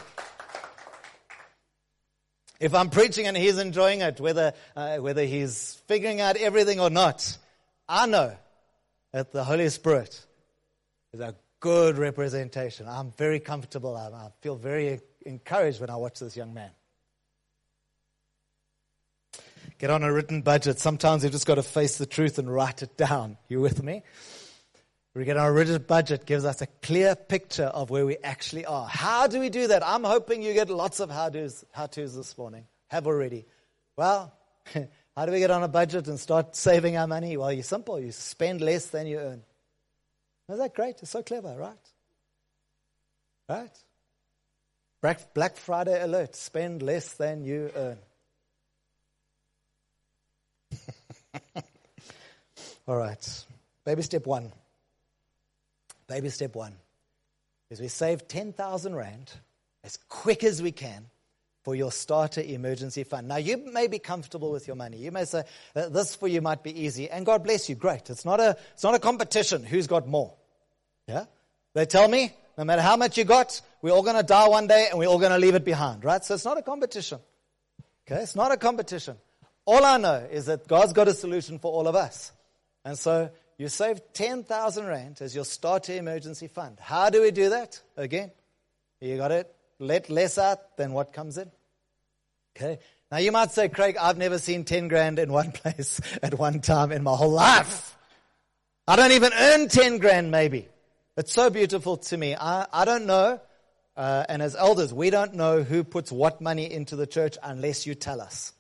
If 2.58 2.74
I'm 2.74 2.90
preaching 2.90 3.28
and 3.28 3.36
he's 3.36 3.58
enjoying 3.58 4.00
it, 4.00 4.20
whether, 4.20 4.52
uh, 4.74 4.96
whether 4.96 5.24
he's 5.24 5.80
figuring 5.86 6.20
out 6.20 6.36
everything 6.36 6.80
or 6.80 6.90
not, 6.90 7.38
I 7.88 8.08
know 8.08 8.34
that 9.12 9.30
the 9.30 9.44
Holy 9.44 9.68
Spirit 9.68 10.26
is 11.12 11.20
a 11.20 11.36
good 11.60 11.98
representation. 11.98 12.88
I'm 12.88 13.12
very 13.12 13.38
comfortable. 13.38 13.96
I, 13.96 14.08
I 14.08 14.30
feel 14.40 14.56
very 14.56 14.98
encouraged 15.24 15.80
when 15.80 15.88
I 15.88 15.94
watch 15.94 16.18
this 16.18 16.36
young 16.36 16.52
man. 16.52 16.72
Get 19.82 19.90
on 19.90 20.04
a 20.04 20.12
written 20.12 20.42
budget. 20.42 20.78
Sometimes 20.78 21.24
you've 21.24 21.32
just 21.32 21.44
got 21.44 21.56
to 21.56 21.62
face 21.64 21.98
the 21.98 22.06
truth 22.06 22.38
and 22.38 22.48
write 22.48 22.84
it 22.84 22.96
down. 22.96 23.36
You 23.48 23.60
with 23.60 23.82
me? 23.82 24.04
We 25.12 25.24
get 25.24 25.36
our 25.36 25.52
written 25.52 25.82
budget 25.82 26.24
gives 26.24 26.44
us 26.44 26.62
a 26.62 26.68
clear 26.68 27.16
picture 27.16 27.64
of 27.64 27.90
where 27.90 28.06
we 28.06 28.16
actually 28.22 28.64
are. 28.64 28.86
How 28.86 29.26
do 29.26 29.40
we 29.40 29.48
do 29.48 29.66
that? 29.66 29.84
I'm 29.84 30.04
hoping 30.04 30.40
you 30.40 30.54
get 30.54 30.70
lots 30.70 31.00
of 31.00 31.10
how-tos, 31.10 31.64
how-tos 31.72 32.14
this 32.14 32.38
morning. 32.38 32.64
Have 32.90 33.08
already. 33.08 33.44
Well, 33.96 34.32
how 35.16 35.26
do 35.26 35.32
we 35.32 35.40
get 35.40 35.50
on 35.50 35.64
a 35.64 35.68
budget 35.68 36.06
and 36.06 36.20
start 36.20 36.54
saving 36.54 36.96
our 36.96 37.08
money? 37.08 37.36
Well, 37.36 37.52
you're 37.52 37.64
simple. 37.64 37.98
You 37.98 38.12
spend 38.12 38.60
less 38.60 38.86
than 38.86 39.08
you 39.08 39.18
earn. 39.18 39.42
Isn't 40.48 40.60
that 40.60 40.76
great? 40.76 41.02
It's 41.02 41.10
so 41.10 41.24
clever, 41.24 41.56
right? 41.58 41.90
Right? 45.02 45.34
Black 45.34 45.56
Friday 45.56 46.00
alert. 46.00 46.36
Spend 46.36 46.82
less 46.82 47.14
than 47.14 47.44
you 47.44 47.72
earn. 47.74 47.98
All 52.88 52.96
right. 52.96 53.44
Baby 53.84 54.02
step 54.02 54.26
one. 54.26 54.52
Baby 56.08 56.28
step 56.28 56.54
one 56.54 56.74
is 57.70 57.80
we 57.80 57.88
save 57.88 58.28
10,000 58.28 58.94
Rand 58.94 59.32
as 59.82 59.98
quick 60.08 60.44
as 60.44 60.60
we 60.60 60.72
can 60.72 61.06
for 61.62 61.74
your 61.74 61.92
starter 61.92 62.40
emergency 62.40 63.04
fund. 63.04 63.28
Now 63.28 63.36
you 63.36 63.56
may 63.56 63.86
be 63.86 63.98
comfortable 63.98 64.50
with 64.50 64.66
your 64.66 64.76
money. 64.76 64.98
You 64.98 65.12
may 65.12 65.24
say, 65.24 65.44
uh, 65.74 65.88
this 65.88 66.14
for 66.14 66.28
you 66.28 66.42
might 66.42 66.62
be 66.62 66.84
easy 66.84 67.08
and 67.08 67.24
God 67.24 67.44
bless 67.44 67.68
you. 67.68 67.76
Great. 67.76 68.10
It's 68.10 68.24
not 68.24 68.40
a, 68.40 68.56
it's 68.72 68.82
not 68.82 68.94
a 68.94 68.98
competition. 68.98 69.64
Who's 69.64 69.86
got 69.86 70.08
more? 70.08 70.34
Yeah. 71.08 71.26
They 71.74 71.86
tell 71.86 72.08
me 72.08 72.32
no 72.58 72.64
matter 72.64 72.82
how 72.82 72.96
much 72.96 73.16
you 73.16 73.24
got, 73.24 73.60
we're 73.80 73.92
all 73.92 74.02
going 74.02 74.16
to 74.16 74.22
die 74.22 74.48
one 74.48 74.66
day 74.66 74.88
and 74.90 74.98
we're 74.98 75.08
all 75.08 75.18
going 75.18 75.32
to 75.32 75.38
leave 75.38 75.54
it 75.54 75.64
behind, 75.64 76.04
right? 76.04 76.22
So 76.24 76.34
it's 76.34 76.44
not 76.44 76.58
a 76.58 76.62
competition. 76.62 77.20
Okay. 78.06 78.22
It's 78.22 78.36
not 78.36 78.52
a 78.52 78.56
competition. 78.56 79.16
All 79.64 79.84
I 79.84 79.96
know 79.96 80.26
is 80.30 80.46
that 80.46 80.66
God's 80.66 80.92
got 80.92 81.08
a 81.08 81.14
solution 81.14 81.58
for 81.58 81.72
all 81.72 81.86
of 81.86 81.94
us. 81.94 82.32
And 82.84 82.98
so 82.98 83.30
you 83.58 83.68
save 83.68 84.00
10,000 84.12 84.86
Rand 84.86 85.18
as 85.20 85.34
your 85.34 85.44
starter 85.44 85.94
emergency 85.94 86.48
fund. 86.48 86.78
How 86.80 87.10
do 87.10 87.22
we 87.22 87.30
do 87.30 87.50
that? 87.50 87.80
Again, 87.96 88.32
you 89.00 89.16
got 89.16 89.30
it. 89.30 89.54
Let 89.78 90.10
less 90.10 90.38
out 90.38 90.76
than 90.76 90.92
what 90.92 91.12
comes 91.12 91.38
in. 91.38 91.50
Okay. 92.56 92.78
Now 93.10 93.18
you 93.18 93.30
might 93.30 93.52
say, 93.52 93.68
Craig, 93.68 93.96
I've 94.00 94.18
never 94.18 94.38
seen 94.38 94.64
10 94.64 94.88
grand 94.88 95.18
in 95.18 95.32
one 95.32 95.52
place 95.52 96.00
at 96.22 96.38
one 96.38 96.60
time 96.60 96.92
in 96.92 97.02
my 97.02 97.14
whole 97.14 97.30
life. 97.30 97.96
I 98.88 98.96
don't 98.96 99.12
even 99.12 99.32
earn 99.32 99.68
10 99.68 99.98
grand 99.98 100.30
maybe. 100.30 100.68
It's 101.16 101.32
so 101.32 101.50
beautiful 101.50 101.98
to 101.98 102.16
me. 102.16 102.34
I, 102.34 102.66
I 102.72 102.84
don't 102.84 103.06
know. 103.06 103.40
Uh, 103.96 104.24
and 104.28 104.42
as 104.42 104.56
elders, 104.56 104.92
we 104.92 105.10
don't 105.10 105.34
know 105.34 105.62
who 105.62 105.84
puts 105.84 106.10
what 106.10 106.40
money 106.40 106.70
into 106.70 106.96
the 106.96 107.06
church 107.06 107.36
unless 107.42 107.86
you 107.86 107.94
tell 107.94 108.20
us. 108.20 108.54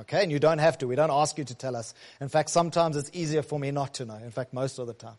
Okay, 0.00 0.22
and 0.22 0.30
you 0.30 0.38
don't 0.38 0.58
have 0.58 0.78
to. 0.78 0.86
We 0.86 0.96
don't 0.96 1.10
ask 1.10 1.38
you 1.38 1.44
to 1.44 1.54
tell 1.54 1.74
us. 1.74 1.92
In 2.20 2.28
fact, 2.28 2.50
sometimes 2.50 2.96
it's 2.96 3.10
easier 3.12 3.42
for 3.42 3.58
me 3.58 3.70
not 3.70 3.94
to 3.94 4.04
know. 4.04 4.14
In 4.14 4.30
fact, 4.30 4.52
most 4.52 4.78
of 4.78 4.86
the 4.86 4.94
time. 4.94 5.18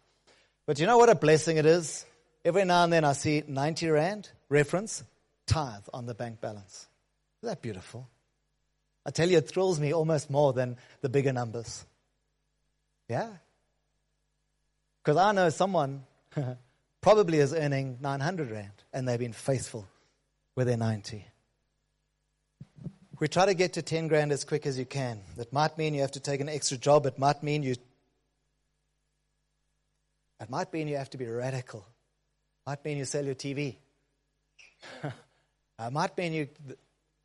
But 0.66 0.80
you 0.80 0.86
know 0.86 0.98
what 0.98 1.10
a 1.10 1.16
blessing 1.16 1.58
it 1.58 1.66
is? 1.66 2.06
Every 2.46 2.64
now 2.64 2.84
and 2.84 2.94
then 2.94 3.04
I 3.04 3.14
see 3.14 3.44
90 3.46 3.90
Rand 3.90 4.30
reference, 4.48 5.04
tithe 5.46 5.84
on 5.94 6.06
the 6.06 6.14
bank 6.14 6.40
balance. 6.40 6.88
Isn't 7.42 7.56
that 7.56 7.62
beautiful? 7.62 8.08
I 9.06 9.12
tell 9.12 9.30
you, 9.30 9.38
it 9.38 9.50
thrills 9.50 9.80
me 9.80 9.94
almost 9.94 10.30
more 10.30 10.54
than 10.54 10.78
the 11.02 11.10
bigger 11.10 11.34
numbers. 11.34 11.86
Yeah? 13.10 13.30
Because 15.04 15.18
I 15.18 15.32
know 15.32 15.50
someone 15.50 16.04
probably 17.02 17.40
is 17.40 17.54
earning 17.54 17.98
900 18.02 18.52
Rand 18.52 18.84
and 18.94 19.08
they've 19.08 19.20
been 19.20 19.34
faithful 19.34 19.88
with 20.56 20.68
their 20.68 20.78
90. 20.78 21.26
We 23.20 23.28
try 23.28 23.46
to 23.46 23.54
get 23.54 23.74
to 23.74 23.82
10 23.82 24.08
grand 24.08 24.32
as 24.32 24.46
quick 24.46 24.66
as 24.66 24.80
you 24.80 24.86
can. 24.86 25.20
That 25.36 25.52
might 25.52 25.78
mean 25.78 25.94
you 25.94 26.02
have 26.02 26.14
to 26.14 26.22
take 26.22 26.40
an 26.40 26.48
extra 26.48 26.78
job. 26.78 27.06
It 27.06 27.20
might 27.20 27.44
mean 27.44 27.64
you, 27.64 27.76
it 30.40 30.50
might 30.50 30.72
mean 30.72 30.88
you 30.88 30.96
have 30.96 31.10
to 31.10 31.18
be 31.18 31.26
radical. 31.26 31.80
It 31.80 32.70
might 32.70 32.86
mean 32.86 32.98
you 32.98 33.04
sell 33.04 33.26
your 33.26 33.36
TV. 33.36 33.76
it 35.04 35.12
uh, 35.80 35.90
might 35.90 36.18
mean 36.18 36.32
you, 36.32 36.48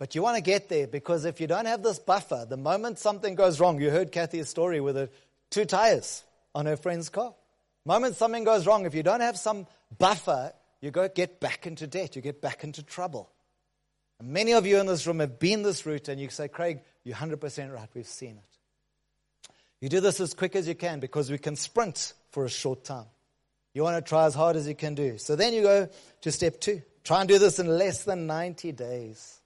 but 0.00 0.16
you 0.16 0.22
want 0.22 0.36
to 0.36 0.42
get 0.42 0.68
there 0.68 0.88
because 0.88 1.24
if 1.24 1.40
you 1.40 1.46
don't 1.46 1.66
have 1.66 1.84
this 1.84 2.00
buffer, 2.00 2.44
the 2.48 2.56
moment 2.56 2.98
something 2.98 3.36
goes 3.36 3.60
wrong, 3.60 3.80
you 3.80 3.90
heard 3.90 4.10
Kathy's 4.10 4.48
story 4.48 4.80
with 4.80 4.96
the 4.96 5.08
two 5.50 5.64
tires 5.64 6.24
on 6.56 6.66
her 6.66 6.76
friend's 6.76 7.08
car. 7.08 7.34
The 7.84 7.92
moment 7.92 8.16
something 8.16 8.42
goes 8.42 8.66
wrong, 8.66 8.84
if 8.84 8.96
you 8.96 9.04
don't 9.04 9.20
have 9.20 9.38
some 9.38 9.68
buffer, 9.96 10.52
you 10.80 10.90
go 10.90 11.08
get 11.08 11.38
back 11.38 11.68
into 11.68 11.86
debt. 11.86 12.16
You 12.16 12.22
get 12.22 12.42
back 12.42 12.64
into 12.64 12.82
trouble. 12.82 13.30
Many 14.22 14.52
of 14.52 14.66
you 14.66 14.78
in 14.78 14.86
this 14.86 15.06
room 15.06 15.20
have 15.20 15.38
been 15.38 15.62
this 15.62 15.84
route 15.84 16.08
and 16.08 16.20
you 16.20 16.28
say, 16.30 16.48
Craig, 16.48 16.80
you're 17.02 17.16
100% 17.16 17.72
right. 17.72 17.88
We've 17.94 18.06
seen 18.06 18.38
it. 18.38 18.58
You 19.80 19.88
do 19.88 20.00
this 20.00 20.20
as 20.20 20.34
quick 20.34 20.56
as 20.56 20.66
you 20.66 20.74
can 20.74 21.00
because 21.00 21.30
we 21.30 21.38
can 21.38 21.56
sprint 21.56 22.14
for 22.30 22.44
a 22.44 22.48
short 22.48 22.84
time. 22.84 23.06
You 23.74 23.82
want 23.82 24.02
to 24.02 24.08
try 24.08 24.24
as 24.24 24.34
hard 24.34 24.56
as 24.56 24.66
you 24.68 24.74
can 24.74 24.94
do. 24.94 25.18
So 25.18 25.36
then 25.36 25.52
you 25.52 25.62
go 25.62 25.88
to 26.22 26.32
step 26.32 26.60
two. 26.60 26.82
Try 27.02 27.20
and 27.20 27.28
do 27.28 27.38
this 27.38 27.58
in 27.58 27.66
less 27.66 28.04
than 28.04 28.26
90 28.26 28.72
days. 28.72 29.40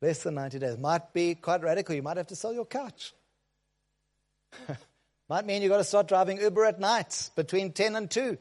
Less 0.00 0.22
than 0.22 0.34
90 0.34 0.60
days. 0.60 0.78
Might 0.78 1.12
be 1.12 1.34
quite 1.34 1.62
radical. 1.62 1.94
You 1.94 2.02
might 2.02 2.16
have 2.16 2.28
to 2.28 2.36
sell 2.36 2.54
your 2.54 2.64
couch. 2.64 3.12
might 5.28 5.44
mean 5.44 5.60
you've 5.62 5.70
got 5.70 5.78
to 5.78 5.84
start 5.84 6.08
driving 6.08 6.40
Uber 6.40 6.64
at 6.64 6.80
night 6.80 7.30
between 7.34 7.72
10 7.72 7.96
and 7.96 8.10
2. 8.10 8.38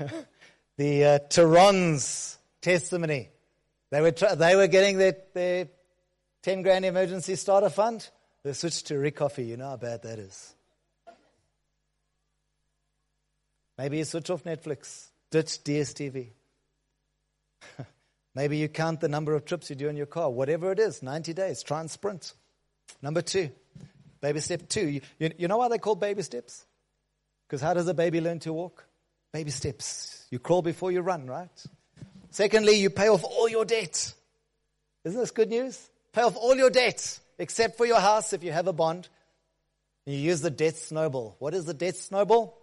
the 0.78 1.04
uh, 1.04 1.18
Tehran's 1.28 2.38
testimony. 2.62 3.28
They 3.90 4.00
were, 4.00 4.12
tr- 4.12 4.36
they 4.36 4.56
were 4.56 4.68
getting 4.68 4.96
their, 4.96 5.16
their 5.34 5.68
10 6.42 6.62
grand 6.62 6.86
emergency 6.86 7.34
starter 7.34 7.68
fund. 7.68 8.08
They 8.44 8.52
switched 8.54 8.86
to 8.86 8.94
Ricoffy. 8.94 9.46
You 9.46 9.58
know 9.58 9.70
how 9.70 9.76
bad 9.76 10.02
that 10.04 10.18
is. 10.18 10.54
Maybe 13.76 13.98
you 13.98 14.04
switch 14.04 14.30
off 14.30 14.44
Netflix, 14.44 15.08
ditch 15.30 15.62
DSTV. 15.64 16.28
Maybe 18.34 18.56
you 18.58 18.68
count 18.68 19.00
the 19.00 19.08
number 19.08 19.34
of 19.34 19.44
trips 19.44 19.70
you 19.70 19.76
do 19.76 19.88
in 19.88 19.96
your 19.96 20.06
car. 20.06 20.30
Whatever 20.30 20.72
it 20.72 20.78
is, 20.78 21.02
90 21.02 21.32
days, 21.34 21.62
try 21.62 21.80
and 21.80 21.90
sprint. 21.90 22.34
Number 23.02 23.22
two, 23.22 23.50
baby 24.20 24.40
step 24.40 24.68
two. 24.68 24.88
You, 24.88 25.00
you, 25.18 25.30
you 25.38 25.48
know 25.48 25.58
why 25.58 25.68
they 25.68 25.78
call 25.78 25.94
baby 25.94 26.22
steps? 26.22 26.64
Because 27.46 27.60
how 27.60 27.74
does 27.74 27.86
a 27.88 27.94
baby 27.94 28.20
learn 28.20 28.40
to 28.40 28.52
walk? 28.52 28.84
Baby 29.32 29.50
steps. 29.50 30.17
You 30.30 30.38
crawl 30.38 30.62
before 30.62 30.92
you 30.92 31.00
run, 31.00 31.26
right? 31.26 31.66
Secondly, 32.30 32.74
you 32.74 32.90
pay 32.90 33.08
off 33.08 33.24
all 33.24 33.48
your 33.48 33.64
debt. 33.64 34.12
Isn't 35.04 35.18
this 35.18 35.30
good 35.30 35.48
news? 35.48 35.88
Pay 36.12 36.22
off 36.22 36.36
all 36.36 36.54
your 36.54 36.70
debt, 36.70 37.20
except 37.38 37.76
for 37.76 37.86
your 37.86 38.00
house 38.00 38.32
if 38.32 38.42
you 38.44 38.52
have 38.52 38.66
a 38.66 38.72
bond. 38.72 39.08
You 40.06 40.16
use 40.16 40.40
the 40.40 40.50
debt 40.50 40.76
snowball. 40.76 41.36
What 41.38 41.54
is 41.54 41.64
the 41.64 41.74
debt 41.74 41.96
snowball? 41.96 42.58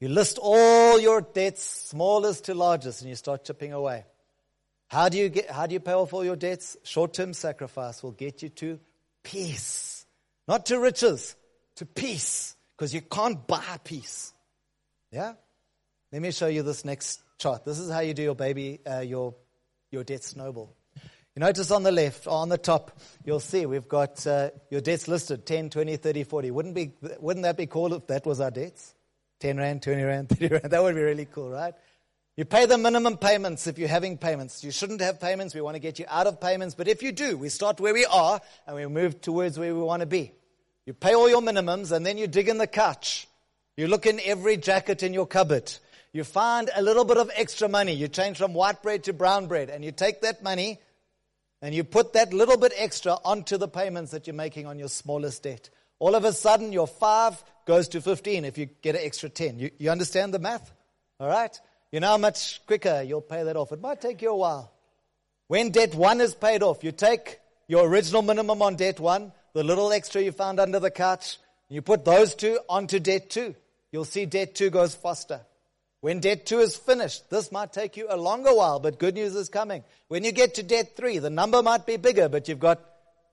You 0.00 0.08
list 0.08 0.38
all 0.40 1.00
your 1.00 1.20
debts, 1.20 1.62
smallest 1.62 2.44
to 2.44 2.54
largest, 2.54 3.00
and 3.00 3.10
you 3.10 3.16
start 3.16 3.44
chipping 3.44 3.72
away. 3.72 4.04
How 4.88 5.08
do 5.08 5.18
you 5.18 5.28
get, 5.28 5.50
how 5.50 5.66
do 5.66 5.74
you 5.74 5.80
pay 5.80 5.92
off 5.92 6.14
all 6.14 6.24
your 6.24 6.36
debts? 6.36 6.76
Short-term 6.84 7.34
sacrifice 7.34 8.02
will 8.02 8.12
get 8.12 8.42
you 8.42 8.48
to 8.50 8.78
peace. 9.22 10.06
Not 10.46 10.66
to 10.66 10.78
riches, 10.78 11.36
to 11.76 11.84
peace. 11.84 12.54
Because 12.76 12.94
you 12.94 13.00
can't 13.00 13.44
buy 13.46 13.78
peace. 13.82 14.32
Yeah? 15.10 15.32
Let 16.10 16.22
me 16.22 16.30
show 16.30 16.46
you 16.46 16.62
this 16.62 16.86
next 16.86 17.22
chart. 17.36 17.66
This 17.66 17.78
is 17.78 17.90
how 17.90 18.00
you 18.00 18.14
do 18.14 18.22
your 18.22 18.34
baby, 18.34 18.80
uh, 18.90 19.00
your, 19.00 19.34
your 19.90 20.04
debt 20.04 20.24
snowball. 20.24 20.74
You 21.36 21.40
notice 21.40 21.70
on 21.70 21.82
the 21.82 21.92
left, 21.92 22.26
on 22.26 22.48
the 22.48 22.56
top, 22.56 22.98
you'll 23.26 23.40
see 23.40 23.66
we've 23.66 23.86
got 23.86 24.26
uh, 24.26 24.48
your 24.70 24.80
debts 24.80 25.06
listed 25.06 25.44
10, 25.44 25.68
20, 25.68 25.96
30, 25.98 26.24
40. 26.24 26.50
Wouldn't, 26.50 26.74
be, 26.74 26.92
wouldn't 27.20 27.44
that 27.44 27.58
be 27.58 27.66
cool 27.66 27.92
if 27.92 28.06
that 28.06 28.24
was 28.24 28.40
our 28.40 28.50
debts? 28.50 28.94
10 29.40 29.58
Rand, 29.58 29.82
20 29.82 30.02
Rand, 30.02 30.28
30 30.30 30.48
Rand. 30.48 30.64
That 30.70 30.82
would 30.82 30.94
be 30.94 31.02
really 31.02 31.26
cool, 31.26 31.50
right? 31.50 31.74
You 32.38 32.46
pay 32.46 32.64
the 32.64 32.78
minimum 32.78 33.18
payments 33.18 33.66
if 33.66 33.78
you're 33.78 33.88
having 33.88 34.16
payments. 34.16 34.64
You 34.64 34.70
shouldn't 34.70 35.02
have 35.02 35.20
payments. 35.20 35.54
We 35.54 35.60
want 35.60 35.74
to 35.74 35.80
get 35.80 35.98
you 35.98 36.06
out 36.08 36.26
of 36.26 36.40
payments. 36.40 36.74
But 36.74 36.88
if 36.88 37.02
you 37.02 37.12
do, 37.12 37.36
we 37.36 37.50
start 37.50 37.80
where 37.80 37.92
we 37.92 38.06
are 38.06 38.40
and 38.66 38.76
we 38.76 38.86
move 38.86 39.20
towards 39.20 39.58
where 39.58 39.74
we 39.74 39.82
want 39.82 40.00
to 40.00 40.06
be. 40.06 40.32
You 40.86 40.94
pay 40.94 41.14
all 41.14 41.28
your 41.28 41.42
minimums 41.42 41.92
and 41.92 42.06
then 42.06 42.16
you 42.16 42.28
dig 42.28 42.48
in 42.48 42.56
the 42.56 42.66
couch. 42.66 43.28
You 43.76 43.88
look 43.88 44.06
in 44.06 44.20
every 44.24 44.56
jacket 44.56 45.02
in 45.02 45.12
your 45.12 45.26
cupboard. 45.26 45.70
You 46.12 46.24
find 46.24 46.70
a 46.74 46.82
little 46.82 47.04
bit 47.04 47.18
of 47.18 47.30
extra 47.34 47.68
money. 47.68 47.92
You 47.92 48.08
change 48.08 48.38
from 48.38 48.54
white 48.54 48.82
bread 48.82 49.04
to 49.04 49.12
brown 49.12 49.46
bread 49.46 49.70
and 49.70 49.84
you 49.84 49.92
take 49.92 50.22
that 50.22 50.42
money 50.42 50.80
and 51.60 51.74
you 51.74 51.84
put 51.84 52.12
that 52.14 52.32
little 52.32 52.56
bit 52.56 52.72
extra 52.76 53.18
onto 53.24 53.58
the 53.58 53.68
payments 53.68 54.12
that 54.12 54.26
you're 54.26 54.34
making 54.34 54.66
on 54.66 54.78
your 54.78 54.88
smallest 54.88 55.42
debt. 55.42 55.70
All 55.98 56.14
of 56.14 56.24
a 56.24 56.32
sudden 56.32 56.72
your 56.72 56.86
five 56.86 57.42
goes 57.66 57.88
to 57.88 58.00
15 58.00 58.44
if 58.44 58.56
you 58.56 58.66
get 58.66 58.94
an 58.94 59.02
extra 59.04 59.28
10. 59.28 59.58
You, 59.58 59.70
you 59.78 59.90
understand 59.90 60.32
the 60.32 60.38
math? 60.38 60.72
All 61.20 61.28
right? 61.28 61.58
You 61.92 62.00
know 62.00 62.08
how 62.08 62.18
much 62.18 62.64
quicker 62.66 63.02
you'll 63.02 63.20
pay 63.20 63.42
that 63.44 63.56
off. 63.56 63.72
It 63.72 63.80
might 63.80 64.00
take 64.00 64.22
you 64.22 64.30
a 64.30 64.36
while. 64.36 64.72
When 65.48 65.70
debt 65.70 65.94
one 65.94 66.20
is 66.20 66.34
paid 66.34 66.62
off, 66.62 66.84
you 66.84 66.92
take 66.92 67.40
your 67.66 67.86
original 67.86 68.22
minimum 68.22 68.62
on 68.62 68.76
debt 68.76 69.00
one, 69.00 69.32
the 69.54 69.64
little 69.64 69.92
extra 69.92 70.22
you 70.22 70.32
found 70.32 70.60
under 70.60 70.78
the 70.78 70.90
couch, 70.90 71.38
and 71.68 71.74
you 71.74 71.82
put 71.82 72.04
those 72.04 72.34
two 72.34 72.58
onto 72.68 73.00
debt 73.00 73.30
two. 73.30 73.54
You'll 73.90 74.04
see 74.04 74.26
debt 74.26 74.54
two 74.54 74.70
goes 74.70 74.94
faster. 74.94 75.40
When 76.00 76.20
debt 76.20 76.46
two 76.46 76.60
is 76.60 76.76
finished, 76.76 77.28
this 77.28 77.50
might 77.50 77.72
take 77.72 77.96
you 77.96 78.06
a 78.08 78.16
longer 78.16 78.54
while, 78.54 78.78
but 78.78 78.98
good 78.98 79.14
news 79.14 79.34
is 79.34 79.48
coming. 79.48 79.82
When 80.06 80.22
you 80.22 80.30
get 80.30 80.54
to 80.54 80.62
debt 80.62 80.96
three, 80.96 81.18
the 81.18 81.30
number 81.30 81.62
might 81.62 81.86
be 81.86 81.96
bigger, 81.96 82.28
but 82.28 82.46
you've 82.48 82.60
got 82.60 82.80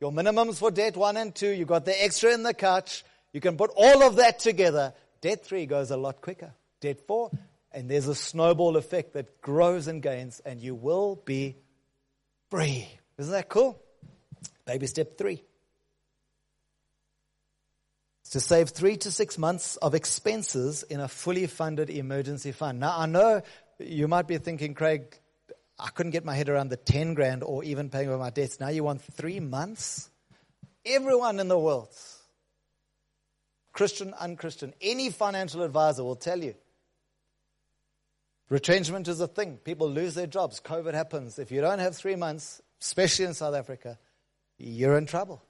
your 0.02 0.12
minimums 0.12 0.58
for 0.58 0.72
debt 0.72 0.98
one 0.98 1.16
and 1.16 1.34
two, 1.34 1.50
you've 1.50 1.68
got 1.68 1.86
the 1.86 2.04
extra 2.04 2.34
in 2.34 2.44
the 2.44 2.54
couch, 2.54 3.04
you 3.34 3.40
can 3.40 3.56
put 3.56 3.72
all 3.76 4.02
of 4.04 4.16
that 4.16 4.40
together. 4.40 4.94
Debt 5.22 5.46
three 5.46 5.66
goes 5.68 5.92
a 5.92 5.98
lot 5.98 6.22
quicker. 6.22 6.54
Debt 6.82 7.00
four, 7.06 7.30
and 7.72 7.90
there's 7.90 8.08
a 8.08 8.16
snowball 8.16 8.78
effect 8.78 9.14
that 9.14 9.42
grows 9.42 9.88
and 9.88 10.02
gains, 10.02 10.42
and 10.44 10.60
you 10.60 10.74
will 10.74 11.22
be 11.24 11.56
free. 12.50 12.88
Isn't 13.18 13.32
that 13.32 13.48
cool? 13.48 13.80
Baby 14.66 14.88
step 14.88 15.18
three. 15.18 15.44
To 18.32 18.40
save 18.40 18.70
three 18.70 18.98
to 18.98 19.12
six 19.12 19.38
months 19.38 19.76
of 19.78 19.94
expenses 19.94 20.84
in 20.84 21.00
a 21.00 21.08
fully 21.08 21.48
funded 21.48 21.90
emergency 21.90 22.52
fund. 22.52 22.80
Now 22.80 22.98
I 22.98 23.06
know 23.06 23.42
you 23.80 24.08
might 24.08 24.28
be 24.28 24.38
thinking, 24.38 24.74
Craig, 24.74 25.18
I 25.78 25.90
couldn't 25.90 26.12
get 26.12 26.26
my 26.26 26.36
head 26.36 26.50
around 26.50 26.70
the 26.70 26.78
10 26.78 27.14
grand 27.14 27.44
or 27.44 27.64
even 27.64 27.90
paying 27.90 28.08
for 28.08 28.18
my 28.18 28.32
debts. 28.32 28.60
Now 28.60 28.70
you 28.70 28.84
want 28.84 29.02
three 29.02 29.40
months? 29.40 30.10
Everyone 30.86 31.40
in 31.40 31.48
the 31.48 31.58
world, 31.58 31.90
Christian, 33.74 34.14
unchristian, 34.14 34.74
any 34.82 35.10
financial 35.10 35.64
advisor 35.64 36.04
will 36.04 36.16
tell 36.16 36.42
you 36.42 36.56
Retrenchment 38.50 39.08
is 39.08 39.20
a 39.22 39.28
thing. 39.28 39.58
People 39.58 39.90
lose 39.90 40.14
their 40.14 40.28
jobs. 40.28 40.62
COVID 40.64 40.94
happens. 40.94 41.40
If 41.40 41.52
you 41.52 41.62
don't 41.62 41.80
have 41.80 41.96
three 41.96 42.16
months, 42.16 42.62
especially 42.80 43.26
in 43.26 43.34
South 43.34 43.56
Africa, 43.56 43.98
you're 44.58 44.98
in 44.98 45.08
trouble. 45.08 45.42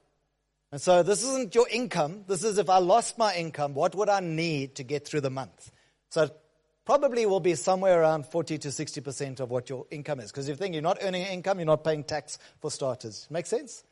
And 0.72 0.80
so 0.80 1.02
this 1.02 1.22
isn't 1.22 1.54
your 1.54 1.68
income. 1.68 2.24
This 2.26 2.42
is 2.42 2.58
if 2.58 2.68
I 2.68 2.78
lost 2.78 3.18
my 3.18 3.34
income, 3.34 3.74
what 3.74 3.94
would 3.94 4.08
I 4.08 4.20
need 4.20 4.76
to 4.76 4.82
get 4.82 5.06
through 5.06 5.20
the 5.20 5.30
month? 5.30 5.70
So 6.10 6.24
it 6.24 6.36
probably 6.84 7.26
will 7.26 7.40
be 7.40 7.54
somewhere 7.54 8.00
around 8.00 8.26
40 8.26 8.58
to 8.58 8.68
60% 8.68 9.40
of 9.40 9.50
what 9.50 9.70
your 9.70 9.86
income 9.90 10.20
is. 10.20 10.32
Because 10.32 10.48
if 10.48 10.54
you 10.54 10.56
think 10.56 10.74
you're 10.74 10.82
not 10.82 10.98
earning 11.02 11.22
income, 11.22 11.58
you're 11.58 11.66
not 11.66 11.84
paying 11.84 12.04
tax 12.04 12.38
for 12.60 12.70
starters. 12.70 13.26
Make 13.30 13.46
sense? 13.46 13.84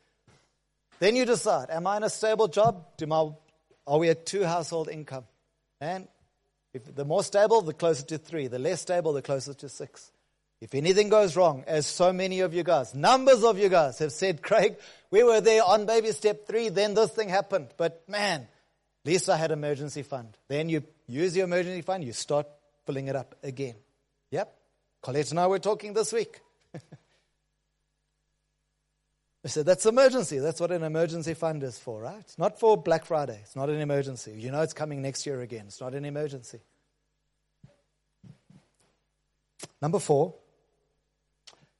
Then 0.99 1.15
you 1.15 1.25
decide, 1.25 1.69
am 1.69 1.87
I 1.87 1.97
in 1.97 2.03
a 2.03 2.09
stable 2.09 2.47
job? 2.47 2.85
Do 2.97 3.05
my, 3.07 3.29
are 3.87 3.97
we 3.97 4.09
at 4.09 4.25
two 4.25 4.43
household 4.43 4.89
income? 4.89 5.25
And 5.81 6.07
if 6.73 6.93
the 6.93 7.05
more 7.05 7.23
stable, 7.23 7.61
the 7.61 7.73
closer 7.73 8.05
to 8.05 8.17
three. 8.17 8.47
The 8.47 8.59
less 8.59 8.81
stable, 8.81 9.13
the 9.13 9.21
closer 9.21 9.53
to 9.53 9.69
six. 9.69 10.11
If 10.65 10.73
anything 10.73 11.09
goes 11.09 11.35
wrong, 11.35 11.63
as 11.67 11.85
so 11.85 12.11
many 12.11 12.39
of 12.39 12.55
you 12.55 12.63
guys, 12.63 12.95
numbers 12.95 13.43
of 13.43 13.59
you 13.59 13.69
guys 13.69 13.99
have 13.99 14.11
said, 14.11 14.41
Craig, 14.41 14.77
we 15.11 15.21
were 15.21 15.39
there 15.39 15.63
on 15.63 15.85
baby 15.85 16.11
step 16.11 16.47
three, 16.47 16.69
then 16.69 16.95
this 16.95 17.11
thing 17.11 17.29
happened. 17.29 17.67
But 17.77 18.09
man, 18.09 18.41
at 18.41 18.47
least 19.05 19.29
I 19.29 19.37
had 19.37 19.51
emergency 19.51 20.01
fund. 20.01 20.35
Then 20.47 20.69
you 20.69 20.81
use 21.05 21.37
your 21.37 21.45
emergency 21.45 21.83
fund, 21.83 22.03
you 22.03 22.13
start 22.13 22.47
filling 22.87 23.09
it 23.09 23.15
up 23.15 23.35
again. 23.43 23.75
Yep. 24.31 24.55
Colette 25.03 25.29
and 25.29 25.39
I 25.39 25.45
were 25.45 25.59
talking 25.59 25.93
this 25.93 26.11
week. 26.11 26.41
I 26.73 26.79
said, 29.45 29.67
that's 29.67 29.85
emergency. 29.85 30.39
That's 30.39 30.59
what 30.59 30.71
an 30.71 30.81
emergency 30.81 31.35
fund 31.35 31.61
is 31.61 31.77
for, 31.77 32.01
right? 32.01 32.21
It's 32.21 32.39
not 32.39 32.59
for 32.59 32.75
Black 32.75 33.05
Friday. 33.05 33.37
It's 33.43 33.55
not 33.55 33.69
an 33.69 33.79
emergency. 33.79 34.33
You 34.35 34.49
know 34.49 34.61
it's 34.63 34.73
coming 34.73 35.03
next 35.03 35.27
year 35.27 35.41
again. 35.41 35.65
It's 35.67 35.79
not 35.79 35.93
an 35.93 36.05
emergency. 36.05 36.61
Number 39.79 39.99
four. 39.99 40.33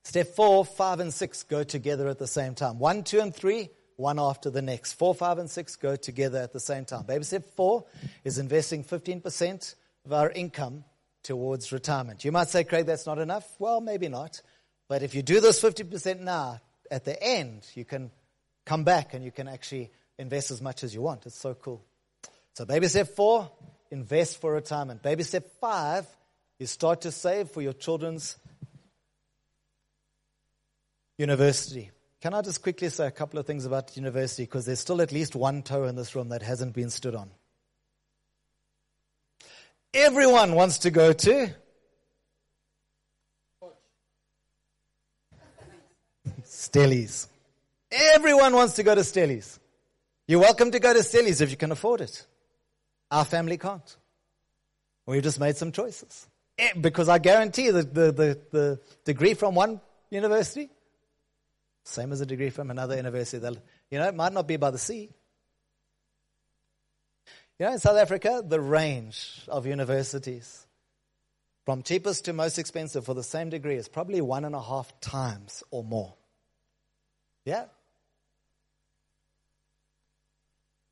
Step 0.06 0.36
four, 0.36 0.64
five, 0.64 1.00
and 1.00 1.12
six 1.12 1.42
go 1.42 1.64
together 1.64 2.08
at 2.08 2.20
the 2.20 2.28
same 2.28 2.54
time. 2.54 2.78
One, 2.78 3.04
two, 3.04 3.20
and 3.20 3.34
three, 3.34 3.70
one 3.96 4.20
after 4.20 4.52
the 4.52 4.62
next. 4.62 4.94
Four, 4.94 5.16
five, 5.16 5.40
and 5.40 5.50
six 5.50 5.76
go 5.76 5.96
together 5.96 6.38
at 6.38 6.54
the 6.54 6.60
same 6.60 6.86
time. 6.86 7.06
Baby 7.08 7.24
step 7.24 7.44
four 7.56 7.86
is 8.24 8.38
investing 8.38 8.84
15% 8.84 9.74
of 10.06 10.14
our 10.14 10.30
income 10.30 10.84
towards 11.24 11.72
retirement. 11.72 12.24
You 12.24 12.32
might 12.32 12.50
say, 12.50 12.64
Craig, 12.64 12.86
that's 12.86 13.08
not 13.08 13.18
enough. 13.18 13.48
Well, 13.58 13.82
maybe 13.82 14.08
not. 14.08 14.44
But 14.88 15.02
if 15.02 15.16
you 15.16 15.24
do 15.24 15.40
this 15.40 15.60
50% 15.60 16.20
now, 16.20 16.62
at 16.92 17.04
the 17.04 17.22
end, 17.22 17.66
you 17.74 17.84
can 17.84 18.12
come 18.64 18.84
back 18.84 19.16
and 19.16 19.26
you 19.26 19.32
can 19.32 19.48
actually 19.48 19.92
invest 20.20 20.52
as 20.52 20.62
much 20.62 20.84
as 20.84 20.94
you 20.94 21.02
want. 21.02 21.26
It's 21.26 21.40
so 21.40 21.56
cool. 21.56 21.84
So 22.54 22.64
baby 22.64 22.88
step 22.90 23.08
four, 23.16 23.50
invest 23.90 24.40
for 24.40 24.54
retirement. 24.54 25.02
Baby 25.02 25.24
step 25.24 25.50
five, 25.60 26.06
you 26.60 26.68
start 26.68 27.02
to 27.02 27.12
save 27.12 27.50
for 27.50 27.64
your 27.64 27.74
children's 27.74 28.38
university. 31.18 31.92
Can 32.22 32.34
I 32.34 32.42
just 32.42 32.62
quickly 32.62 32.90
say 32.90 33.08
a 33.08 33.12
couple 33.12 33.40
of 33.40 33.46
things 33.46 33.66
about 33.66 33.96
university? 33.96 34.44
Because 34.44 34.66
there's 34.66 34.80
still 34.80 35.02
at 35.02 35.12
least 35.12 35.36
one 35.36 35.62
toe 35.62 35.84
in 35.84 35.96
this 35.96 36.16
room 36.16 36.30
that 36.30 36.42
hasn't 36.42 36.74
been 36.74 36.90
stood 36.90 37.16
on. 37.16 37.30
Everyone 39.94 40.56
wants 40.56 40.80
to 40.80 40.92
go 40.92 41.14
to 41.14 41.56
Stellies. 46.44 47.28
Everyone 47.92 48.54
wants 48.54 48.74
to 48.76 48.84
go 48.84 48.96
to 48.96 49.02
Stellies. 49.02 49.60
You're 50.28 50.40
welcome 50.40 50.72
to 50.72 50.80
go 50.80 50.94
to 50.94 51.00
Stellies 51.00 51.42
if 51.42 51.52
you 51.52 51.58
can 51.58 51.72
afford 51.72 52.02
it. 52.02 52.26
Our 53.12 53.24
family 53.24 53.58
can't. 53.58 53.98
We've 55.06 55.22
just 55.22 55.40
made 55.40 55.56
some 55.56 55.72
choices. 55.72 56.28
Eh, 56.58 56.72
because 56.82 57.08
I 57.08 57.20
guarantee 57.20 57.70
the, 57.70 57.84
the, 57.84 58.12
the, 58.12 58.40
the 58.52 58.80
degree 59.04 59.34
from 59.34 59.56
one 59.56 59.80
university, 60.10 60.70
same 61.86 62.12
as 62.12 62.20
a 62.20 62.26
degree 62.26 62.50
from 62.50 62.72
another 62.72 62.96
university. 62.98 63.46
You 63.92 64.00
know, 64.00 64.08
it 64.08 64.16
might 64.16 64.34
not 64.34 64.48
be 64.48 64.58
by 64.58 64.72
the 64.72 64.78
sea. 64.80 65.10
You 67.58 67.66
know, 67.68 67.72
in 67.72 67.80
South 67.80 67.98
Africa, 67.98 68.44
the 68.46 68.60
range 68.60 69.42
of 69.48 69.66
universities 69.66 70.66
from 71.64 71.84
cheapest 71.84 72.26
to 72.26 72.34
most 72.34 72.58
expensive 72.58 73.06
for 73.06 73.14
the 73.14 73.24
same 73.24 73.50
degree 73.50 73.76
is 73.76 73.88
probably 73.88 74.20
one 74.20 74.46
and 74.46 74.56
a 74.56 74.62
half 74.62 75.00
times 75.00 75.64
or 75.72 75.84
more. 75.84 76.16
Yeah? 77.46 77.66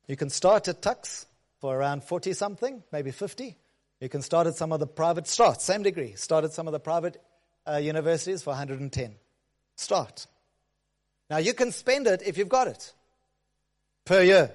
You 0.06 0.16
can 0.16 0.30
start 0.30 0.68
at 0.68 0.80
Tuks 0.80 1.26
for 1.60 1.76
around 1.76 2.04
40 2.04 2.32
something, 2.34 2.82
maybe 2.92 3.10
50. 3.10 3.56
You 4.00 4.08
can 4.08 4.22
start 4.22 4.46
at 4.46 4.54
some 4.54 4.72
of 4.72 4.80
the 4.80 4.86
private, 4.86 5.26
start, 5.26 5.60
same 5.60 5.82
degree, 5.82 6.14
start 6.14 6.44
at 6.44 6.52
some 6.52 6.66
of 6.68 6.72
the 6.72 6.80
private 6.80 7.20
uh, 7.66 7.76
universities 7.76 8.42
for 8.42 8.50
110. 8.50 9.14
Start. 9.76 10.26
Now 11.30 11.38
you 11.38 11.54
can 11.54 11.72
spend 11.72 12.06
it 12.06 12.22
if 12.24 12.38
you've 12.38 12.48
got 12.48 12.68
it 12.68 12.92
per 14.04 14.22
year 14.22 14.52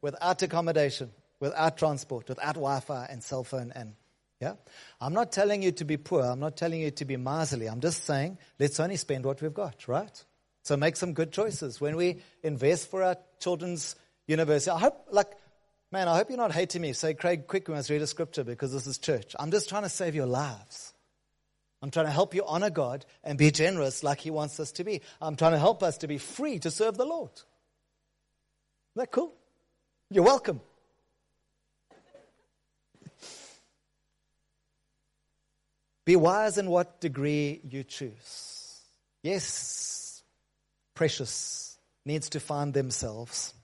without 0.00 0.42
accommodation, 0.42 1.10
without 1.40 1.78
transport, 1.78 2.28
without 2.28 2.54
Wi-Fi 2.54 3.06
and 3.10 3.22
cell 3.22 3.44
phone 3.44 3.72
and 3.74 3.94
yeah. 4.40 4.54
I'm 5.00 5.12
not 5.12 5.30
telling 5.30 5.62
you 5.62 5.70
to 5.70 5.84
be 5.84 5.96
poor. 5.96 6.22
I'm 6.22 6.40
not 6.40 6.56
telling 6.56 6.80
you 6.80 6.90
to 6.90 7.04
be 7.04 7.16
miserly. 7.16 7.68
I'm 7.68 7.80
just 7.80 8.04
saying 8.04 8.38
let's 8.58 8.80
only 8.80 8.96
spend 8.96 9.24
what 9.24 9.40
we've 9.40 9.54
got, 9.54 9.86
right? 9.86 10.24
So 10.64 10.76
make 10.76 10.96
some 10.96 11.12
good 11.12 11.30
choices. 11.32 11.80
When 11.80 11.94
we 11.94 12.22
invest 12.42 12.90
for 12.90 13.04
our 13.04 13.16
children's 13.38 13.94
university, 14.26 14.72
I 14.72 14.80
hope, 14.80 15.06
like, 15.10 15.30
man, 15.92 16.08
I 16.08 16.16
hope 16.16 16.28
you're 16.28 16.38
not 16.38 16.52
hating 16.52 16.82
me. 16.82 16.92
Say, 16.92 17.14
Craig, 17.14 17.46
quick, 17.46 17.68
we 17.68 17.74
must 17.74 17.88
read 17.88 18.02
a 18.02 18.06
scripture 18.06 18.42
because 18.42 18.72
this 18.72 18.88
is 18.88 18.98
church. 18.98 19.34
I'm 19.38 19.52
just 19.52 19.68
trying 19.68 19.82
to 19.84 19.88
save 19.88 20.16
your 20.16 20.26
lives. 20.26 20.91
I'm 21.82 21.90
trying 21.90 22.06
to 22.06 22.12
help 22.12 22.34
you 22.34 22.44
honor 22.46 22.70
God 22.70 23.04
and 23.24 23.36
be 23.36 23.50
generous 23.50 24.04
like 24.04 24.20
He 24.20 24.30
wants 24.30 24.60
us 24.60 24.70
to 24.72 24.84
be. 24.84 25.02
I'm 25.20 25.34
trying 25.34 25.52
to 25.52 25.58
help 25.58 25.82
us 25.82 25.98
to 25.98 26.06
be 26.06 26.18
free 26.18 26.60
to 26.60 26.70
serve 26.70 26.96
the 26.96 27.04
Lord. 27.04 27.32
Isn't 27.32 27.44
that 28.94 29.10
cool? 29.10 29.34
You're 30.08 30.24
welcome. 30.24 30.60
Be 36.04 36.16
wise 36.16 36.58
in 36.58 36.68
what 36.68 37.00
degree 37.00 37.60
you 37.68 37.84
choose. 37.84 38.80
Yes, 39.22 40.22
precious 40.94 41.78
needs 42.04 42.28
to 42.30 42.40
find 42.40 42.74
themselves. 42.74 43.54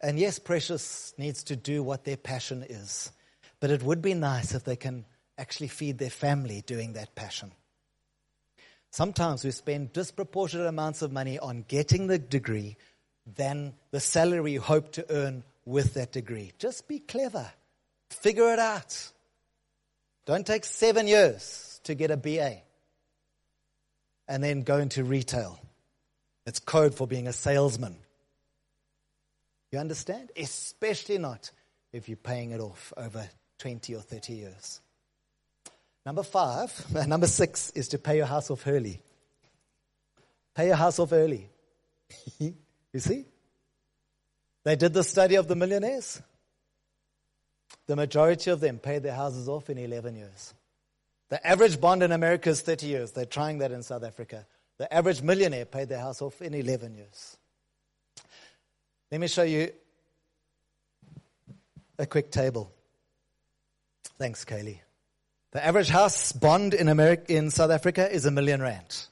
And 0.00 0.18
yes, 0.18 0.38
precious 0.38 1.14
needs 1.16 1.44
to 1.44 1.56
do 1.56 1.82
what 1.82 2.04
their 2.04 2.16
passion 2.16 2.64
is. 2.68 3.12
But 3.60 3.70
it 3.70 3.82
would 3.82 4.02
be 4.02 4.14
nice 4.14 4.54
if 4.54 4.64
they 4.64 4.76
can 4.76 5.04
actually 5.38 5.68
feed 5.68 5.98
their 5.98 6.10
family 6.10 6.62
doing 6.66 6.94
that 6.94 7.14
passion. 7.14 7.52
Sometimes 8.90 9.44
we 9.44 9.50
spend 9.50 9.92
disproportionate 9.92 10.66
amounts 10.66 11.00
of 11.02 11.12
money 11.12 11.38
on 11.38 11.64
getting 11.66 12.06
the 12.06 12.18
degree 12.18 12.76
than 13.36 13.74
the 13.90 14.00
salary 14.00 14.52
you 14.52 14.60
hope 14.60 14.92
to 14.92 15.06
earn 15.10 15.44
with 15.64 15.94
that 15.94 16.12
degree. 16.12 16.52
Just 16.58 16.88
be 16.88 16.98
clever. 16.98 17.50
Figure 18.10 18.52
it 18.52 18.58
out. 18.58 19.10
Don't 20.26 20.46
take 20.46 20.64
seven 20.64 21.08
years 21.08 21.80
to 21.84 21.94
get 21.94 22.10
a 22.10 22.16
BA 22.16 22.58
and 24.28 24.44
then 24.44 24.62
go 24.62 24.78
into 24.78 25.04
retail. 25.04 25.58
It's 26.46 26.58
code 26.58 26.94
for 26.94 27.06
being 27.06 27.28
a 27.28 27.32
salesman. 27.32 27.96
You 29.70 29.78
understand? 29.78 30.30
Especially 30.36 31.18
not 31.18 31.50
if 31.92 32.08
you're 32.08 32.16
paying 32.16 32.50
it 32.50 32.60
off 32.60 32.92
over 32.96 33.28
20 33.58 33.94
or 33.94 34.00
30 34.00 34.32
years. 34.34 34.80
Number 36.04 36.22
five, 36.22 36.72
number 37.06 37.26
six 37.26 37.70
is 37.70 37.88
to 37.88 37.98
pay 37.98 38.16
your 38.16 38.26
house 38.26 38.50
off 38.50 38.66
early. 38.66 39.00
Pay 40.54 40.66
your 40.66 40.76
house 40.76 40.98
off 40.98 41.12
early. 41.12 41.48
you 42.38 42.54
see? 42.98 43.24
They 44.64 44.76
did 44.76 44.92
the 44.92 45.04
study 45.04 45.36
of 45.36 45.48
the 45.48 45.56
millionaires. 45.56 46.20
The 47.86 47.96
majority 47.96 48.50
of 48.50 48.60
them 48.60 48.78
paid 48.78 49.02
their 49.02 49.14
houses 49.14 49.48
off 49.48 49.70
in 49.70 49.78
11 49.78 50.14
years. 50.14 50.54
The 51.30 51.44
average 51.46 51.80
bond 51.80 52.02
in 52.02 52.12
America 52.12 52.50
is 52.50 52.60
30 52.60 52.86
years. 52.86 53.12
They're 53.12 53.24
trying 53.24 53.58
that 53.58 53.72
in 53.72 53.82
South 53.82 54.04
Africa. 54.04 54.46
The 54.78 54.92
average 54.92 55.22
millionaire 55.22 55.64
paid 55.64 55.88
their 55.88 56.00
house 56.00 56.20
off 56.20 56.42
in 56.42 56.54
11 56.54 56.94
years. 56.94 57.36
Let 59.10 59.20
me 59.20 59.28
show 59.28 59.42
you 59.42 59.70
a 61.98 62.06
quick 62.06 62.30
table. 62.30 62.72
Thanks, 64.18 64.44
Kaylee. 64.44 64.80
The 65.52 65.64
average 65.64 65.90
house 65.90 66.32
bond 66.32 66.72
in 66.72 66.88
America, 66.88 67.30
in 67.30 67.50
South 67.50 67.70
Africa 67.70 68.10
is 68.10 68.24
a 68.24 68.30
million 68.30 68.62
rand. 68.62 69.06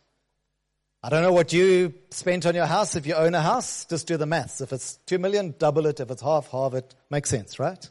I 1.02 1.10
don't 1.10 1.22
know 1.22 1.32
what 1.32 1.52
you 1.52 1.92
spent 2.10 2.46
on 2.46 2.54
your 2.54 2.64
house. 2.64 2.96
If 2.96 3.06
you 3.06 3.14
own 3.14 3.34
a 3.34 3.42
house, 3.42 3.84
just 3.84 4.06
do 4.06 4.16
the 4.16 4.24
maths. 4.24 4.62
If 4.62 4.72
it's 4.72 4.96
two 5.04 5.18
million, 5.18 5.54
double 5.58 5.86
it. 5.86 6.00
If 6.00 6.10
it's 6.10 6.22
half, 6.22 6.48
halve 6.48 6.74
it. 6.74 6.94
Makes 7.10 7.28
sense, 7.28 7.58
right? 7.58 7.86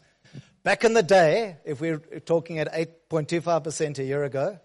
Back 0.64 0.84
in 0.84 0.93
the 0.93 1.04
day, 1.04 1.58
if 1.64 1.80
we're 1.80 2.00
talking 2.00 2.58
at 2.58 2.74
8.25% 2.74 4.00
a 4.00 4.04
year 4.04 4.24
ago, 4.24 4.60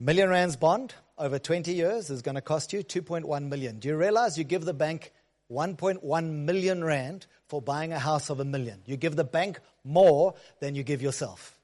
million 0.00 0.30
rands 0.30 0.56
bond 0.56 0.94
over 1.18 1.38
20 1.38 1.72
years 1.72 2.08
is 2.08 2.22
going 2.22 2.34
to 2.34 2.40
cost 2.40 2.72
you 2.72 2.82
2.1 2.82 3.48
million. 3.48 3.78
Do 3.78 3.88
you 3.88 3.96
realize 3.96 4.38
you 4.38 4.44
give 4.44 4.64
the 4.64 4.74
bank 4.74 5.12
1.1 5.50 6.30
million 6.30 6.82
rand 6.82 7.26
for 7.46 7.60
buying 7.60 7.92
a 7.92 7.98
house 7.98 8.30
of 8.30 8.40
a 8.40 8.44
million? 8.44 8.80
You 8.86 8.96
give 8.96 9.16
the 9.16 9.24
bank 9.24 9.60
more 9.84 10.34
than 10.60 10.74
you 10.74 10.82
give 10.82 11.02
yourself. 11.02 11.58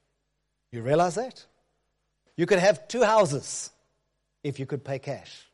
You 0.71 0.81
realize 0.81 1.15
that? 1.15 1.45
You 2.35 2.45
could 2.45 2.59
have 2.59 2.87
two 2.87 3.03
houses 3.03 3.69
if 4.43 4.59
you 4.59 4.65
could 4.65 4.83
pay 4.83 4.99
cash. 4.99 5.45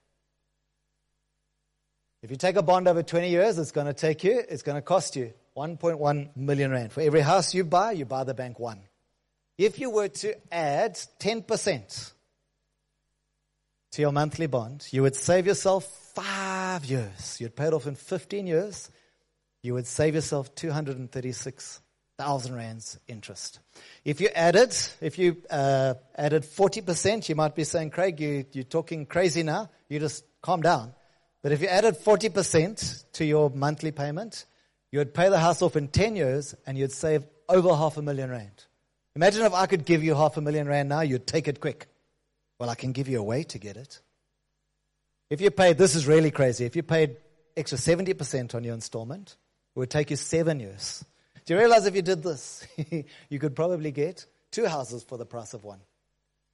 If 2.21 2.31
you 2.31 2.37
take 2.37 2.55
a 2.55 2.63
bond 2.63 2.87
over 2.87 3.03
20 3.03 3.29
years, 3.29 3.57
it's 3.57 3.71
going 3.71 3.87
to 3.87 3.93
take 3.93 4.23
you, 4.23 4.41
it's 4.49 4.63
going 4.63 4.75
to 4.75 4.81
cost 4.81 5.15
you 5.15 5.33
1.1 5.55 6.35
million 6.35 6.71
rand. 6.71 6.91
For 6.91 7.01
every 7.01 7.21
house 7.21 7.53
you 7.53 7.63
buy, 7.63 7.91
you 7.91 8.05
buy 8.05 8.23
the 8.23 8.33
bank 8.33 8.59
one. 8.59 8.79
If 9.57 9.79
you 9.79 9.89
were 9.89 10.09
to 10.09 10.35
add 10.51 10.95
10% 11.19 12.11
to 13.91 14.01
your 14.01 14.11
monthly 14.11 14.47
bond, 14.47 14.87
you 14.91 15.01
would 15.03 15.15
save 15.15 15.47
yourself 15.47 15.85
five 16.13 16.83
years. 16.85 17.39
You'd 17.39 17.55
pay 17.55 17.67
it 17.67 17.73
off 17.73 17.87
in 17.87 17.95
15 17.95 18.47
years. 18.47 18.89
You 19.61 19.75
would 19.75 19.87
save 19.87 20.15
yourself 20.15 20.53
236,000 22.17 22.55
rands 22.55 22.99
interest. 23.07 23.59
If 24.05 24.21
you 24.21 24.29
added, 24.29 24.75
if 25.01 25.17
you 25.19 25.37
uh, 25.49 25.95
added 26.15 26.43
40%, 26.43 27.27
you 27.27 27.35
might 27.35 27.55
be 27.55 27.63
saying, 27.63 27.89
Craig, 27.89 28.19
you, 28.19 28.45
you're 28.53 28.63
talking 28.63 29.05
crazy 29.05 29.43
now. 29.43 29.69
You 29.89 29.99
just 29.99 30.23
calm 30.41 30.61
down. 30.61 30.93
But 31.41 31.51
if 31.51 31.61
you 31.61 31.67
added 31.67 31.97
40% 31.97 33.11
to 33.13 33.25
your 33.25 33.49
monthly 33.49 33.91
payment, 33.91 34.45
you 34.91 34.99
would 34.99 35.13
pay 35.13 35.29
the 35.29 35.39
house 35.39 35.61
off 35.61 35.75
in 35.75 35.89
10 35.89 36.15
years 36.15 36.55
and 36.65 36.77
you'd 36.77 36.93
save 36.93 37.25
over 37.49 37.75
half 37.75 37.97
a 37.97 38.01
million 38.01 38.29
rand. 38.29 38.63
Imagine 39.15 39.45
if 39.45 39.53
I 39.53 39.65
could 39.65 39.85
give 39.85 40.03
you 40.03 40.15
half 40.15 40.37
a 40.37 40.41
million 40.41 40.67
rand 40.67 40.89
now, 40.89 41.01
you'd 41.01 41.27
take 41.27 41.47
it 41.47 41.59
quick. 41.59 41.87
Well, 42.59 42.69
I 42.69 42.75
can 42.75 42.93
give 42.93 43.09
you 43.09 43.19
a 43.19 43.23
way 43.23 43.43
to 43.43 43.59
get 43.59 43.75
it. 43.75 43.99
If 45.29 45.41
you 45.41 45.51
paid, 45.51 45.77
this 45.77 45.95
is 45.95 46.07
really 46.07 46.31
crazy. 46.31 46.65
If 46.65 46.75
you 46.75 46.83
paid 46.83 47.17
extra 47.57 47.77
70% 47.77 48.55
on 48.55 48.63
your 48.63 48.73
installment, 48.73 49.35
it 49.75 49.79
would 49.79 49.89
take 49.89 50.11
you 50.11 50.15
seven 50.15 50.59
years. 50.59 51.03
Do 51.45 51.53
you 51.53 51.59
realize 51.59 51.85
if 51.85 51.95
you 51.95 52.01
did 52.01 52.23
this, 52.23 52.65
you 53.29 53.39
could 53.39 53.55
probably 53.55 53.91
get 53.91 54.25
two 54.51 54.65
houses 54.65 55.03
for 55.03 55.17
the 55.17 55.25
price 55.25 55.53
of 55.53 55.63
one? 55.63 55.79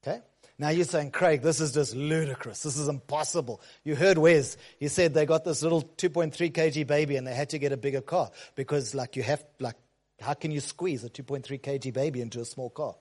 Okay? 0.04 0.22
Now 0.58 0.70
you're 0.70 0.86
saying, 0.86 1.12
Craig, 1.12 1.42
this 1.42 1.60
is 1.62 1.74
just 1.74 1.96
ludicrous. 1.96 2.62
This 2.62 2.78
is 2.78 2.88
impossible. 2.88 3.62
You 3.84 3.96
heard 3.96 4.18
Wes. 4.18 4.58
He 4.80 4.90
said 4.90 5.14
they 5.14 5.26
got 5.26 5.44
this 5.46 5.64
little 5.64 5.82
2.3 5.82 6.52
kg 6.52 6.86
baby 6.86 7.16
and 7.16 7.26
they 7.26 7.34
had 7.34 7.50
to 7.50 7.60
get 7.60 7.72
a 7.72 7.78
bigger 7.78 8.02
car 8.02 8.32
because 8.56 8.94
like 8.94 9.16
you 9.16 9.24
have, 9.24 9.44
like, 9.60 9.76
how 10.20 10.34
can 10.34 10.52
you 10.52 10.60
squeeze 10.60 11.04
a 11.04 11.10
2.3 11.10 11.60
kg 11.60 11.94
baby 11.94 12.22
into 12.22 12.42
a 12.42 12.46
small 12.46 12.70
car? 12.70 12.96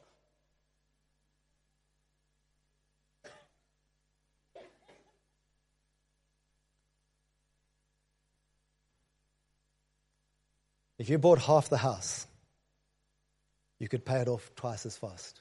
If 11.01 11.09
you 11.09 11.17
bought 11.17 11.39
half 11.39 11.71
the 11.71 11.79
house, 11.79 12.27
you 13.79 13.89
could 13.89 14.05
pay 14.05 14.21
it 14.21 14.29
off 14.29 14.51
twice 14.55 14.85
as 14.85 14.99
fast. 14.99 15.41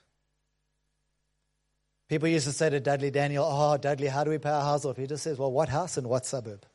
People 2.08 2.30
used 2.30 2.48
to 2.48 2.54
say 2.54 2.70
to 2.70 2.80
Dudley 2.80 3.12
Daniel, 3.12 3.44
Oh, 3.46 3.76
Dudley, 3.76 4.08
how 4.08 4.24
do 4.24 4.30
we 4.32 4.38
pay 4.38 4.52
our 4.52 4.62
house 4.62 4.86
off? 4.86 4.96
He 4.96 5.06
just 5.06 5.22
says, 5.22 5.38
Well, 5.38 5.52
what 5.52 5.68
house 5.68 5.98
and 5.98 6.08
what 6.08 6.26
suburb? 6.26 6.66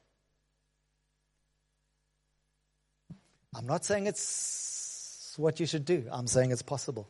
I'm 3.57 3.67
not 3.67 3.87
saying 3.87 4.07
it's 4.07 5.33
what 5.39 5.61
you 5.61 5.65
should 5.65 5.87
do, 5.87 6.05
I'm 6.11 6.27
saying 6.27 6.51
it's 6.51 6.61
possible. 6.61 7.09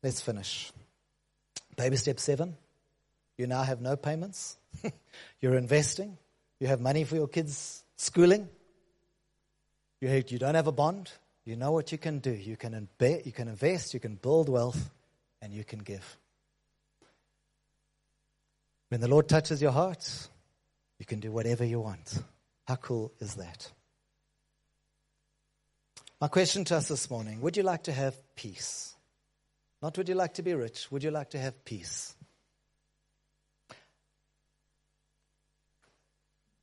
Let's 0.00 0.20
finish. 0.20 0.70
Baby 1.74 1.96
step 1.96 2.20
seven. 2.20 2.56
You 3.36 3.48
now 3.48 3.64
have 3.64 3.80
no 3.80 3.96
payments. 3.96 4.56
You're 5.40 5.56
investing. 5.56 6.16
You 6.60 6.68
have 6.68 6.80
money 6.80 7.02
for 7.02 7.16
your 7.16 7.26
kids' 7.26 7.82
schooling. 7.96 8.48
You, 10.00 10.22
you 10.28 10.38
don't 10.38 10.54
have 10.54 10.66
a 10.66 10.72
bond. 10.72 11.10
You 11.44 11.56
know 11.56 11.72
what 11.72 11.92
you 11.92 11.98
can 11.98 12.18
do. 12.18 12.30
You 12.30 12.56
can, 12.56 12.72
imbe- 12.72 13.24
you 13.24 13.32
can 13.32 13.48
invest. 13.48 13.94
You 13.94 14.00
can 14.00 14.16
build 14.16 14.48
wealth 14.48 14.90
and 15.40 15.52
you 15.52 15.64
can 15.64 15.78
give. 15.78 16.16
When 18.88 19.00
the 19.00 19.08
Lord 19.08 19.28
touches 19.28 19.60
your 19.60 19.72
heart, 19.72 20.28
you 20.98 21.06
can 21.06 21.20
do 21.20 21.30
whatever 21.30 21.64
you 21.64 21.80
want. 21.80 22.22
How 22.66 22.76
cool 22.76 23.12
is 23.20 23.34
that? 23.34 23.70
My 26.20 26.28
question 26.28 26.64
to 26.64 26.76
us 26.76 26.88
this 26.88 27.08
morning, 27.10 27.40
would 27.42 27.56
you 27.56 27.62
like 27.62 27.84
to 27.84 27.92
have 27.92 28.14
peace? 28.34 28.96
Not 29.80 29.96
would 29.96 30.08
you 30.08 30.16
like 30.16 30.34
to 30.34 30.42
be 30.42 30.54
rich, 30.54 30.90
would 30.90 31.04
you 31.04 31.10
like 31.12 31.30
to 31.30 31.38
have 31.38 31.64
peace? 31.64 32.16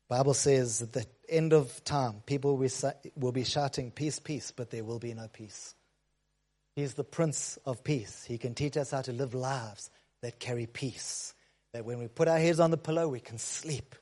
Bible 0.09 0.33
says 0.33 0.79
that 0.79 1.14
end 1.29 1.53
of 1.53 1.83
time, 1.83 2.21
people 2.25 2.57
will 3.15 3.31
be 3.31 3.43
shouting, 3.43 3.91
peace, 3.91 4.19
peace, 4.19 4.51
but 4.51 4.69
there 4.69 4.83
will 4.83 4.99
be 4.99 5.13
no 5.13 5.27
peace. 5.31 5.75
He's 6.75 6.93
the 6.93 7.03
Prince 7.03 7.57
of 7.65 7.83
Peace. 7.83 8.25
He 8.25 8.37
can 8.37 8.53
teach 8.53 8.75
us 8.75 8.91
how 8.91 9.01
to 9.01 9.13
live 9.13 9.33
lives 9.33 9.89
that 10.21 10.39
carry 10.39 10.65
peace. 10.65 11.33
That 11.73 11.85
when 11.85 11.99
we 11.99 12.07
put 12.07 12.27
our 12.27 12.37
heads 12.37 12.59
on 12.59 12.71
the 12.71 12.77
pillow, 12.77 13.07
we 13.07 13.19
can 13.19 13.37
sleep. 13.37 13.95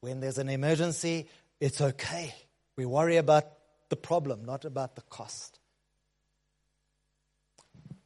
When 0.00 0.20
there's 0.20 0.38
an 0.38 0.48
emergency, 0.48 1.28
it's 1.60 1.80
okay. 1.80 2.34
We 2.76 2.86
worry 2.86 3.16
about 3.16 3.44
the 3.88 3.96
problem, 3.96 4.44
not 4.44 4.64
about 4.64 4.94
the 4.94 5.02
cost. 5.02 5.58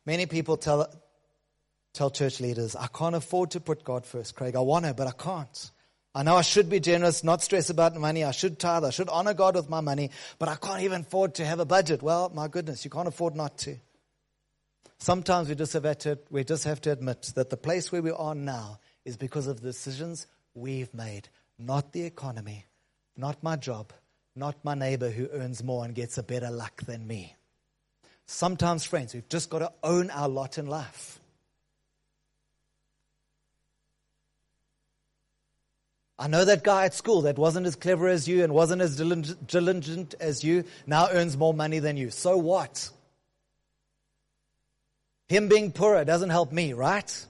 Many 0.06 0.26
people 0.26 0.56
tell, 0.56 0.92
tell 1.92 2.10
church 2.10 2.40
leaders, 2.40 2.74
I 2.76 2.86
can't 2.88 3.14
afford 3.14 3.52
to 3.52 3.60
put 3.60 3.84
God 3.84 4.04
first, 4.04 4.34
Craig. 4.34 4.56
I 4.56 4.60
want 4.60 4.84
to, 4.86 4.94
but 4.94 5.06
I 5.06 5.12
can't. 5.12 5.70
I 6.14 6.22
know 6.22 6.36
I 6.36 6.42
should 6.42 6.70
be 6.70 6.78
generous, 6.78 7.24
not 7.24 7.42
stress 7.42 7.70
about 7.70 7.96
money. 7.96 8.22
I 8.22 8.30
should 8.30 8.60
tithe. 8.60 8.84
I 8.84 8.90
should 8.90 9.08
honor 9.08 9.34
God 9.34 9.56
with 9.56 9.68
my 9.68 9.80
money, 9.80 10.10
but 10.38 10.48
I 10.48 10.54
can't 10.54 10.82
even 10.82 11.00
afford 11.00 11.34
to 11.36 11.44
have 11.44 11.58
a 11.58 11.64
budget. 11.64 12.02
Well, 12.02 12.30
my 12.32 12.46
goodness, 12.46 12.84
you 12.84 12.90
can't 12.90 13.08
afford 13.08 13.34
not 13.34 13.58
to. 13.58 13.76
Sometimes 14.98 15.48
we 15.48 15.56
just 15.56 15.72
have 15.72 15.98
to, 15.98 16.18
we 16.30 16.44
just 16.44 16.64
have 16.64 16.80
to 16.82 16.92
admit 16.92 17.32
that 17.34 17.50
the 17.50 17.56
place 17.56 17.90
where 17.90 18.00
we 18.00 18.12
are 18.12 18.34
now 18.34 18.78
is 19.04 19.16
because 19.16 19.48
of 19.48 19.60
the 19.60 19.68
decisions 19.68 20.28
we've 20.54 20.94
made, 20.94 21.28
not 21.58 21.92
the 21.92 22.04
economy, 22.04 22.64
not 23.16 23.42
my 23.42 23.56
job, 23.56 23.92
not 24.36 24.56
my 24.64 24.74
neighbor 24.74 25.10
who 25.10 25.28
earns 25.32 25.64
more 25.64 25.84
and 25.84 25.96
gets 25.96 26.16
a 26.16 26.22
better 26.22 26.50
luck 26.50 26.82
than 26.82 27.06
me. 27.06 27.34
Sometimes, 28.26 28.84
friends, 28.84 29.14
we've 29.14 29.28
just 29.28 29.50
got 29.50 29.58
to 29.58 29.72
own 29.82 30.10
our 30.10 30.28
lot 30.28 30.58
in 30.58 30.66
life. 30.66 31.18
I 36.18 36.28
know 36.28 36.44
that 36.44 36.62
guy 36.62 36.84
at 36.84 36.94
school 36.94 37.22
that 37.22 37.38
wasn't 37.38 37.66
as 37.66 37.74
clever 37.74 38.06
as 38.08 38.28
you 38.28 38.44
and 38.44 38.52
wasn't 38.52 38.82
as 38.82 38.96
diligent 38.96 40.14
as 40.20 40.44
you 40.44 40.64
now 40.86 41.08
earns 41.10 41.36
more 41.36 41.52
money 41.52 41.80
than 41.80 41.96
you. 41.96 42.10
So 42.10 42.36
what? 42.36 42.90
Him 45.28 45.48
being 45.48 45.72
poorer 45.72 46.04
doesn't 46.04 46.30
help 46.30 46.52
me, 46.52 46.72
right? 46.72 47.26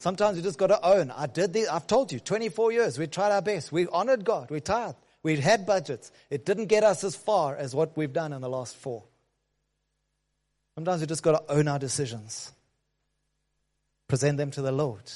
Sometimes 0.00 0.36
you 0.36 0.42
just 0.42 0.58
got 0.58 0.66
to 0.66 0.84
own. 0.84 1.10
I 1.10 1.26
did 1.26 1.52
this. 1.52 1.68
I've 1.68 1.86
told 1.86 2.12
you, 2.12 2.18
24 2.18 2.72
years. 2.72 2.98
We 2.98 3.06
tried 3.06 3.32
our 3.32 3.40
best. 3.40 3.72
We 3.72 3.86
honored 3.86 4.24
God. 4.24 4.50
We 4.50 4.60
tithed. 4.60 4.96
We 5.22 5.36
had 5.36 5.64
budgets. 5.64 6.10
It 6.28 6.44
didn't 6.44 6.66
get 6.66 6.82
us 6.82 7.04
as 7.04 7.14
far 7.14 7.56
as 7.56 7.74
what 7.74 7.96
we've 7.96 8.12
done 8.12 8.32
in 8.32 8.40
the 8.40 8.48
last 8.48 8.76
four. 8.76 9.04
Sometimes 10.74 11.00
we 11.00 11.06
just 11.06 11.22
got 11.22 11.46
to 11.46 11.54
own 11.54 11.68
our 11.68 11.78
decisions. 11.78 12.50
Present 14.08 14.36
them 14.36 14.50
to 14.50 14.62
the 14.62 14.72
Lord 14.72 15.10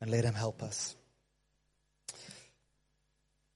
and 0.00 0.10
let 0.10 0.24
Him 0.24 0.34
help 0.34 0.62
us. 0.62 0.96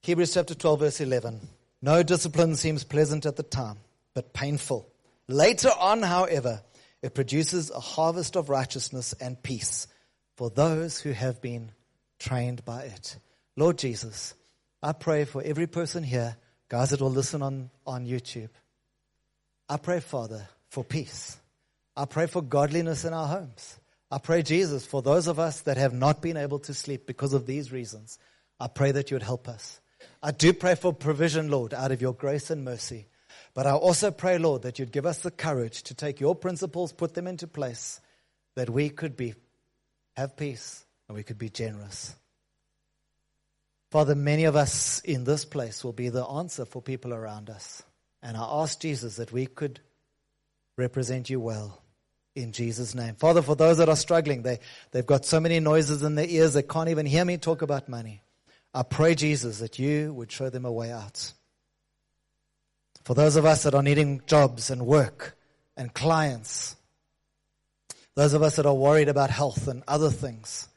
Hebrews 0.03 0.33
chapter 0.33 0.53
12 0.53 0.79
verse 0.81 0.99
11. 0.99 1.39
No 1.81 2.03
discipline 2.03 2.57
seems 2.57 2.83
pleasant 2.83 3.25
at 3.25 3.37
the 3.37 3.43
time, 3.43 3.77
but 4.13 4.33
painful. 4.33 4.85
Later 5.29 5.69
on, 5.79 6.01
however, 6.01 6.61
it 7.01 7.15
produces 7.15 7.71
a 7.71 7.79
harvest 7.79 8.35
of 8.35 8.49
righteousness 8.49 9.13
and 9.13 9.41
peace 9.41 9.87
for 10.35 10.49
those 10.49 10.99
who 10.99 11.13
have 11.13 11.41
been 11.41 11.71
trained 12.19 12.65
by 12.65 12.83
it. 12.83 13.15
Lord 13.55 13.77
Jesus, 13.77 14.33
I 14.81 14.91
pray 14.91 15.23
for 15.23 15.41
every 15.41 15.67
person 15.67 16.03
here, 16.03 16.35
guys 16.67 16.89
that 16.89 16.99
will 16.99 17.09
listen 17.09 17.41
on, 17.41 17.69
on 17.87 18.05
YouTube. 18.05 18.49
I 19.69 19.77
pray, 19.77 20.01
Father, 20.01 20.45
for 20.67 20.83
peace. 20.83 21.37
I 21.95 22.03
pray 22.03 22.27
for 22.27 22.41
godliness 22.41 23.05
in 23.05 23.13
our 23.13 23.27
homes. 23.27 23.79
I 24.11 24.17
pray, 24.17 24.41
Jesus, 24.41 24.85
for 24.85 25.01
those 25.01 25.27
of 25.27 25.39
us 25.39 25.61
that 25.61 25.77
have 25.77 25.93
not 25.93 26.21
been 26.21 26.35
able 26.35 26.59
to 26.59 26.73
sleep 26.73 27.07
because 27.07 27.31
of 27.31 27.45
these 27.45 27.71
reasons. 27.71 28.19
I 28.59 28.67
pray 28.67 28.91
that 28.91 29.09
you 29.09 29.15
would 29.15 29.23
help 29.23 29.47
us. 29.47 29.79
I 30.25 30.31
do 30.31 30.53
pray 30.53 30.75
for 30.75 30.93
provision, 30.93 31.51
Lord, 31.51 31.73
out 31.73 31.91
of 31.91 32.01
your 32.01 32.13
grace 32.13 32.49
and 32.49 32.63
mercy. 32.63 33.07
But 33.53 33.67
I 33.67 33.73
also 33.73 34.09
pray, 34.09 34.37
Lord, 34.37 34.61
that 34.61 34.79
you'd 34.79 34.93
give 34.93 35.05
us 35.05 35.19
the 35.19 35.31
courage 35.31 35.83
to 35.83 35.93
take 35.93 36.21
your 36.21 36.33
principles, 36.33 36.93
put 36.93 37.13
them 37.13 37.27
into 37.27 37.45
place, 37.45 37.99
that 38.55 38.69
we 38.69 38.89
could 38.89 39.17
be, 39.17 39.35
have 40.15 40.37
peace 40.37 40.85
and 41.09 41.17
we 41.17 41.23
could 41.23 41.37
be 41.37 41.49
generous. 41.49 42.15
Father, 43.91 44.15
many 44.15 44.45
of 44.45 44.55
us 44.55 45.01
in 45.01 45.25
this 45.25 45.43
place 45.43 45.83
will 45.83 45.93
be 45.93 46.07
the 46.07 46.25
answer 46.25 46.63
for 46.63 46.81
people 46.81 47.13
around 47.13 47.49
us. 47.49 47.83
And 48.23 48.37
I 48.37 48.43
ask 48.43 48.79
Jesus 48.79 49.17
that 49.17 49.33
we 49.33 49.45
could 49.45 49.81
represent 50.77 51.29
you 51.29 51.41
well 51.41 51.83
in 52.33 52.53
Jesus' 52.53 52.95
name. 52.95 53.15
Father, 53.15 53.41
for 53.41 53.57
those 53.57 53.77
that 53.77 53.89
are 53.89 53.95
struggling, 53.97 54.41
they, 54.41 54.59
they've 54.91 55.05
got 55.05 55.25
so 55.25 55.41
many 55.41 55.59
noises 55.59 56.01
in 56.01 56.15
their 56.15 56.27
ears, 56.27 56.53
they 56.53 56.63
can't 56.63 56.89
even 56.89 57.05
hear 57.05 57.25
me 57.25 57.37
talk 57.37 57.61
about 57.61 57.89
money. 57.89 58.23
I 58.73 58.83
pray, 58.83 59.15
Jesus, 59.15 59.59
that 59.59 59.77
you 59.77 60.13
would 60.13 60.31
show 60.31 60.49
them 60.49 60.65
a 60.65 60.71
way 60.71 60.91
out. 60.91 61.31
For 63.03 63.13
those 63.13 63.35
of 63.35 63.45
us 63.45 63.63
that 63.63 63.75
are 63.75 63.83
needing 63.83 64.21
jobs 64.25 64.69
and 64.69 64.85
work 64.85 65.37
and 65.77 65.93
clients, 65.93 66.75
those 68.15 68.33
of 68.33 68.41
us 68.41 68.55
that 68.55 68.65
are 68.65 68.73
worried 68.73 69.09
about 69.09 69.29
health 69.29 69.67
and 69.67 69.83
other 69.87 70.09
things, 70.09 70.67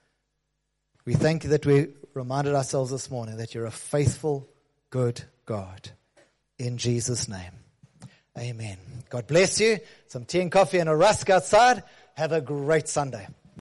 we 1.05 1.15
thank 1.15 1.45
you 1.45 1.51
that 1.51 1.65
we 1.65 1.89
reminded 2.15 2.55
ourselves 2.55 2.91
this 2.91 3.11
morning 3.11 3.37
that 3.37 3.55
you're 3.55 3.67
a 3.67 3.71
faithful, 3.71 4.49
good 4.91 5.23
God. 5.45 5.91
In 6.59 6.79
Jesus' 6.79 7.29
name. 7.29 7.53
Amen. 8.37 8.77
God 9.09 9.27
bless 9.27 9.61
you. 9.61 9.79
Some 10.09 10.25
tea 10.25 10.41
and 10.41 10.53
coffee 10.53 10.79
and 10.79 10.89
a 10.89 10.97
rusk 10.97 11.31
outside. 11.31 11.83
Have 12.15 12.33
a 12.33 12.41
great 12.41 12.89
Sunday. 12.89 13.27